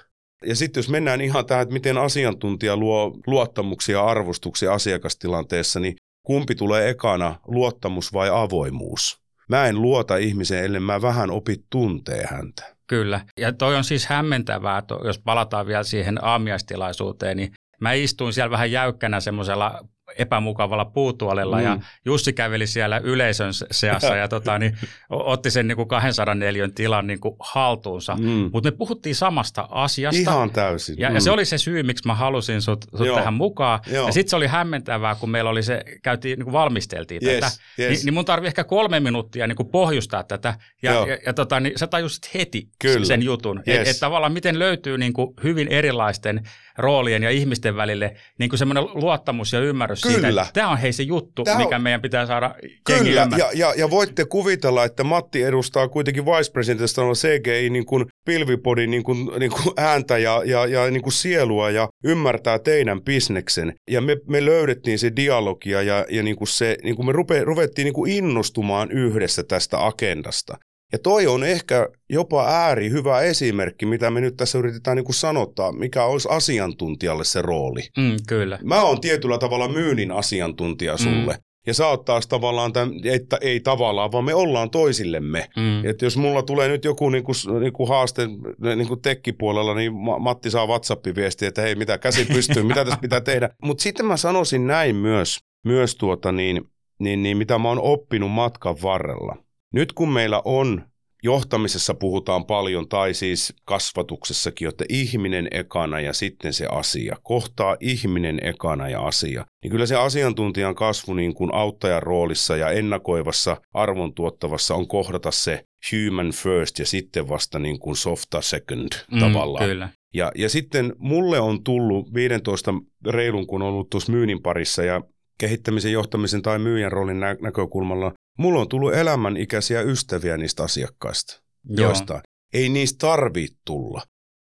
Ja 0.46 0.56
sitten 0.56 0.82
jos 0.82 0.90
mennään 0.90 1.22
ihan 1.22 1.46
tähän, 1.46 1.62
että 1.62 1.74
miten 1.74 1.98
asiantuntija 1.98 2.78
luo 2.78 3.18
luottamuksia 3.28 3.98
ja 3.98 4.06
arvostuksia 4.06 4.74
asiakastilanteessa, 4.74 5.80
niin 5.80 5.96
kumpi 6.24 6.56
tulee 6.56 6.90
ekana, 6.90 7.36
luottamus 7.48 8.14
vai 8.14 8.30
avoimuus? 8.34 9.22
Mä 9.50 9.66
en 9.68 9.82
luota 9.82 10.18
ihmiseen, 10.18 10.66
ellei 10.66 10.80
mä 10.80 11.02
vähän 11.02 11.32
opi 11.32 11.56
tuntee 11.70 12.26
häntä. 12.32 12.76
Kyllä. 12.88 13.22
Ja 13.40 13.54
toi 13.54 13.76
on 13.76 13.84
siis 13.84 14.06
hämmentävää, 14.06 14.84
jos 15.04 15.20
palataan 15.20 15.68
vielä 15.68 15.84
siihen 15.84 16.24
aamiaistilaisuuteen, 16.24 17.38
niin 17.38 17.52
mä 17.82 17.94
istuin 17.94 18.34
siellä 18.34 18.52
vähän 18.52 18.72
jäykkänä 18.72 19.20
semmoisella 19.20 19.86
epämukavalla 20.18 20.86
puutuolella 20.86 21.58
mm. 21.58 21.64
ja 21.64 21.80
Jussi 22.06 22.34
käveli 22.34 22.68
siellä 22.68 22.98
yleisön 22.98 23.54
seassa 23.72 24.16
ja 24.16 24.28
tota, 24.28 24.60
niin, 24.60 24.78
otti 25.10 25.52
sen 25.52 25.68
niin 25.68 25.76
kuin 25.76 25.88
204 25.88 26.70
tilan 26.76 27.08
niin 27.08 27.20
kuin 27.20 27.36
haltuunsa. 27.40 28.16
Mm. 28.16 28.50
Mutta 28.54 28.72
me 28.72 28.78
puhuttiin 28.78 29.16
samasta 29.16 29.68
asiasta. 29.72 30.22
Ihan 30.22 30.52
täysin. 30.52 30.96
Ja, 31.00 31.10
mm. 31.10 31.16
ja 31.16 31.22
se 31.22 31.32
oli 31.32 31.46
se 31.46 31.58
syy, 31.58 31.84
miksi 31.84 32.08
mä 32.08 32.16
halusin 32.16 32.62
sut, 32.62 32.86
sut 32.98 33.08
tähän 33.16 33.34
mukaan. 33.34 33.80
Joo. 33.92 34.08
Ja 34.08 34.14
sitten 34.14 34.30
se 34.30 34.36
oli 34.36 34.48
hämmentävää, 34.48 35.16
kun 35.16 35.30
meillä 35.30 35.50
oli 35.50 35.64
se, 35.64 35.84
käytiin, 36.04 36.40
niin 36.40 36.46
kuin 36.46 36.54
valmisteltiin 36.54 37.22
yes, 37.26 37.40
tätä. 37.40 37.52
Yes. 37.80 38.00
Ni, 38.00 38.06
niin 38.06 38.14
mun 38.14 38.26
tarvii 38.26 38.48
ehkä 38.48 38.64
kolme 38.64 39.00
minuuttia 39.00 39.48
niin 39.48 39.56
kuin 39.56 39.70
pohjustaa 39.70 40.24
tätä. 40.24 40.56
Ja, 40.82 40.94
ja, 40.94 41.18
ja 41.26 41.34
tota, 41.34 41.60
niin 41.60 41.74
sä 41.80 41.88
tajusit 41.88 42.34
heti 42.34 42.70
Kyllä. 42.80 43.06
sen 43.06 43.24
jutun. 43.24 43.64
Yes. 43.68 43.78
Että 43.78 43.90
et 43.90 44.00
tavallaan 44.00 44.34
miten 44.34 44.60
löytyy 44.60 44.98
niin 44.98 45.14
kuin 45.14 45.34
hyvin 45.44 45.68
erilaisten 45.68 46.44
roolien 46.78 47.24
ja 47.24 47.30
ihmisten 47.30 47.76
välille 47.76 48.16
niin 48.40 48.50
kuin 48.50 48.60
semmoinen 48.60 48.84
luottamus 48.94 49.54
ja 49.54 49.60
ymmärrys 49.60 50.02
Kyllä. 50.02 50.16
siitä, 50.16 50.42
että 50.42 50.54
tämä 50.54 50.70
on 50.70 50.78
hei 50.78 50.94
se 50.94 51.04
juttu, 51.04 51.44
tämä 51.44 51.58
mikä 51.58 51.76
on... 51.76 51.82
meidän 51.82 52.02
pitää 52.02 52.26
saada 52.26 52.56
Kyllä, 52.84 53.28
ja, 53.38 53.50
ja, 53.54 53.74
ja 53.78 53.90
voitte 53.90 54.26
kuvitella, 54.26 54.84
että 54.84 55.04
Matti 55.04 55.44
edustaa 55.44 55.88
kuitenkin 55.88 56.26
vice 56.26 56.52
presidentistä 56.52 57.02
CGI 57.02 57.70
niin 57.70 57.86
kuin 57.86 58.06
pilvipodin 58.26 58.92
niin 58.92 59.04
kuin, 59.04 59.30
niin 59.40 59.52
kuin 59.52 59.74
ääntä 59.78 60.18
ja, 60.18 60.42
ja, 60.46 60.66
ja 60.66 60.92
niin 60.92 61.02
kuin 61.02 61.14
sielua 61.14 61.70
ja 61.70 61.88
ymmärtää 62.04 62.60
teidän 62.60 63.02
bisneksen. 63.02 63.74
Ja 63.90 64.02
me, 64.02 64.18
me 64.28 64.46
löydettiin 64.46 65.00
se 65.00 65.12
dialogia 65.16 65.82
ja, 65.82 66.06
ja 66.10 66.24
niin 66.24 66.36
kuin 66.36 66.48
se, 66.48 66.78
niin 66.84 66.96
kuin 66.96 67.06
me 67.06 67.12
rupe, 67.12 67.44
ruvettiin 67.44 67.84
niin 67.86 67.94
kuin 67.94 68.12
innostumaan 68.12 68.92
yhdessä 68.92 69.44
tästä 69.44 69.86
agendasta. 69.86 70.58
Ja 70.92 71.00
toi 71.00 71.28
on 71.28 71.44
ehkä 71.44 71.90
jopa 72.10 72.46
ääri 72.48 72.90
hyvä 72.90 73.22
esimerkki, 73.22 73.86
mitä 73.86 74.12
me 74.12 74.22
nyt 74.22 74.38
tässä 74.38 74.58
yritetään 74.58 74.98
niin 74.98 75.06
kuin 75.06 75.16
sanottaa, 75.16 75.72
mikä 75.72 76.04
olisi 76.04 76.28
asiantuntijalle 76.32 77.24
se 77.24 77.42
rooli. 77.42 77.82
Mm, 77.98 78.16
kyllä. 78.28 78.60
Mä 78.64 78.82
oon 78.82 79.02
tietyllä 79.02 79.38
tavalla 79.38 79.68
myynnin 79.68 80.12
asiantuntija 80.12 80.94
mm. 80.94 80.98
sulle. 80.98 81.34
Mm. 81.34 81.40
Ja 81.68 81.74
sä 81.74 81.88
oot 81.88 82.06
taas 82.06 82.28
tavallaan, 82.28 82.74
tämän, 82.74 82.94
että 83.04 83.38
ei 83.42 83.60
tavallaan, 83.60 84.12
vaan 84.12 84.24
me 84.24 84.34
ollaan 84.34 84.70
toisillemme. 84.70 85.50
Mm. 85.56 85.86
Että 85.86 86.06
jos 86.06 86.18
mulla 86.18 86.44
tulee 86.44 86.68
nyt 86.68 86.86
joku 86.86 87.10
niinku, 87.10 87.32
niinku 87.60 87.86
haaste 87.86 88.28
niinku 88.76 88.96
tekkipuolella, 88.96 89.76
niin 89.76 89.94
Matti 90.20 90.52
saa 90.52 90.68
WhatsApp-viestiä, 90.68 91.48
että 91.48 91.62
hei, 91.62 91.76
mitä 91.76 91.98
käsi 91.98 92.26
pystyy, 92.26 92.64
mitä 92.64 92.86
tässä 92.86 93.00
pitää 93.02 93.22
tehdä. 93.22 93.50
Mutta 93.64 93.82
sitten 93.82 94.06
mä 94.06 94.18
sanoisin 94.18 94.68
näin 94.68 94.96
myös, 94.96 95.40
myös 95.66 95.96
tuota 95.96 96.32
niin, 96.32 96.62
niin, 97.00 97.24
niin, 97.24 97.38
mitä 97.38 97.58
mä 97.58 97.70
oon 97.70 97.82
oppinut 97.82 98.32
matkan 98.32 98.76
varrella– 98.82 99.36
nyt 99.74 99.94
kun 99.94 100.10
meillä 100.10 100.42
on 100.46 100.82
johtamisessa 101.24 101.94
puhutaan 101.94 102.46
paljon, 102.46 102.88
tai 102.88 103.14
siis 103.14 103.54
kasvatuksessakin, 103.66 104.68
että 104.68 104.86
ihminen 104.90 105.48
ekana 105.52 106.00
ja 106.00 106.14
sitten 106.14 106.54
se 106.54 106.68
asia. 106.72 107.18
Kohtaa 107.24 107.78
ihminen 107.80 108.40
ekana 108.44 108.90
ja 108.90 109.02
asia. 109.02 109.46
Niin 109.64 109.72
kyllä 109.72 109.86
se 109.86 109.96
asiantuntijan 109.96 110.76
kasvu 110.76 111.14
niin 111.14 111.34
kuin 111.34 111.54
auttajan 111.54 112.04
roolissa 112.04 112.58
ja 112.58 112.70
ennakoivassa 112.70 113.58
arvon 113.74 114.14
tuottavassa 114.14 114.76
on 114.76 114.88
kohdata 114.88 115.32
se 115.32 115.64
human 115.92 116.32
first 116.32 116.80
ja 116.80 116.86
sitten 116.86 117.30
vasta 117.30 117.60
niin 117.60 117.80
kuin 117.80 117.96
softa 117.96 118.42
second 118.42 118.90
mm, 119.12 119.20
tavallaan. 119.20 119.66
Kyllä. 119.66 119.90
Ja, 120.14 120.32
ja 120.36 120.50
sitten 120.50 120.94
mulle 120.98 121.40
on 121.40 121.64
tullut 121.64 122.14
15 122.14 122.74
reilun, 123.10 123.48
kun 123.48 123.62
on 123.62 123.68
ollut 123.68 123.90
tuossa 123.90 124.12
myynnin 124.12 124.42
parissa 124.42 124.84
ja 124.84 125.02
kehittämisen, 125.38 125.92
johtamisen 125.92 126.42
tai 126.42 126.60
myyjän 126.60 126.92
roolin 126.92 127.20
nä- 127.20 127.38
näkökulmalla 127.42 128.14
Mulla 128.38 128.62
on 128.62 128.70
tullut 128.70 128.94
elämänikäisiä 128.94 129.82
ystäviä 129.82 130.38
niistä 130.38 130.64
asiakkaista, 130.64 131.42
Joo. 131.70 131.90
joista 131.90 132.22
ei 132.54 132.70
niistä 132.70 132.98
tarvitse 132.98 133.56
tulla, 133.66 134.02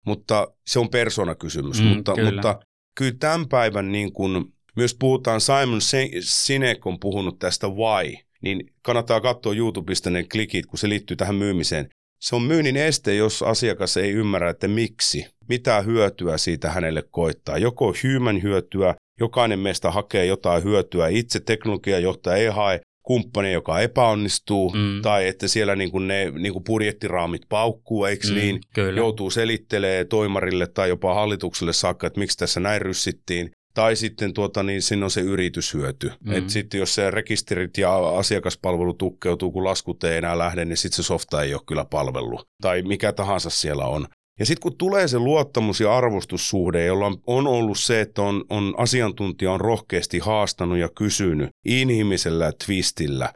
mutta 0.06 0.48
se 0.66 0.78
on 0.78 0.88
persoonakysymys. 0.88 1.80
Mm, 1.80 1.86
mutta, 1.86 2.14
kyllä. 2.14 2.32
mutta 2.32 2.60
kyllä 2.94 3.16
tämän 3.20 3.48
päivän 3.48 3.92
niin 3.92 4.12
kun, 4.12 4.52
myös 4.76 4.96
puhutaan, 5.00 5.40
Simon 5.40 5.80
Sinek 6.20 6.86
on 6.86 7.00
puhunut 7.00 7.38
tästä 7.38 7.68
why, 7.68 8.14
niin 8.42 8.72
kannattaa 8.82 9.20
katsoa 9.20 9.54
YouTubesta 9.54 10.10
ne 10.10 10.24
klikit, 10.32 10.66
kun 10.66 10.78
se 10.78 10.88
liittyy 10.88 11.16
tähän 11.16 11.34
myymiseen. 11.34 11.88
Se 12.20 12.36
on 12.36 12.42
myynnin 12.42 12.76
este, 12.76 13.14
jos 13.14 13.42
asiakas 13.42 13.96
ei 13.96 14.10
ymmärrä, 14.10 14.50
että 14.50 14.68
miksi, 14.68 15.26
mitä 15.48 15.80
hyötyä 15.80 16.38
siitä 16.38 16.70
hänelle 16.70 17.04
koittaa. 17.10 17.58
Joko 17.58 17.94
human 18.02 18.42
hyötyä, 18.42 18.94
jokainen 19.20 19.58
meistä 19.58 19.90
hakee 19.90 20.26
jotain 20.26 20.64
hyötyä, 20.64 21.08
itse 21.08 21.40
teknologiajohtaja 21.40 22.36
ei 22.36 22.46
hae, 22.46 22.80
kumppani, 23.02 23.52
joka 23.52 23.80
epäonnistuu, 23.80 24.70
mm. 24.70 25.02
tai 25.02 25.26
että 25.26 25.48
siellä 25.48 25.76
niin 25.76 25.90
kuin 25.90 26.08
ne 26.08 26.30
niin 26.30 26.52
kuin 26.52 26.64
budjettiraamit 26.64 27.42
paukkuu, 27.48 28.04
eikö 28.04 28.28
mm, 28.28 28.34
niin? 28.34 28.60
Kyllä. 28.74 29.00
Joutuu 29.00 29.30
selittelee 29.30 30.04
toimarille 30.04 30.66
tai 30.66 30.88
jopa 30.88 31.14
hallitukselle 31.14 31.72
saakka, 31.72 32.06
että 32.06 32.20
miksi 32.20 32.38
tässä 32.38 32.60
näin 32.60 32.82
ryssittiin. 32.82 33.50
Tai 33.74 33.96
sitten 33.96 34.34
tuota, 34.34 34.62
niin 34.62 34.82
siinä 34.82 35.04
on 35.06 35.10
se 35.10 35.20
yrityshyöty. 35.20 36.12
Mm. 36.24 36.32
Et 36.32 36.50
sitten 36.50 36.78
jos 36.78 36.94
se 36.94 37.10
rekisterit 37.10 37.78
ja 37.78 38.08
asiakaspalvelu 38.08 38.94
tukkeutuu, 38.94 39.52
kun 39.52 39.64
laskut 39.64 40.04
ei 40.04 40.18
enää 40.18 40.38
lähde, 40.38 40.64
niin 40.64 40.76
sitten 40.76 40.96
se 40.96 41.02
softa 41.02 41.42
ei 41.42 41.54
ole 41.54 41.62
kyllä 41.66 41.84
palvelu. 41.84 42.40
Tai 42.62 42.82
mikä 42.82 43.12
tahansa 43.12 43.50
siellä 43.50 43.84
on. 43.84 44.06
Ja 44.38 44.46
sitten 44.46 44.62
kun 44.62 44.78
tulee 44.78 45.08
se 45.08 45.18
luottamus- 45.18 45.80
ja 45.80 45.96
arvostussuhde, 45.96 46.84
jolla 46.84 47.12
on 47.26 47.46
ollut 47.46 47.78
se, 47.78 48.00
että 48.00 48.22
on, 48.22 48.44
on 48.50 48.74
asiantuntija 48.78 49.52
on 49.52 49.60
rohkeasti 49.60 50.18
haastanut 50.18 50.78
ja 50.78 50.88
kysynyt 50.88 51.50
inhimillisellä 51.64 52.52
twistillä 52.66 53.32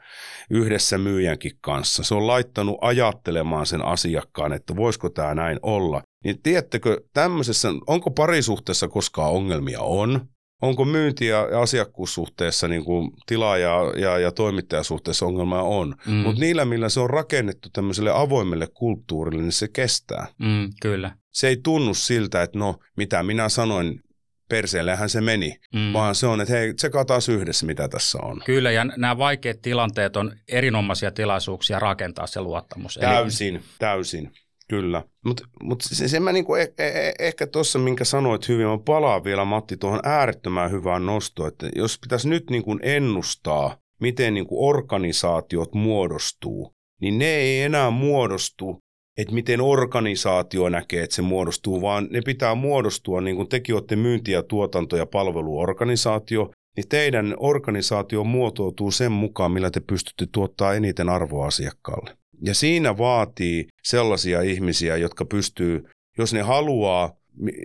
yhdessä 0.50 0.98
myyjänkin 0.98 1.52
kanssa. 1.60 2.02
Se 2.02 2.14
on 2.14 2.26
laittanut 2.26 2.78
ajattelemaan 2.80 3.66
sen 3.66 3.84
asiakkaan, 3.84 4.52
että 4.52 4.76
voisiko 4.76 5.10
tämä 5.10 5.34
näin 5.34 5.58
olla. 5.62 6.02
Niin 6.24 6.42
tiedättekö, 6.42 7.00
tämmöisessä, 7.14 7.68
onko 7.86 8.10
parisuhteessa 8.10 8.88
koskaan 8.88 9.32
ongelmia? 9.32 9.80
On. 9.80 10.28
Onko 10.62 10.84
myynti- 10.84 11.26
ja 11.26 11.48
asiakkuussuhteessa 11.62 12.68
niin 12.68 12.84
kuin 12.84 13.10
tila- 13.26 13.58
ja, 13.58 13.92
ja, 13.96 14.18
ja 14.18 14.32
toimittajasuhteessa 14.32 15.26
ongelmaa 15.26 15.62
on. 15.62 15.94
Mm. 16.06 16.12
Mutta 16.12 16.40
niillä, 16.40 16.64
millä 16.64 16.88
se 16.88 17.00
on 17.00 17.10
rakennettu 17.10 17.68
tämmöiselle 17.72 18.10
avoimelle 18.14 18.68
kulttuurille, 18.74 19.42
niin 19.42 19.52
se 19.52 19.68
kestää. 19.68 20.26
Mm, 20.38 20.70
kyllä. 20.82 21.16
Se 21.32 21.48
ei 21.48 21.56
tunnu 21.56 21.94
siltä, 21.94 22.42
että 22.42 22.58
no, 22.58 22.78
mitä 22.96 23.22
minä 23.22 23.48
sanoin, 23.48 24.00
perseellehän 24.48 25.08
se 25.08 25.20
meni, 25.20 25.56
mm. 25.74 25.92
vaan 25.92 26.14
se 26.14 26.26
on, 26.26 26.40
että 26.40 26.54
hei, 26.54 26.74
tsekaa 26.74 27.04
taas 27.04 27.28
yhdessä, 27.28 27.66
mitä 27.66 27.88
tässä 27.88 28.18
on. 28.22 28.42
Kyllä, 28.44 28.70
ja 28.70 28.84
nämä 28.84 29.18
vaikeat 29.18 29.62
tilanteet 29.62 30.16
on 30.16 30.32
erinomaisia 30.48 31.10
tilaisuuksia 31.10 31.78
rakentaa 31.78 32.26
se 32.26 32.40
luottamus. 32.40 32.98
Täysin, 33.00 33.56
Eli... 33.56 33.64
täysin. 33.78 34.32
Kyllä, 34.68 35.04
mutta 35.24 35.44
mut 35.62 35.80
se, 35.82 36.08
se 36.08 36.20
mä 36.20 36.32
niinku 36.32 36.54
eh, 36.54 36.72
eh, 36.78 37.14
ehkä 37.18 37.46
tuossa, 37.46 37.78
minkä 37.78 38.04
sanoit 38.04 38.48
hyvin, 38.48 38.66
mä 38.66 38.78
palaan 38.78 39.24
vielä 39.24 39.44
Matti 39.44 39.76
tuohon 39.76 40.00
äärettömään 40.02 40.70
hyvään 40.70 41.06
nostoon, 41.06 41.48
että 41.48 41.68
jos 41.76 41.98
pitäisi 41.98 42.28
nyt 42.28 42.50
niinku 42.50 42.78
ennustaa, 42.82 43.76
miten 44.00 44.34
niinku 44.34 44.68
organisaatiot 44.68 45.74
muodostuu, 45.74 46.72
niin 47.00 47.18
ne 47.18 47.26
ei 47.26 47.62
enää 47.62 47.90
muodostu, 47.90 48.78
että 49.16 49.34
miten 49.34 49.60
organisaatio 49.60 50.68
näkee, 50.68 51.02
että 51.02 51.16
se 51.16 51.22
muodostuu, 51.22 51.82
vaan 51.82 52.08
ne 52.10 52.20
pitää 52.20 52.54
muodostua, 52.54 53.20
niin 53.20 53.36
kuin 53.36 53.48
tekin 53.48 53.74
olette 53.74 53.96
myynti- 53.96 54.32
ja 54.32 54.42
tuotanto- 54.42 54.96
ja 54.96 55.06
palveluorganisaatio, 55.06 56.50
niin 56.76 56.88
teidän 56.88 57.34
organisaatio 57.38 58.24
muotoutuu 58.24 58.90
sen 58.90 59.12
mukaan, 59.12 59.52
millä 59.52 59.70
te 59.70 59.80
pystytte 59.80 60.26
tuottaa 60.32 60.74
eniten 60.74 61.08
arvoa 61.08 61.46
asiakkaalle. 61.46 62.16
Ja 62.42 62.54
siinä 62.54 62.98
vaatii 62.98 63.66
sellaisia 63.82 64.40
ihmisiä, 64.40 64.96
jotka 64.96 65.24
pystyy, 65.24 65.84
jos 66.18 66.32
ne 66.32 66.42
haluaa, 66.42 67.12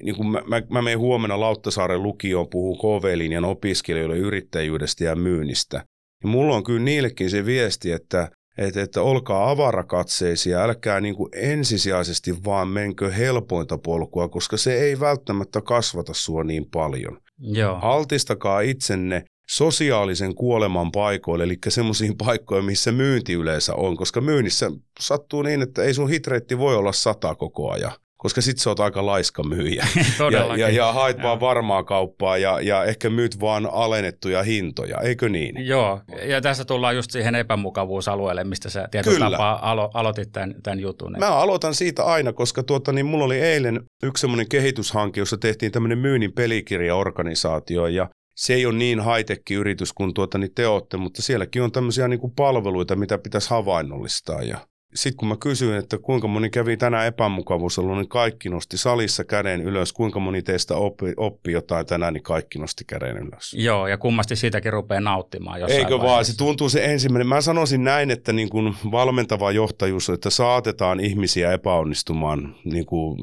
niin 0.03 0.15
kuin 0.15 0.28
mä, 0.28 0.41
mä, 0.47 0.61
mä 0.69 0.82
menen 0.82 0.99
huomenna 0.99 1.39
Lauttasaaren 1.39 2.03
lukioon, 2.03 2.49
puhuu 2.49 2.78
KV-linjan 2.78 3.45
opiskelijoille 3.45 4.17
yrittäjyydestä 4.17 5.03
ja 5.03 5.15
myynnistä. 5.15 5.84
Ja 6.24 6.30
mulla 6.30 6.55
on 6.55 6.63
kyllä 6.63 6.80
niillekin 6.80 7.30
se 7.30 7.45
viesti, 7.45 7.91
että, 7.91 8.30
että, 8.57 8.82
että 8.82 9.01
olkaa 9.01 9.49
avarakatseisia, 9.49 10.63
älkää 10.63 11.01
niin 11.01 11.15
kuin 11.15 11.30
ensisijaisesti 11.36 12.43
vaan 12.43 12.67
menkö 12.67 13.11
helpointa 13.11 13.78
polkua, 13.78 14.30
koska 14.30 14.57
se 14.57 14.74
ei 14.74 14.99
välttämättä 14.99 15.61
kasvata 15.61 16.13
sua 16.13 16.43
niin 16.43 16.65
paljon. 16.72 17.17
Joo. 17.39 17.80
Altistakaa 17.82 18.61
itsenne 18.61 19.24
sosiaalisen 19.51 20.35
kuoleman 20.35 20.91
paikoille, 20.91 21.43
eli 21.43 21.57
semmoisiin 21.67 22.17
paikkoihin, 22.17 22.65
missä 22.65 22.91
myynti 22.91 23.33
yleensä 23.33 23.75
on, 23.75 23.97
koska 23.97 24.21
myynnissä 24.21 24.71
sattuu 24.99 25.41
niin, 25.41 25.61
että 25.61 25.83
ei 25.83 25.93
sun 25.93 26.09
hitreitti 26.09 26.57
voi 26.57 26.75
olla 26.75 26.93
sata 26.93 27.35
koko 27.35 27.71
ajan 27.71 27.91
koska 28.21 28.41
sit 28.41 28.57
sä 28.57 28.69
oot 28.69 28.79
aika 28.79 29.05
laiska 29.05 29.43
myyjä. 29.43 29.87
ja, 30.31 30.57
ja, 30.57 30.69
ja 30.69 30.93
haet 30.93 31.17
ja. 31.17 31.23
vaan 31.23 31.39
varmaa 31.39 31.83
kauppaa 31.83 32.37
ja, 32.37 32.59
ja 32.61 32.83
ehkä 32.83 33.09
myyt 33.09 33.39
vaan 33.39 33.69
alennettuja 33.71 34.43
hintoja, 34.43 34.97
eikö 34.97 35.29
niin? 35.29 35.67
Joo, 35.67 36.01
ja 36.25 36.41
tässä 36.41 36.65
tullaan 36.65 36.95
just 36.95 37.11
siihen 37.11 37.35
epämukavuusalueelle, 37.35 38.43
mistä 38.43 38.69
sä 38.69 38.87
tietyllä 38.91 39.15
Kyllä. 39.15 39.31
tapaa 39.31 39.71
alo, 39.71 39.91
aloitit 39.93 40.31
tämän, 40.31 40.55
tämän 40.63 40.79
jutun. 40.79 41.15
Mä 41.19 41.27
aloitan 41.27 41.75
siitä 41.75 42.03
aina, 42.05 42.33
koska 42.33 42.63
tuota, 42.63 42.91
niin 42.91 43.05
mulla 43.05 43.25
oli 43.25 43.39
eilen 43.39 43.83
yksi 44.03 44.21
semmoinen 44.21 44.49
kehityshanke, 44.49 45.19
jossa 45.19 45.37
tehtiin 45.37 45.71
tämmöinen 45.71 45.97
myynnin 45.97 46.33
pelikirjaorganisaatio 46.33 47.87
ja 47.87 48.09
se 48.41 48.53
ei 48.53 48.65
ole 48.65 48.77
niin 48.77 48.99
high 48.99 49.51
yritys 49.51 49.93
kuin 49.93 50.13
tuota, 50.13 50.37
niin 50.37 50.53
te 50.55 50.67
olette, 50.67 50.97
mutta 50.97 51.21
sielläkin 51.21 51.61
on 51.61 51.71
tämmöisiä 51.71 52.07
niin 52.07 52.19
kuin 52.19 52.33
palveluita, 52.35 52.95
mitä 52.95 53.17
pitäisi 53.17 53.49
havainnollistaa. 53.49 54.41
Ja 54.41 54.57
sitten 54.95 55.17
kun 55.17 55.27
mä 55.27 55.35
kysyin, 55.37 55.75
että 55.75 55.97
kuinka 55.97 56.27
moni 56.27 56.49
kävi 56.49 56.77
tänään 56.77 57.07
epämukavuusalueella, 57.07 58.01
niin 58.01 58.09
kaikki 58.09 58.49
nosti 58.49 58.77
salissa 58.77 59.23
käden 59.23 59.61
ylös. 59.61 59.93
Kuinka 59.93 60.19
moni 60.19 60.41
teistä 60.41 60.75
oppi, 60.75 61.13
oppi 61.17 61.51
jotain 61.51 61.85
tänään, 61.85 62.13
niin 62.13 62.23
kaikki 62.23 62.59
nosti 62.59 62.83
käden 62.87 63.17
ylös. 63.17 63.53
Joo, 63.53 63.87
ja 63.87 63.97
kummasti 63.97 64.35
siitäkin 64.35 64.73
rupeaa 64.73 65.01
nauttimaan 65.01 65.59
jossain 65.59 65.79
Eikö 65.79 65.89
vaiheessa. 65.89 66.13
vaan, 66.13 66.25
se 66.25 66.37
tuntuu 66.37 66.69
se 66.69 66.85
ensimmäinen. 66.85 67.27
Mä 67.27 67.41
sanoisin 67.41 67.83
näin, 67.83 68.11
että 68.11 68.33
niin 68.33 68.49
kuin 68.49 68.73
valmentava 68.91 69.51
johtajuus, 69.51 70.09
että 70.09 70.29
saatetaan 70.29 70.99
ihmisiä 70.99 71.51
epäonnistumaan 71.51 72.55
niin 72.65 72.85
kuin, 72.85 73.17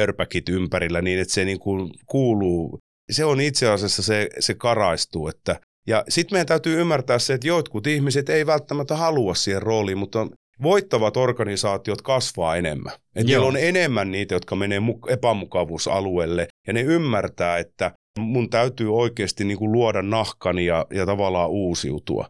airbagit 0.00 0.48
ympärillä 0.48 1.02
niin, 1.02 1.20
että 1.20 1.34
se 1.34 1.44
niin 1.44 1.60
kuin 1.60 1.90
kuuluu 2.06 2.78
se 3.10 3.24
on 3.24 3.40
itse 3.40 3.68
asiassa 3.68 4.02
se, 4.02 4.28
se 4.38 4.54
karaistuu. 4.54 5.28
Että, 5.28 5.60
ja 5.86 6.04
sitten 6.08 6.34
meidän 6.34 6.46
täytyy 6.46 6.80
ymmärtää 6.80 7.18
se, 7.18 7.34
että 7.34 7.46
jotkut 7.46 7.86
ihmiset 7.86 8.28
ei 8.28 8.46
välttämättä 8.46 8.96
halua 8.96 9.34
siihen 9.34 9.62
rooliin, 9.62 9.98
mutta 9.98 10.26
voittavat 10.62 11.16
organisaatiot 11.16 12.02
kasvaa 12.02 12.56
enemmän. 12.56 12.92
Että 12.92 13.24
niillä 13.24 13.46
on 13.46 13.56
enemmän 13.56 14.10
niitä, 14.10 14.34
jotka 14.34 14.56
menee 14.56 14.80
epämukavuusalueelle 15.08 16.48
ja 16.66 16.72
ne 16.72 16.80
ymmärtää, 16.80 17.58
että 17.58 17.92
mun 18.18 18.50
täytyy 18.50 18.96
oikeasti 18.96 19.44
niin 19.44 19.58
kuin 19.58 19.72
luoda 19.72 20.02
nahkani 20.02 20.66
ja, 20.66 20.86
ja 20.90 21.06
tavallaan 21.06 21.50
uusiutua. 21.50 22.28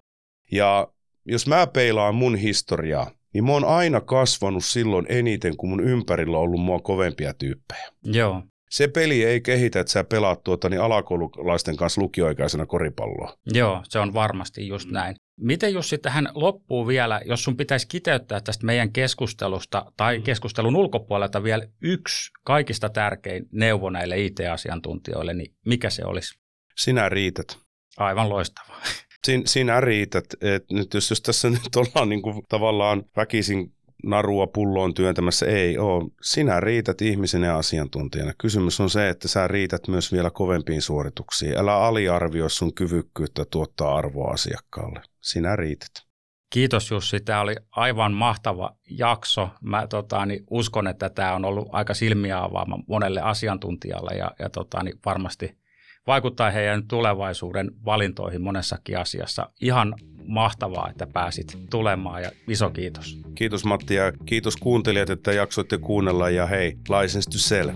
Ja 0.53 0.89
jos 1.25 1.47
mä 1.47 1.67
peilaan 1.67 2.15
mun 2.15 2.37
historiaa, 2.37 3.11
niin 3.35 3.45
mä 3.45 3.53
oon 3.53 3.65
aina 3.65 4.01
kasvanut 4.01 4.65
silloin 4.65 5.07
eniten, 5.09 5.57
kun 5.57 5.69
mun 5.69 5.85
ympärillä 5.85 6.37
on 6.37 6.43
ollut 6.43 6.61
mua 6.61 6.79
kovempia 6.79 7.35
tyyppejä. 7.35 7.89
Joo 8.03 8.43
se 8.77 8.89
peli 8.89 9.25
ei 9.25 9.41
kehitä, 9.41 9.81
että 9.81 9.93
sä 9.93 10.05
pelaat 10.05 10.45
tuota, 10.45 10.69
niin 10.69 10.81
alakoululaisten 10.81 11.77
kanssa 11.77 12.01
lukioikäisenä 12.01 12.67
koripalloa. 12.67 13.39
Joo, 13.47 13.83
se 13.89 13.99
on 13.99 14.15
varmasti 14.15 14.69
just 14.69 14.91
näin. 14.91 15.17
Miten 15.41 15.75
Jussi 15.75 15.99
tähän 15.99 16.29
loppuu 16.35 16.87
vielä, 16.87 17.21
jos 17.25 17.45
sun 17.45 17.57
pitäisi 17.57 17.89
kiteyttää 17.89 18.41
tästä 18.41 18.67
meidän 18.67 18.93
keskustelusta 18.93 19.93
tai 19.97 20.19
mm. 20.19 20.25
keskustelun 20.25 20.77
ulkopuolelta 20.77 21.43
vielä 21.43 21.67
yksi 21.83 22.31
kaikista 22.45 22.89
tärkein 22.89 23.47
neuvo 23.53 23.91
näille 23.91 24.21
IT-asiantuntijoille, 24.21 25.35
niin 25.35 25.55
mikä 25.67 25.91
se 25.91 26.05
olisi? 26.05 26.39
Sinä 26.77 27.09
riität. 27.09 27.59
Aivan 27.97 28.29
loistavaa. 28.29 28.83
Sin, 29.27 29.47
sinä 29.47 29.81
riität. 29.81 30.25
Et 30.41 30.65
nyt 30.71 30.95
jos, 30.95 31.11
jos 31.11 31.21
tässä 31.21 31.51
nyt 31.51 31.77
ollaan 31.77 32.09
niin 32.09 32.23
kuin 32.23 32.43
tavallaan 32.49 33.03
väkisin 33.17 33.76
narua 34.05 34.47
pulloon 34.47 34.95
työntämässä. 34.95 35.47
Ei 35.47 35.79
ole. 35.79 36.11
Sinä 36.23 36.61
riität 36.61 37.03
ihmisenä 37.03 37.47
ja 37.47 37.59
asiantuntijana. 37.59 38.33
Kysymys 38.39 38.81
on 38.81 38.91
se, 38.91 39.09
että 39.09 39.29
sä 39.29 39.49
riität 39.49 39.89
myös 39.89 40.13
vielä 40.13 40.31
kovempiin 40.31 40.83
suorituksiin. 40.83 41.59
Älä 41.59 41.77
aliarvioi 41.77 42.51
sun 42.51 42.75
kyvykkyyttä 42.75 43.45
tuottaa 43.51 43.97
arvoa 43.97 44.33
asiakkaalle. 44.33 45.03
Sinä 45.21 45.57
riität. 45.57 46.07
Kiitos 46.51 46.91
Jussi, 46.91 47.21
tämä 47.21 47.41
oli 47.41 47.57
aivan 47.71 48.13
mahtava 48.13 48.77
jakso. 48.91 49.49
Mä 49.61 49.87
tota, 49.87 50.27
niin 50.27 50.45
uskon, 50.51 50.87
että 50.87 51.11
tämä 51.11 51.35
on 51.35 51.45
ollut 51.45 51.69
aika 51.73 51.95
silmiä 51.95 52.43
avaama 52.43 52.79
monelle 52.89 53.21
asiantuntijalle 53.21 54.17
ja, 54.19 54.31
ja 54.39 54.51
tota, 54.51 54.83
niin 54.83 54.99
varmasti 55.07 55.59
vaikuttaa 56.07 56.51
heidän 56.51 56.89
tulevaisuuden 56.89 57.71
valintoihin 57.85 58.43
monessakin 58.43 58.99
asiassa. 58.99 59.51
Ihan 59.61 59.95
mahtavaa, 60.27 60.91
että 60.91 61.07
pääsit 61.07 61.59
tulemaan 61.71 62.23
ja 62.23 62.31
iso 62.49 62.71
kiitos. 62.71 63.19
Kiitos 63.35 63.65
Matti 63.65 63.95
ja 63.95 64.13
kiitos 64.27 64.57
kuuntelijat, 64.57 65.11
että 65.11 65.33
jaksoitte 65.33 65.79
kuunnella 65.79 66.31
ja 66.31 66.47
hei, 66.47 66.77
license 67.01 67.31
to 67.31 67.39
sell. 67.39 67.71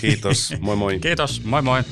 Kiitos, 0.00 0.54
moi 0.60 0.76
moi. 0.76 0.98
kiitos, 1.08 1.44
moi 1.44 1.62
moi. 1.62 1.82